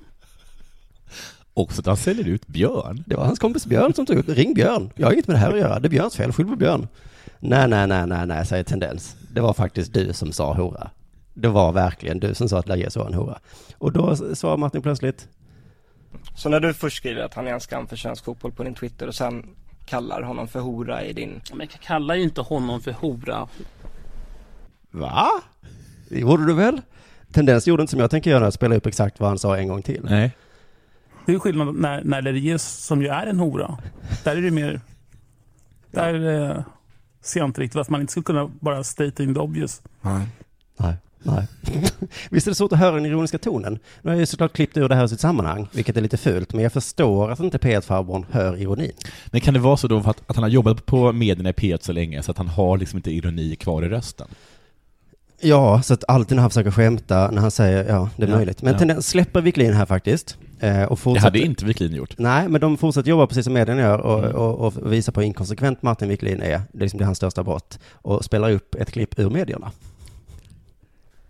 Också 1.57 1.81
att 1.81 1.85
han 1.85 1.97
säljer 1.97 2.27
ut 2.27 2.47
Björn. 2.47 3.03
Det 3.07 3.15
var 3.15 3.25
hans 3.25 3.39
kompis 3.39 3.65
Björn 3.65 3.93
som 3.93 4.05
tog 4.05 4.17
upp 4.17 4.25
det. 4.25 4.33
Ring 4.33 4.53
Björn. 4.53 4.91
Jag 4.95 5.07
har 5.07 5.13
inget 5.13 5.27
med 5.27 5.35
det 5.35 5.39
här 5.39 5.51
att 5.51 5.59
göra. 5.59 5.79
Det 5.79 5.87
är 5.87 5.89
Björns 5.89 6.15
fel. 6.15 6.33
Skyll 6.33 6.47
på 6.47 6.55
Björn. 6.55 6.87
Nej, 7.39 7.67
nej, 7.67 7.87
nej, 7.87 8.07
nej, 8.07 8.27
nej, 8.27 8.45
säger 8.45 8.63
Tendens. 8.63 9.15
Det 9.33 9.41
var 9.41 9.53
faktiskt 9.53 9.93
du 9.93 10.13
som 10.13 10.31
sa 10.31 10.53
hora. 10.53 10.89
Det 11.33 11.47
var 11.47 11.71
verkligen 11.71 12.19
du 12.19 12.33
som 12.33 12.49
sa 12.49 12.59
att 12.59 12.67
Lajes 12.67 12.95
var 12.95 13.07
en 13.07 13.13
hora. 13.13 13.39
Och 13.77 13.91
då 13.91 14.15
svarar 14.35 14.57
Martin 14.57 14.81
plötsligt, 14.81 15.27
Så 16.35 16.49
när 16.49 16.59
du 16.59 16.73
först 16.73 16.97
skriver 16.97 17.21
att 17.21 17.33
han 17.33 17.47
är 17.47 17.51
en 17.53 17.59
skam 17.59 17.87
för 17.87 17.95
svensk 17.95 18.25
fotboll 18.25 18.51
på 18.51 18.63
din 18.63 18.75
Twitter 18.75 19.07
och 19.07 19.15
sen 19.15 19.45
kallar 19.85 20.21
honom 20.21 20.47
för 20.47 20.59
hora 20.59 21.03
i 21.03 21.13
din... 21.13 21.41
Men 21.51 21.59
jag 21.59 21.81
kallar 21.81 22.15
ju 22.15 22.23
inte 22.23 22.41
honom 22.41 22.81
för 22.81 22.91
hora. 22.91 23.47
Va? 24.91 25.27
Det 26.09 26.19
gjorde 26.19 26.45
du 26.45 26.53
väl? 26.53 26.81
Tendens 27.31 27.67
gjorde 27.67 27.81
inte 27.83 27.91
som 27.91 27.99
jag 27.99 28.11
tänker 28.11 28.31
göra, 28.31 28.51
spela 28.51 28.75
upp 28.75 28.85
exakt 28.85 29.19
vad 29.19 29.29
han 29.29 29.39
sa 29.39 29.57
en 29.57 29.67
gång 29.67 29.81
till. 29.81 30.01
Nej. 30.03 30.31
Det 31.27 31.33
är 31.33 31.39
skillnad 31.39 31.75
när, 31.75 32.03
när 32.03 32.21
Lerius, 32.21 32.63
som 32.63 33.01
ju 33.01 33.07
är 33.07 33.27
en 33.27 33.39
hora, 33.39 33.77
där 34.23 34.35
är 34.35 34.41
det 34.41 34.51
mer... 34.51 34.81
Där 35.91 36.13
eh, 36.13 36.63
ser 37.21 37.39
jag 37.39 37.49
inte 37.49 37.61
riktigt 37.61 37.75
varför 37.75 37.91
man 37.91 38.01
inte 38.01 38.11
skulle 38.11 38.23
kunna 38.23 38.51
bara 38.59 38.83
state 38.83 39.23
in 39.23 39.33
the 39.33 39.39
obvious. 39.39 39.81
Nej. 40.01 40.27
Nej. 40.77 40.95
Nej. 41.23 41.47
Visst 42.29 42.47
är 42.47 42.51
det 42.51 42.55
svårt 42.55 42.71
att 42.71 42.79
höra 42.79 42.95
den 42.95 43.05
ironiska 43.05 43.37
tonen? 43.37 43.79
Nu 44.01 44.09
har 44.09 44.15
jag 44.15 44.19
ju 44.19 44.25
såklart 44.25 44.53
klippt 44.53 44.77
ur 44.77 44.89
det 44.89 44.95
här 44.95 45.03
ur 45.03 45.07
sitt 45.07 45.19
sammanhang, 45.19 45.67
vilket 45.71 45.97
är 45.97 46.01
lite 46.01 46.17
fult, 46.17 46.53
men 46.53 46.63
jag 46.63 46.73
förstår 46.73 47.31
att 47.31 47.39
inte 47.39 47.57
P1-farbrorn 47.57 48.25
hör 48.31 48.57
ironin. 48.57 48.91
Men 49.25 49.41
kan 49.41 49.53
det 49.53 49.59
vara 49.59 49.77
så 49.77 49.87
då 49.87 50.01
för 50.01 50.09
att, 50.09 50.29
att 50.29 50.35
han 50.35 50.43
har 50.43 50.49
jobbat 50.49 50.85
på 50.85 51.11
medierna 51.11 51.49
i 51.49 51.53
P1 51.53 51.77
så 51.81 51.91
länge 51.91 52.23
så 52.23 52.31
att 52.31 52.37
han 52.37 52.47
har 52.47 52.77
liksom 52.77 52.97
inte 52.97 53.11
ironi 53.11 53.55
kvar 53.55 53.83
i 53.83 53.89
rösten? 53.89 54.27
Ja, 55.39 55.81
så 55.81 55.93
att 55.93 56.03
alltid 56.07 56.35
när 56.35 56.41
han 56.41 56.49
försöker 56.49 56.71
skämta, 56.71 57.31
när 57.31 57.41
han 57.41 57.51
säger, 57.51 57.85
ja, 57.89 58.09
det 58.15 58.23
är 58.23 58.29
Ja, 58.29 58.35
möjligt. 58.35 58.61
Men 58.61 58.89
ja. 58.89 59.01
släpper 59.01 59.41
Wiklin 59.41 59.73
här 59.73 59.85
faktiskt. 59.85 60.37
Eh, 60.59 60.83
Och 60.83 60.89
Det 60.89 60.95
fortsätter... 61.01 61.27
hade 61.27 61.39
inte 61.39 61.65
Wiklin 61.65 61.93
gjort. 61.95 62.17
Nej, 62.17 62.49
men 62.49 62.61
de 62.61 62.77
fortsätter 62.77 63.09
jobba 63.09 63.27
precis 63.27 63.43
som 63.43 63.53
medierna 63.53 63.81
gör 63.81 63.99
och, 63.99 64.19
Mm. 64.19 64.35
och, 64.35 64.59
och 64.67 64.93
visar 64.93 65.11
på 65.13 65.19
hur 65.19 65.27
inkonsekvent 65.27 65.81
Martin 65.81 66.09
Wiklin 66.09 66.41
är. 66.41 66.61
Det 66.71 66.77
är 66.77 66.81
liksom 66.81 66.99
det 66.99 67.05
hans 67.05 67.17
största 67.17 67.43
brott. 67.43 67.79
Och 67.93 68.25
spelar 68.25 68.51
upp 68.51 68.75
ett 68.75 68.91
klipp 68.91 69.19
ur 69.19 69.29
medierna. 69.29 69.71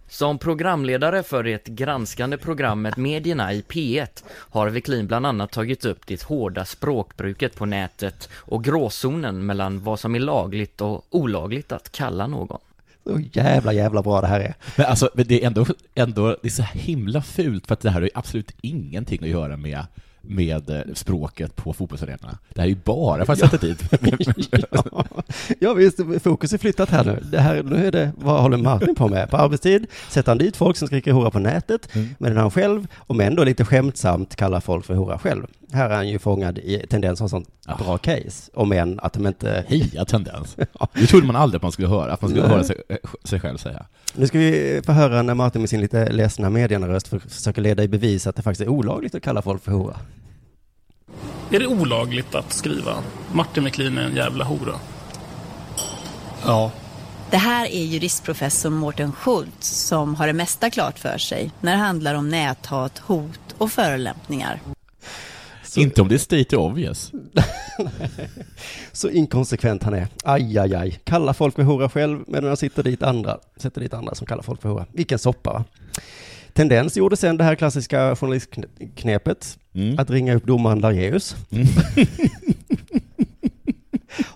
Som 0.10 0.38
programledare 0.38 1.24
för 1.24 1.44
det 1.44 1.68
granskande 1.68 2.38
programmet 2.38 2.98
Medierna 2.98 3.54
i 3.54 3.62
P1 3.62 4.24
har 4.30 4.70
Wiklin 4.70 5.08
bland 5.08 5.26
annat 5.26 5.52
tagit 5.52 5.86
upp 5.86 6.00
det 6.08 6.24
hårda 6.24 6.66
språkbruket 6.66 7.56
på 7.56 7.66
nätet 7.66 8.30
och 8.34 8.64
gråzonen 8.64 9.46
mellan 9.46 9.84
vad 9.84 10.00
som 10.00 10.16
är 10.16 10.20
lagligt 10.20 10.82
och 10.82 11.06
olagligt 11.10 11.72
att 11.72 11.92
kalla 11.92 12.28
någon. 12.28 12.60
Så 13.08 13.22
jävla, 13.34 13.74
jävla 13.74 14.02
bra 14.02 14.22
det 14.22 14.28
här 14.28 14.40
är. 14.40 14.54
Men 14.76 14.86
alltså, 14.86 15.10
det 15.16 15.44
är 15.44 15.48
ändå, 15.48 15.66
ändå, 15.96 16.38
det 16.42 16.48
är 16.48 16.52
så 16.52 16.64
himla 16.64 17.22
fult 17.22 17.68
för 17.68 17.74
att 17.74 17.80
det 17.82 17.90
här 17.90 18.02
har 18.02 18.08
ju 18.08 18.10
absolut 18.14 18.52
ingenting 18.62 19.24
att 19.24 19.30
göra 19.30 19.58
med 19.58 19.86
med 20.30 20.70
eh, 20.70 20.82
språket 20.94 21.56
på 21.56 21.74
fotbollsarenorna. 21.74 22.38
Det 22.54 22.62
här 22.62 22.68
är 22.68 22.70
ju 22.70 22.78
bara 22.84 23.26
för 23.26 23.34
att 23.34 23.40
sätta 23.40 23.58
dit. 23.58 23.84
ja. 24.72 25.06
ja 25.60 25.74
visst, 25.74 26.00
fokus 26.24 26.54
är 26.54 26.58
flyttat 26.58 26.90
här 26.90 27.04
nu. 27.06 27.24
Det 27.32 27.40
här, 27.40 27.64
nu 27.64 27.88
är 27.88 27.92
det, 27.92 28.12
vad 28.18 28.42
håller 28.42 28.58
Martin 28.58 28.96
på 28.96 29.08
med? 29.08 29.30
På 29.30 29.38
arbetstid 29.38 29.88
sätter 30.10 30.32
han 30.32 30.38
dit 30.38 30.58
folk 30.58 30.78
som 30.78 30.88
skriker 30.88 31.12
hora 31.12 31.32
på 31.32 31.40
nätet, 31.40 31.96
Mm. 31.96 32.08
medan 32.18 32.38
han 32.38 32.52
själv, 32.52 32.88
om 32.98 33.20
ändå 33.20 33.44
lite 33.44 33.66
skämtsamt, 33.66 34.36
kallar 34.36 34.60
folk 34.60 34.86
för 34.86 34.94
hora 34.94 35.20
själv. 35.20 35.48
Här 35.72 35.90
är 35.90 35.96
han 35.96 36.08
ju 36.08 36.20
fångad 36.20 36.58
i 36.58 36.86
tendens 36.90 37.22
av 37.22 37.28
sånt 37.28 37.50
bra 37.80 37.98
case, 37.98 38.52
om 38.54 38.72
än 38.72 39.00
att 39.00 39.14
de 39.14 39.28
inte... 39.28 39.66
Heja 39.70 40.06
tendens. 40.06 40.56
Det 40.94 41.08
trodde 41.08 41.28
man 41.28 41.36
aldrig 41.36 41.58
att 41.58 41.64
man 41.64 41.72
skulle 41.72 41.88
höra, 41.88 42.14
att 42.14 42.22
man 42.22 42.30
skulle 42.30 42.44
Nej. 42.44 42.52
höra 42.52 42.64
sig, 42.64 42.82
eh, 42.90 42.98
sig 43.24 43.40
själv 43.40 43.58
säga. 43.58 43.86
Nu 44.14 44.28
ska 44.28 44.38
vi 44.38 44.82
få 44.86 44.92
höra 44.92 45.22
när 45.22 45.34
Martin 45.34 45.62
med 45.62 45.70
sin 45.70 45.82
lite 45.82 46.12
ledsna 46.12 46.50
medieröst 46.50 47.08
försöker 47.08 47.62
leda 47.62 47.84
i 47.84 47.88
bevis 47.88 48.28
att 48.28 48.36
det 48.36 48.42
faktiskt 48.42 48.62
är 48.62 48.70
olagligt 48.70 49.16
att 49.16 49.24
kalla 49.24 49.42
folk 49.42 49.64
för 49.64 49.72
hora. 49.72 49.96
Är 51.52 51.60
det 51.60 51.68
olagligt 51.68 52.36
att 52.36 52.54
skriva 52.54 52.94
Martin 53.34 53.64
Wiklin 53.64 53.98
är 53.98 54.04
en 54.04 54.16
jävla 54.16 54.46
hora? 54.46 54.74
Ja. 56.46 56.72
Det 57.30 57.38
här 57.38 57.66
är 57.66 57.84
juristprofessor 57.84 58.70
Mårten 58.70 59.12
Schultz 59.12 59.68
som 59.68 60.16
har 60.16 60.28
det 60.28 60.34
mesta 60.34 60.70
klart 60.70 61.00
för 61.00 61.18
sig 61.18 61.52
när 61.62 61.72
det 61.72 61.78
handlar 61.78 62.16
om 62.16 62.30
näthat, 62.30 62.98
hot 62.98 63.56
och 63.58 63.72
förolämpningar. 63.72 64.60
Inte 65.76 66.02
om 66.02 66.08
det 66.08 66.16
är 66.16 66.20
state 66.20 66.58
obvious. 66.58 67.12
Så 68.92 69.10
inkonsekvent 69.10 69.84
han 69.84 69.94
är. 69.94 70.08
Aj, 70.24 70.58
aj, 70.58 70.76
aj. 70.76 71.00
Kallar 71.04 71.34
folk 71.34 71.56
för 71.56 71.64
hora 71.64 71.90
själv, 71.90 72.24
medan 72.28 72.48
han 72.48 72.58
sitter 72.58 72.84
dit 72.84 73.04
andra, 73.04 73.38
sätter 73.58 73.82
dit 73.82 73.94
andra 73.94 74.16
som 74.16 74.28
kallar 74.28 74.44
folk 74.44 74.62
för 74.62 74.70
hora. 74.70 74.86
Vilken 74.94 75.20
soppa, 75.20 75.54
va? 75.54 75.64
Tendens 76.54 76.98
gjorde 76.98 77.18
sen 77.18 77.38
det 77.38 77.44
här 77.44 77.56
klassiska 77.56 78.16
journalistknepet, 78.16 79.58
att 79.98 80.10
ringa 80.10 80.36
upp 80.36 80.46
domaren 80.46 80.80
Lareus. 80.80 81.36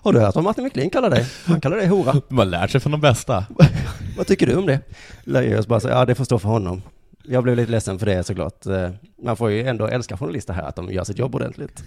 Har 0.02 0.12
du 0.12 0.20
hört 0.20 0.34
vad 0.34 0.44
Martin 0.44 0.64
Wiklin 0.64 0.90
kallar 0.90 1.10
dig? 1.10 1.26
Han 1.44 1.60
kallar 1.60 1.76
dig 1.76 1.86
hora. 1.86 2.20
Man 2.28 2.50
lär 2.50 2.66
sig 2.66 2.80
från 2.80 2.92
de 2.92 3.00
bästa. 3.00 3.46
Vad 4.16 4.26
tycker 4.26 4.46
du 4.46 4.56
om 4.56 4.66
det? 4.66 4.80
Lareus 5.24 5.66
bara 5.66 5.80
säger, 5.80 5.96
ja 5.96 6.04
det 6.04 6.14
får 6.14 6.24
stå 6.24 6.38
för 6.38 6.48
honom. 6.48 6.82
Jag 7.24 7.42
blev 7.42 7.56
lite 7.56 7.70
ledsen 7.70 7.98
för 7.98 8.06
det 8.06 8.24
såklart. 8.24 8.66
Eh, 8.66 8.90
Man 9.22 9.36
får 9.36 9.50
ju 9.50 9.66
ändå 9.68 9.86
älska 9.86 10.16
journalister 10.16 10.52
här, 10.54 10.62
att 10.62 10.76
de 10.76 10.92
gör 10.92 11.04
sitt 11.04 11.18
jobb 11.18 11.34
ordentligt. 11.34 11.82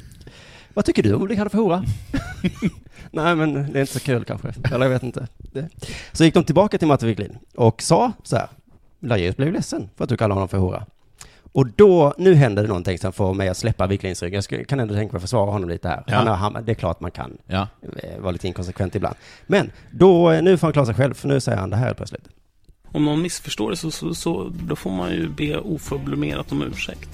Vad 0.74 0.86
tycker 0.86 1.04
du 1.04 1.14
om 1.14 1.22
att 1.22 1.28
bli 1.28 1.36
kallad 1.36 1.52
för 1.52 1.58
hora? 1.58 1.84
Nej, 3.12 3.36
men 3.36 3.54
det 3.54 3.80
är 3.80 3.82
inte 3.82 3.94
så 3.94 4.00
kul 4.00 4.24
kanske. 4.26 4.54
Eller 4.72 4.86
jag 4.86 4.90
vet 4.90 5.04
inte. 5.04 5.28
Det. 5.38 5.70
Så 6.12 6.24
gick 6.24 6.34
de 6.34 6.44
tillbaka 6.44 6.78
till 6.78 6.88
Martin 6.88 7.08
Wiklin 7.08 7.38
och 7.56 7.82
sa 7.82 8.12
så 8.24 8.36
här. 8.36 8.48
Lajeus 9.00 9.38
blev 9.38 9.54
ledsen 9.54 9.90
för 9.96 10.04
att 10.04 10.10
du 10.10 10.18
kallar 10.18 10.34
honom 10.36 10.50
för 10.50 10.58
hora. 10.58 10.86
Och 11.52 11.68
då, 11.68 12.14
nu 12.18 12.34
händer 12.36 12.62
det 12.64 12.68
någonting 12.68 12.98
som 12.98 13.14
får 13.14 13.34
mig 13.34 13.50
att 13.50 13.58
släppa 13.58 13.88
Wiklins 13.88 14.24
rygg. 14.24 14.34
Jag 14.34 14.68
kan 14.68 14.80
ändå 14.80 14.94
tänka 14.94 15.12
mig 15.14 15.18
att 15.18 15.22
försvara 15.22 15.52
honom 15.52 15.70
lite 15.70 15.88
här. 15.88 16.04
Ja. 16.08 16.16
Han 16.16 16.28
har, 16.28 16.36
han, 16.36 16.58
det 16.66 16.72
är 16.72 16.74
klart 16.74 17.00
man 17.00 17.12
kan 17.12 17.38
Ja. 17.48 17.68
eh, 18.04 18.20
vara 18.20 18.32
lite 18.32 18.48
inkonsekvent 18.48 18.96
ibland. 18.96 19.16
Men 19.48 19.72
då, 19.92 20.32
eh, 20.32 20.44
nu 20.44 20.58
får 20.58 20.68
han 20.68 20.74
klara 20.74 20.86
sig 20.86 20.96
själv, 20.96 21.14
för 21.14 21.28
nu 21.28 21.40
säger 21.40 21.58
han 21.58 21.70
det 21.70 21.76
här 21.76 21.94
plötsligt. 21.94 22.28
Om 22.92 23.06
någon 23.06 23.22
missförstår 23.22 23.70
det 23.72 23.78
så, 23.78 23.92
så, 23.92 24.14
så 24.14 24.52
då 24.68 24.76
får 24.76 24.92
man 24.92 25.12
ju 25.12 25.30
be 25.30 25.58
oförblommerat 25.58 26.52
om 26.52 26.62
ursäkt. 26.62 27.10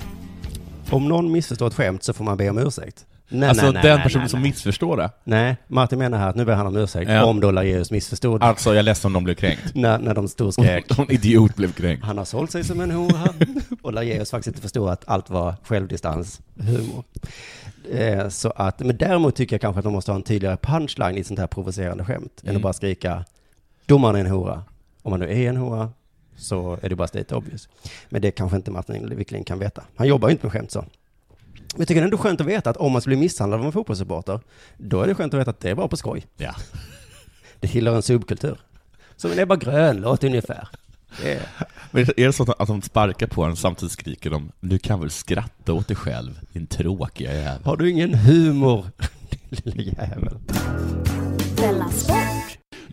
Om 0.89 1.07
någon 1.07 1.31
missförstår 1.31 1.67
ett 1.67 1.73
skämt 1.73 2.03
så 2.03 2.13
får 2.13 2.23
man 2.23 2.37
be 2.37 2.49
om 2.49 2.57
ursäkt. 2.57 3.05
Nej, 3.33 3.49
alltså 3.49 3.63
nej, 3.65 3.73
nej, 3.73 3.83
den 3.83 3.95
nej, 3.95 4.03
personen 4.03 4.23
nej, 4.23 4.29
som 4.29 4.41
nej. 4.41 4.49
missförstår 4.49 4.97
det. 4.97 5.09
Nej, 5.23 5.55
Martin 5.67 5.99
menar 5.99 6.17
här 6.17 6.29
att 6.29 6.35
nu 6.35 6.45
ber 6.45 6.53
han 6.53 6.67
om 6.67 6.75
ursäkt 6.77 7.11
Ja. 7.11 7.25
om 7.25 7.39
då 7.39 7.51
Lajeus 7.51 7.91
missförstod. 7.91 8.43
Alltså, 8.43 8.69
jag 8.69 8.77
är 8.79 8.83
ledsen 8.83 9.09
om 9.09 9.13
de 9.13 9.23
blev 9.23 9.35
kränkt. 9.35 9.63
när, 9.75 9.99
när 9.99 10.13
de 10.13 10.27
stod 10.27 10.47
och 10.47 10.53
skrek. 10.53 10.97
Någon 10.97 11.11
idiot 11.11 11.55
blev 11.55 11.71
kränkt. 11.71 12.03
Han 12.03 12.17
har 12.17 12.25
sålt 12.25 12.51
sig 12.51 12.63
som 12.63 12.81
en 12.81 12.91
hora. 12.91 13.27
och 13.81 13.93
Lajeus 13.93 14.31
faktiskt 14.31 14.47
inte 14.47 14.61
förstod 14.61 14.89
att 14.89 15.03
allt 15.07 15.29
var 15.29 15.55
självdistans, 15.63 16.41
humor. 16.55 17.03
Eh, 17.91 18.29
så 18.29 18.49
att, 18.55 18.79
men 18.79 18.97
däremot 18.97 19.35
tycker 19.35 19.53
jag 19.53 19.61
kanske 19.61 19.79
att 19.79 19.83
de 19.83 19.93
måste 19.93 20.11
ha 20.11 20.15
en 20.15 20.23
tydligare 20.23 20.57
punchline 20.57 21.17
i 21.17 21.19
ett 21.19 21.27
sånt 21.27 21.39
här 21.39 21.47
provocerande 21.47 22.05
skämt. 22.05 22.31
Än 22.43 22.49
Mm. 22.49 22.55
att 22.55 22.61
bara 22.63 22.73
skrika, 22.73 23.25
domaren 23.85 24.15
är 24.15 24.19
en 24.19 24.31
hora. 24.31 24.63
Om 25.01 25.09
man 25.09 25.19
nu 25.19 25.25
är 25.25 25.49
en 25.49 25.57
hora 25.57 25.89
så 26.37 26.79
är 26.81 26.89
det 26.89 26.95
bara 26.95 27.07
state 27.07 27.35
obvious. 27.35 27.69
Men 28.09 28.21
det 28.21 28.31
kanske 28.31 28.57
inte 28.57 28.71
Martin 28.71 29.15
Wiklin 29.15 29.43
kan 29.43 29.59
veta. 29.59 29.83
Han 29.95 30.07
jobbar 30.07 30.29
ju 30.29 30.31
inte 30.31 30.45
med 30.45 30.53
skämt 30.53 30.71
så. 30.71 30.85
Men 31.71 31.79
jag 31.79 31.87
tycker 31.87 32.01
det 32.01 32.03
är 32.03 32.05
ändå 32.05 32.17
skönt 32.17 32.41
att 32.41 32.47
veta 32.47 32.69
att 32.69 32.77
om 32.77 32.91
man 32.91 33.01
skulle 33.01 33.15
bli 33.15 33.25
misshandlad 33.25 33.59
av 33.59 33.65
en 33.65 33.71
fotbollssupporter, 33.71 34.39
då 34.77 35.01
är 35.01 35.07
det 35.07 35.15
skönt 35.15 35.33
att 35.33 35.39
veta 35.39 35.49
att 35.49 35.59
det 35.59 35.69
är 35.69 35.75
bara 35.75 35.87
på 35.87 35.97
skoj. 35.97 36.25
Ja. 36.37 36.55
Det 37.59 37.67
tillhör 37.67 37.95
en 37.95 38.01
subkultur. 38.01 38.57
Som 39.15 39.31
en 39.31 39.39
Ebba 39.39 39.55
Grön-låt 39.55 40.23
ungefär. 40.23 40.67
Är... 41.23 41.41
Men 41.91 42.03
är 42.03 42.25
det 42.25 42.33
så 42.33 42.51
att 42.57 42.67
de 42.67 42.81
sparkar 42.81 43.27
på 43.27 43.43
en 43.43 43.55
samtidigt 43.55 43.91
skriker 43.91 44.29
de 44.29 44.51
Du 44.59 44.79
kan 44.79 44.99
väl 44.99 45.09
skratta 45.09 45.73
åt 45.73 45.87
dig 45.87 45.97
själv, 45.97 46.39
din 46.53 46.67
tråkiga 46.67 47.33
jävel. 47.33 47.63
Har 47.63 47.77
du 47.77 47.89
ingen 47.89 48.13
humor, 48.13 48.85
din 49.49 49.73
lilla 49.73 50.03
jävel? 50.07 50.37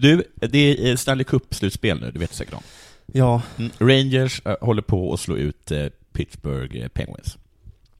Du, 0.00 0.24
det 0.34 0.90
är 0.90 0.96
Stanley 0.96 1.24
Cup-slutspel 1.24 2.00
nu, 2.00 2.10
du 2.10 2.18
vet 2.18 2.32
säkert 2.34 2.54
om. 2.54 2.62
Ja. 3.12 3.42
Mm. 3.58 3.70
Rangers 3.78 4.42
eh, 4.44 4.56
håller 4.60 4.82
på 4.82 5.12
att 5.12 5.20
slå 5.20 5.36
ut 5.36 5.70
eh, 5.70 5.86
Pittsburgh 6.12 6.76
eh, 6.76 6.88
Penguins. 6.88 7.38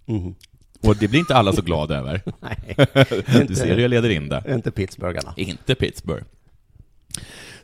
Mhm. 0.07 0.35
Och 0.81 0.97
det 0.97 1.09
blir 1.09 1.21
inte 1.21 1.37
alla 1.37 1.53
så 1.53 1.63
glada 1.63 1.97
över. 1.97 2.23
Nej. 2.41 2.77
du 3.33 3.41
Inte- 3.41 3.55
ser 3.57 3.75
hur 3.75 3.83
jag 3.83 3.89
leder 3.91 4.11
in 4.11 4.29
det. 4.29 4.43
Inte 4.49 4.71
Pittsburgharna. 4.71 5.35
Inte 5.37 5.75
Pittsburgh. 5.75 6.25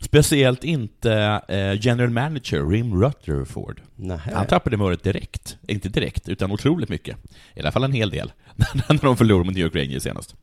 Speciellt 0.01 0.65
inte 0.65 1.13
eh, 1.49 1.87
general 1.87 2.11
manager 2.11 2.67
Rim 2.71 3.03
Rutherford. 3.03 3.81
Nähä. 3.97 4.35
Han 4.35 4.47
tappade 4.47 4.77
humöret 4.77 5.03
direkt. 5.03 5.57
Inte 5.69 5.89
direkt, 5.89 6.29
utan 6.29 6.51
otroligt 6.53 6.89
mycket. 6.89 7.17
I 7.55 7.61
alla 7.61 7.73
fall 7.73 7.85
en 7.85 7.93
hel 7.93 8.11
del. 8.11 8.33
när 8.75 9.03
de 9.03 9.17
förlorade 9.17 9.45
mot 9.45 9.55
New 9.55 9.65
York 9.65 9.75
Rangers 9.75 10.03
senast. 10.03 10.35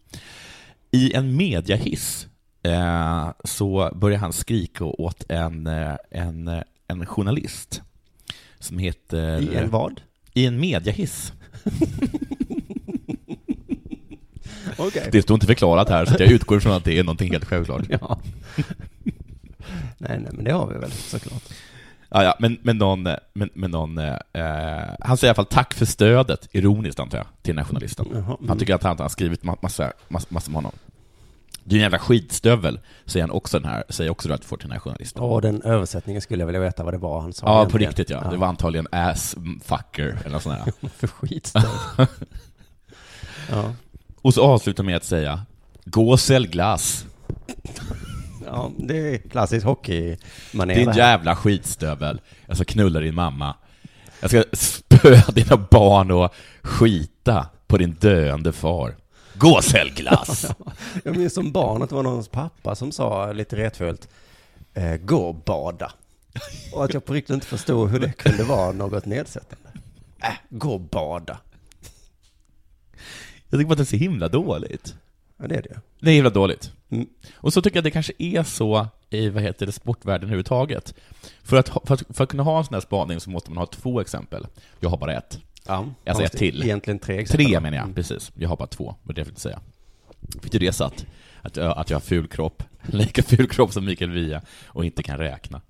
I 0.92 1.14
en 1.14 1.36
mediahiss 1.38 2.28
eh, 2.64 3.30
så 3.44 3.92
börjar 3.96 4.20
han 4.20 4.34
skrika 4.34 4.86
åt 4.86 5.24
en, 5.30 5.68
eh, 5.68 5.96
en, 6.12 6.48
eh, 6.48 6.62
en 6.88 7.06
journalist 7.06 7.82
som 8.60 8.78
heter... 8.78 9.42
I 9.42 9.56
en 9.56 9.70
vad? 9.70 10.02
I 10.34 10.46
en 10.46 10.60
mediahiss. 10.60 11.34
Okej. 14.78 15.10
Det 15.12 15.22
står 15.22 15.36
inte 15.36 15.48
förklarat 15.48 15.90
här, 15.90 16.06
så 16.06 16.16
jag 16.20 16.32
utgår 16.32 16.60
från 16.60 16.74
att 16.74 16.84
det 16.84 17.00
är 17.00 17.04
någonting 17.04 17.32
helt 17.32 17.46
självklart. 17.46 17.84
Ja. 17.90 18.20
nej, 19.98 20.20
nej, 20.20 20.30
men 20.32 20.44
det 20.44 20.52
har 20.52 20.68
vi 20.68 20.80
väl 20.80 20.92
såklart. 20.92 21.44
Ja, 22.10 22.24
ja, 22.24 22.36
men, 22.40 22.58
men 22.62 22.78
någon, 22.78 23.04
men, 23.34 23.50
men 23.54 23.72
någon 23.72 23.98
eh, 23.98 24.16
han 25.00 25.18
säger 25.18 25.26
i 25.26 25.30
alla 25.30 25.36
fall 25.36 25.46
tack 25.46 25.74
för 25.74 25.86
stödet, 25.86 26.48
ironiskt 26.52 27.00
antar 27.00 27.18
jag, 27.18 27.28
till 27.42 27.56
den 27.56 27.66
här 27.66 27.70
journalisten. 27.70 28.06
Jaha, 28.14 28.36
mm. 28.40 28.50
Han 28.50 28.60
tycker 28.60 28.76
att 28.76 28.84
han 28.84 29.00
har 29.00 29.10
skrivit 29.10 29.44
ma- 29.44 29.58
massa, 29.62 29.94
massa, 30.10 30.28
massa 30.30 30.52
med 30.52 30.56
honom. 30.56 30.72
Du 31.64 31.76
är 31.76 31.80
en 31.80 31.84
jävla 31.84 32.00
skitstövel, 32.00 32.80
säger 33.06 33.24
han 33.24 33.32
också 33.32 33.60
den 33.60 33.70
här, 33.70 33.84
säger 33.90 34.12
också 34.12 34.30
Rutherford 34.30 34.60
till 34.60 34.70
den 34.70 34.74
här 34.74 34.80
journalisten. 34.80 35.24
Och 35.24 35.42
den 35.42 35.62
översättningen 35.62 36.22
skulle 36.22 36.42
jag 36.42 36.48
vilja 36.48 36.62
veta 36.62 36.84
vad 36.84 36.94
det 36.94 36.98
var 36.98 37.22
han 37.22 37.34
sa. 37.34 37.46
Ja, 37.46 37.52
på 37.54 37.60
egentligen. 37.60 37.90
riktigt 37.90 38.10
ja. 38.10 38.32
Det 38.32 38.38
var 38.38 38.48
antagligen 38.48 38.88
ass 38.92 39.36
fucker 39.64 40.18
eller 40.20 40.30
något 40.30 40.44
sånt 40.44 40.66
där. 40.66 40.90
För 40.98 41.08
skitstövel. 41.08 41.70
ja. 43.50 43.74
Och 44.22 44.34
så 44.34 44.44
avslutar 44.44 44.84
med 44.84 44.96
att 44.96 45.04
säga 45.04 45.46
Gå 45.86 46.10
och 46.10 46.20
sälj 46.20 46.48
glass. 46.48 47.06
Ja, 48.46 48.72
det 48.78 48.98
är 48.98 49.18
klassisk 49.18 49.66
hockeymanér. 49.66 50.76
Din 50.76 50.92
jävla 50.92 51.36
skitstövel. 51.36 52.22
Jag 52.46 52.56
ska 52.56 52.66
knulla 52.66 53.00
din 53.00 53.16
mamma. 53.16 53.56
Jag 54.20 54.30
ska 54.30 54.44
spöa 54.54 55.32
dina 55.34 55.58
barn 55.72 56.12
och 56.12 56.34
skita 56.62 57.46
på 57.68 57.78
din 57.78 57.94
döende 58.00 58.52
far. 58.52 58.96
Gå 59.42 59.50
och 59.50 59.64
sälj 59.64 59.92
glass. 59.92 60.46
Jag 61.04 61.18
minns 61.18 61.34
som 61.34 61.52
barn 61.52 61.82
att 61.82 61.90
det 61.90 61.96
var 61.96 62.04
någons 62.04 62.28
pappa 62.28 62.76
som 62.76 62.92
sa 62.92 63.32
lite 63.32 63.56
retfullt, 63.56 64.08
eh, 64.74 64.96
gå 64.96 65.18
och 65.18 65.36
bada. 65.36 65.92
Och 66.74 66.84
att 66.86 66.94
jag 66.94 67.06
på 67.06 67.14
riktigt 67.14 67.34
inte 67.34 67.48
förstod 67.48 67.90
hur 67.90 68.00
det 68.00 68.14
kunde 68.14 68.44
vara 68.44 68.72
något 68.72 69.06
nedsättande. 69.06 69.70
Äh, 70.24 70.34
gå 70.50 70.74
och 70.74 70.82
bada. 70.82 71.40
Jag 73.50 73.60
tycker 73.60 73.66
bara 73.68 73.72
att 73.72 73.78
det 73.78 73.84
är 73.84 73.86
så 73.86 73.96
himla 73.96 74.28
dåligt. 74.28 74.96
Ja, 75.38 75.48
det 75.48 75.56
är 75.56 75.62
det. 75.62 75.80
Det 76.00 76.10
är 76.10 76.16
himla 76.16 76.30
dåligt. 76.30 76.72
Mm. 76.90 77.08
Och 77.36 77.54
så 77.54 77.62
tycker 77.62 77.78
jag 77.78 77.82
att 77.82 77.84
det 77.84 77.92
kanske 77.92 78.14
är 78.18 78.44
så 78.44 78.88
i, 79.10 79.30
vad 79.30 79.44
heter 79.44 79.66
det, 79.66 79.72
sportvärlden 79.72 80.24
överhuvudtaget. 80.24 80.94
För 81.44 81.58
att, 81.58 81.70
för 81.70 81.94
att, 81.94 82.04
för 82.10 82.24
att 82.24 82.30
kunna 82.30 82.44
ha 82.44 82.58
en 82.58 82.66
sån 82.66 82.74
här 82.74 82.82
spaning 82.82 83.20
så 83.20 83.30
måste 83.30 83.52
man 83.52 83.58
ha 83.58 83.66
två 83.66 84.02
exempel. 84.02 84.48
Jag 84.80 84.90
har 84.90 84.98
bara 84.98 85.14
ett. 85.14 85.40
Ja, 85.68 85.86
ett 86.06 86.20
måste 86.20 86.38
till. 86.38 86.64
egentligen 86.64 87.00
tre 87.00 87.18
exempel, 87.20 87.46
Tre 87.46 87.60
menar 87.60 87.78
jag, 87.78 87.84
Mm. 87.84 87.96
precis. 87.96 88.32
Jag 88.36 88.50
har 88.50 88.58
bara 88.58 88.68
två, 88.68 88.96
vad 89.04 89.16
det 89.16 89.20
jag 89.20 89.26
försökte 89.28 89.42
säga. 89.42 89.60
Fick 90.44 90.52
du 90.52 90.60
det 90.60 90.72
satt? 90.74 91.06
Att 91.42 91.58
jag, 91.58 91.78
att 91.78 91.90
jag 91.90 91.96
har 91.96 92.02
ful 92.02 92.28
kropp, 92.28 92.64
lika 92.82 93.24
ful 93.24 93.48
kropp 93.50 93.74
som 93.74 93.86
Mikael 93.86 94.12
Wiehe, 94.12 94.42
och 94.66 94.86
inte 94.86 95.04
kan 95.04 95.18
räkna. 95.18 95.62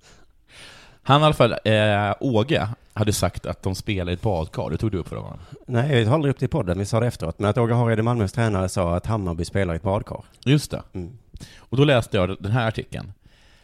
Han 1.04 1.22
i 1.22 1.24
alla 1.26 1.34
fall, 1.34 1.56
eh, 1.66 2.14
Åge, 2.20 2.68
hade 2.94 3.14
sagt 3.14 3.46
att 3.46 3.64
de 3.64 3.76
spelar 3.76 4.12
i 4.12 4.14
ett 4.14 4.22
badkar. 4.22 4.70
Det 4.70 4.78
tog 4.78 4.92
du 4.92 4.98
upp 4.98 5.08
för 5.08 5.16
honom. 5.16 5.40
Nej, 5.68 6.02
jag 6.02 6.14
aldrig 6.14 6.34
upp 6.34 6.40
det 6.40 6.46
i 6.46 6.50
podden, 6.50 6.80
vi 6.80 6.86
sa 6.86 7.00
det 7.00 7.08
efteråt. 7.08 7.40
Men 7.40 7.50
att 7.50 7.58
Åge 7.58 7.74
Hareide, 7.74 8.04
Malmös 8.04 8.32
tränare, 8.34 8.70
sa 8.70 8.96
att 8.96 9.06
Hammarby 9.06 9.46
spelar 9.46 9.74
i 9.74 9.78
ett 9.78 9.84
badkar. 9.84 10.24
Just 10.46 10.72
det. 10.72 10.82
Mm. 10.94 11.18
Och 11.58 11.78
då 11.78 11.84
läste 11.84 12.18
jag 12.18 12.38
den 12.44 12.52
här 12.52 12.68
artikeln. 12.68 13.14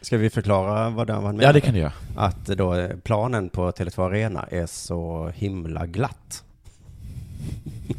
Ska 0.00 0.16
vi 0.16 0.30
förklara 0.30 0.90
vad 0.90 1.10
han 1.10 1.22
menar? 1.24 1.42
Ja, 1.42 1.52
det 1.52 1.60
kan 1.60 1.74
du 1.74 1.80
göra. 1.80 1.92
Att 2.16 2.46
då 2.46 2.88
planen 3.04 3.48
på 3.48 3.70
Tele2 3.70 4.06
Arena 4.06 4.46
är 4.50 4.66
så 4.66 5.28
himla 5.34 5.86
glatt. 5.86 6.44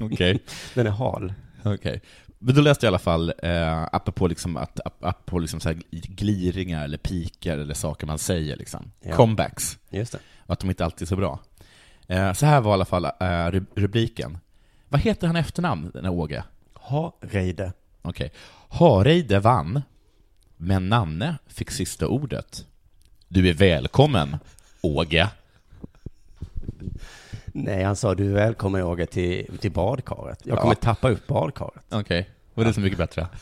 Okej. 0.01 0.39
Den 0.75 0.87
är 0.87 0.91
hal. 0.91 1.33
Okej. 1.63 2.01
Men 2.39 2.55
då 2.55 2.61
läste 2.61 2.85
jag 2.85 2.89
i 2.89 2.91
alla 2.91 2.99
fall, 2.99 3.33
eh, 3.43 3.83
apropå 3.91 4.27
liksom, 4.27 4.57
att, 4.57 4.79
ap- 4.85 5.05
apropå 5.07 5.39
liksom 5.39 5.59
så 5.59 5.69
här 5.69 5.81
gliringar 5.91 6.83
eller 6.83 6.97
pikar 6.97 7.57
eller 7.57 7.73
saker 7.73 8.07
man 8.07 8.17
säger 8.19 8.55
liksom. 8.57 8.91
Ja. 9.01 9.15
Comebacks. 9.15 9.77
Just 9.89 10.11
det. 10.11 10.19
Och 10.45 10.53
att 10.53 10.59
de 10.59 10.69
inte 10.69 10.85
alltid 10.85 11.01
är 11.01 11.07
så 11.09 11.15
bra. 11.15 11.39
Eh, 12.07 12.33
så 12.33 12.45
här 12.45 12.61
var 12.61 12.71
i 12.71 12.73
alla 12.73 12.85
fall 12.85 13.05
eh, 13.05 13.09
ru- 13.19 13.65
rubriken. 13.75 14.37
Vad 14.89 15.01
heter 15.01 15.27
han 15.27 15.35
efternamn, 15.35 15.91
den 15.93 16.05
här 16.05 16.11
Åge? 16.11 16.43
Hareide. 16.73 17.73
Okej. 18.01 18.31
Hareide 18.69 19.39
vann, 19.39 19.81
men 20.61 20.89
Nanne 20.89 21.37
fick 21.47 21.71
sista 21.71 22.07
ordet. 22.07 22.65
Du 23.27 23.49
är 23.49 23.53
välkommen, 23.53 24.37
Åge. 24.81 25.29
Nej, 27.45 27.83
han 27.83 27.95
sa 27.95 28.15
du 28.15 28.29
är 28.29 28.33
välkommen 28.33 28.83
Åge 28.83 29.05
till, 29.05 29.57
till 29.59 29.71
badkaret. 29.71 30.39
Jag 30.43 30.57
Ja. 30.57 30.61
kommer 30.61 30.75
tappa 30.75 31.09
upp 31.09 31.27
badkaret. 31.27 31.83
Okej, 31.89 32.29
var 32.53 32.65
det 32.65 32.73
så 32.73 32.81
mycket 32.81 32.97
bättre? 32.97 33.27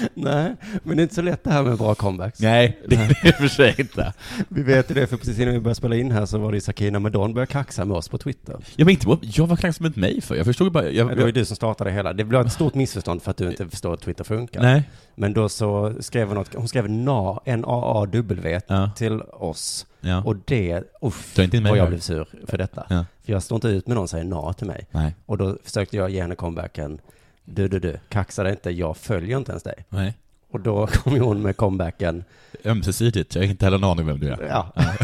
Nej, 0.14 0.56
men 0.82 0.96
det 0.96 1.00
är 1.00 1.02
inte 1.02 1.14
så 1.14 1.22
lätt 1.22 1.44
det 1.44 1.50
här 1.50 1.62
med 1.62 1.78
bra 1.78 1.94
comebacks. 1.94 2.40
Nej, 2.40 2.78
det 2.88 2.96
är 2.96 3.18
det 3.22 3.32
för 3.32 3.48
sig 3.48 3.74
inte. 3.78 4.12
Vi 4.48 4.62
vet 4.62 4.90
ju 4.90 4.94
det, 4.94 5.06
för 5.06 5.16
precis 5.16 5.38
innan 5.38 5.54
vi 5.54 5.60
började 5.60 5.74
spela 5.74 5.96
in 5.96 6.10
här 6.10 6.26
så 6.26 6.38
var 6.38 6.52
det 6.52 6.56
ju 6.56 6.60
Sakina 6.60 6.98
Medon 6.98 7.34
började 7.34 7.52
kaxa 7.52 7.84
med 7.84 7.96
oss 7.96 8.08
på 8.08 8.18
Twitter. 8.18 8.56
Jag, 8.76 8.84
men 8.86 8.92
inte, 8.92 9.18
jag 9.22 9.46
var 9.46 9.56
kaxig 9.56 9.82
mot 9.82 9.96
mig 9.96 10.20
för, 10.20 10.34
jag 10.34 10.46
förstod 10.46 10.72
bara... 10.72 10.90
Jag, 10.90 11.08
Det 11.08 11.14
var 11.14 11.26
ju 11.26 11.32
du 11.32 11.44
som 11.44 11.56
startade 11.56 11.90
hela. 11.90 12.12
Det 12.12 12.24
blev 12.24 12.46
ett 12.46 12.52
stort 12.52 12.74
missförstånd 12.74 13.22
för 13.22 13.30
att 13.30 13.36
du 13.36 13.50
inte 13.50 13.68
förstår 13.68 13.94
att 13.94 14.00
Twitter 14.00 14.24
funkar. 14.24 14.62
Nej. 14.62 14.82
Men 15.14 15.32
då 15.32 15.48
så 15.48 15.94
skrev 16.00 16.26
hon 16.28 16.36
något, 16.36 16.54
hon 16.54 16.68
skrev 16.68 16.90
NA, 16.90 17.40
N-A-A-W 17.44 18.60
till 18.96 19.22
oss. 19.22 19.86
Ja. 20.00 20.22
Och 20.22 20.36
det, 20.44 20.82
uff, 21.02 21.38
inte 21.38 21.60
med 21.60 21.70
vad 21.70 21.78
jag 21.78 21.88
blev 21.88 21.98
sur 21.98 22.28
för 22.46 22.58
detta. 22.58 22.86
Ja. 22.88 23.04
För 23.24 23.32
jag 23.32 23.42
står 23.42 23.56
inte 23.56 23.68
ut 23.68 23.86
med 23.86 23.96
någon 23.96 24.08
som 24.08 24.18
säger 24.18 24.24
NA 24.30 24.52
till 24.52 24.66
mig. 24.66 24.86
Nej. 24.90 25.14
Och 25.26 25.38
då 25.38 25.56
försökte 25.64 25.96
jag 25.96 26.10
ge 26.10 26.22
henne 26.22 26.34
comebacken, 26.34 26.98
du, 27.44 27.68
du, 27.68 27.78
du, 27.78 27.98
kaxa 28.08 28.42
dig 28.42 28.52
inte, 28.52 28.70
jag 28.70 28.96
följer 28.96 29.38
inte 29.38 29.52
ens 29.52 29.62
dig. 29.62 29.84
Nej. 29.88 30.14
Och 30.50 30.60
då 30.60 30.86
kom 30.86 31.12
ju 31.14 31.20
hon 31.20 31.42
med 31.42 31.56
comebacken, 31.56 32.24
Ömsesidigt, 32.64 33.34
jag 33.34 33.42
har 33.42 33.48
inte 33.48 33.66
heller 33.66 33.78
en 33.78 33.84
aning 33.84 34.06
vem 34.06 34.20
du 34.20 34.28
är. 34.28 34.46
ja. 34.48 34.72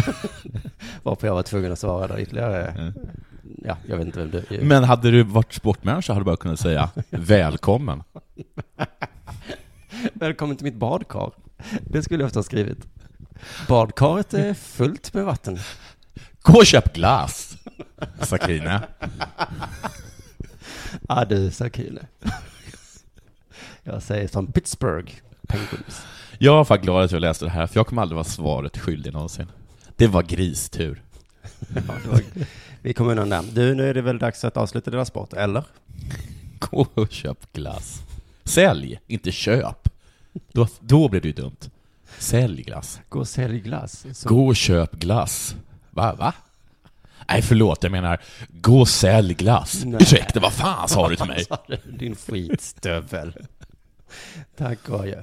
Varpå 1.02 1.26
jag 1.26 1.34
var 1.34 1.42
tvungen 1.42 1.72
att 1.72 1.78
svara 1.78 2.06
där 2.06 2.18
ytterligare. 2.20 2.92
Ja, 3.64 3.76
jag 3.88 3.96
vet 3.96 4.06
inte 4.06 4.18
vem 4.18 4.30
du 4.30 4.38
är. 4.56 4.62
Men 4.62 4.84
hade 4.84 5.10
du 5.10 5.22
varit 5.22 5.52
sportmänniska 5.52 6.12
hade 6.12 6.20
du 6.20 6.24
bara 6.24 6.36
kunnat 6.36 6.60
säga 6.60 6.90
välkommen. 7.10 8.02
Välkommen 10.12 10.56
till 10.56 10.64
mitt 10.64 10.74
badkar. 10.74 11.30
Det 11.80 12.02
skulle 12.02 12.22
jag 12.22 12.26
ofta 12.26 12.38
ha 12.38 12.44
skrivit. 12.44 12.78
Badkaret 13.68 14.34
är 14.34 14.54
fullt 14.54 15.14
med 15.14 15.24
vatten. 15.24 15.58
Gå 16.42 16.58
och 16.58 16.66
köp 16.66 16.92
glass, 16.94 17.56
Sakine. 18.22 18.80
Ja 21.08 21.24
du, 21.24 21.50
Sakine. 21.50 22.06
Jag 23.82 24.02
säger 24.02 24.28
som 24.28 24.52
Pittsburgh 24.52 25.12
Penguins. 25.48 26.02
Jag 26.38 26.52
var 26.54 26.64
faktiskt 26.64 26.84
glad 26.84 27.04
att 27.04 27.12
jag 27.12 27.20
läste 27.20 27.44
det 27.44 27.50
här, 27.50 27.66
för 27.66 27.76
jag 27.80 27.86
kommer 27.86 28.02
aldrig 28.02 28.14
vara 28.14 28.24
svaret 28.24 28.78
skyldig 28.78 29.12
någonsin. 29.12 29.46
Det 29.96 30.06
var 30.06 30.22
gristur. 30.22 31.02
Ja, 31.74 31.92
det 32.04 32.08
var, 32.08 32.20
vi 32.82 32.92
kommer 32.94 33.10
undan 33.18 33.28
där. 33.28 33.42
Du, 33.52 33.74
nu 33.74 33.90
är 33.90 33.94
det 33.94 34.02
väl 34.02 34.18
dags 34.18 34.44
att 34.44 34.56
avsluta 34.56 34.90
deras 34.90 35.08
sport, 35.08 35.32
eller? 35.32 35.64
Gå 36.58 36.86
och 36.94 37.10
köp 37.12 37.52
glass. 37.52 38.02
Sälj, 38.44 39.00
inte 39.06 39.32
köp. 39.32 39.88
Då, 40.52 40.68
då 40.80 41.08
blir 41.08 41.20
det 41.20 41.28
ju 41.28 41.34
dumt. 41.34 41.56
Sälj 42.18 42.62
glass. 42.62 43.00
Gå 43.08 43.18
och 43.20 43.28
sälj 43.28 43.60
glass. 43.60 44.06
Så- 44.14 44.28
Gå 44.28 44.46
och 44.46 44.56
köp 44.56 44.92
glass. 44.92 45.56
Va? 45.90 46.14
Va? 46.14 46.34
Nej, 47.28 47.42
förlåt, 47.42 47.82
jag 47.82 47.92
menar, 47.92 48.20
gå 48.48 48.80
och 48.80 48.88
sälj 48.88 49.34
glass. 49.34 49.82
Nej. 49.84 49.98
Ursäkta, 50.02 50.40
vad 50.40 50.52
fan 50.52 50.88
sa 50.88 51.08
du 51.08 51.16
till 51.16 51.26
mig? 51.26 51.44
Din 51.98 52.16
skitstövel. 52.16 53.34
Tack 54.58 54.78
adjö. 54.90 55.22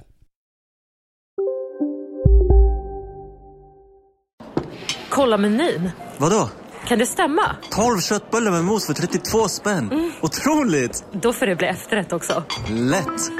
Kolla 5.09 5.37
menyn. 5.37 5.89
Vadå? 6.17 6.49
Kan 6.87 6.99
det 6.99 7.05
stämma? 7.05 7.55
12 7.71 7.99
köttbullar 8.01 8.51
med 8.51 8.63
mos 8.63 8.85
för 8.87 8.93
32 8.93 9.47
spänn. 9.47 10.11
Otroligt! 10.21 11.03
Då 11.11 11.33
får 11.33 11.45
det 11.45 11.55
bli 11.55 11.67
efterrätt 11.67 12.13
också. 12.13 12.43
Lätt! 12.69 13.31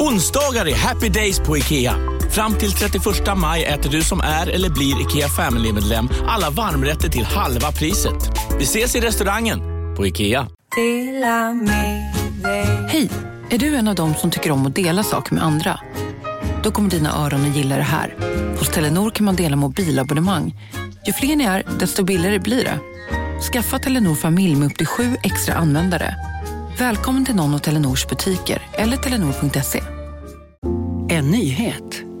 Onsdagar 0.00 0.66
är 0.68 0.74
happy 0.74 1.08
days 1.08 1.40
på 1.40 1.56
IKEA. 1.56 1.94
Fram 2.30 2.54
till 2.54 2.72
31 2.72 3.04
maj 3.36 3.64
äter 3.64 3.90
du 3.90 4.02
som 4.02 4.20
är 4.20 4.46
eller 4.46 4.70
blir 4.70 5.00
IKEA 5.00 5.28
Family-medlem 5.28 6.08
alla 6.26 6.50
varmrätter 6.50 7.08
till 7.08 7.24
halva 7.24 7.72
priset. 7.72 8.30
Vi 8.58 8.64
ses 8.64 8.96
i 8.96 9.00
restaurangen 9.00 9.60
på 9.96 10.06
IKEA. 10.06 10.48
Hej! 12.88 13.10
Är 13.50 13.58
du 13.58 13.76
en 13.76 13.88
av 13.88 13.94
dem 13.94 14.14
som 14.14 14.30
tycker 14.30 14.50
om 14.50 14.66
att 14.66 14.74
dela 14.74 15.02
saker 15.02 15.34
med 15.34 15.44
andra? 15.44 15.80
Då 16.62 16.70
kommer 16.70 16.90
dina 16.90 17.24
öron 17.24 17.50
att 17.50 17.56
gilla 17.56 17.76
det 17.76 17.82
här. 17.82 18.14
Hos 18.58 18.68
Telenor 18.68 19.10
kan 19.10 19.24
man 19.24 19.36
dela 19.36 19.56
mobilabonnemang. 19.56 20.54
Ju 21.06 21.12
fler 21.12 21.36
ni 21.36 21.44
är, 21.44 21.62
desto 21.78 22.04
billigare 22.04 22.38
blir 22.38 22.64
det. 22.64 22.78
Skaffa 23.52 23.78
Telenor 23.78 24.14
familj 24.14 24.56
med 24.56 24.66
upp 24.66 24.76
till 24.76 24.86
sju 24.86 25.16
extra 25.22 25.54
användare. 25.54 26.14
Välkommen 26.78 27.24
till 27.24 27.34
någon 27.34 27.54
av 27.54 27.58
Telenors 27.58 28.06
butiker 28.06 28.62
eller 28.72 28.96
telenor.se. 28.96 29.82
En 31.08 31.30
nyhet. 31.30 32.07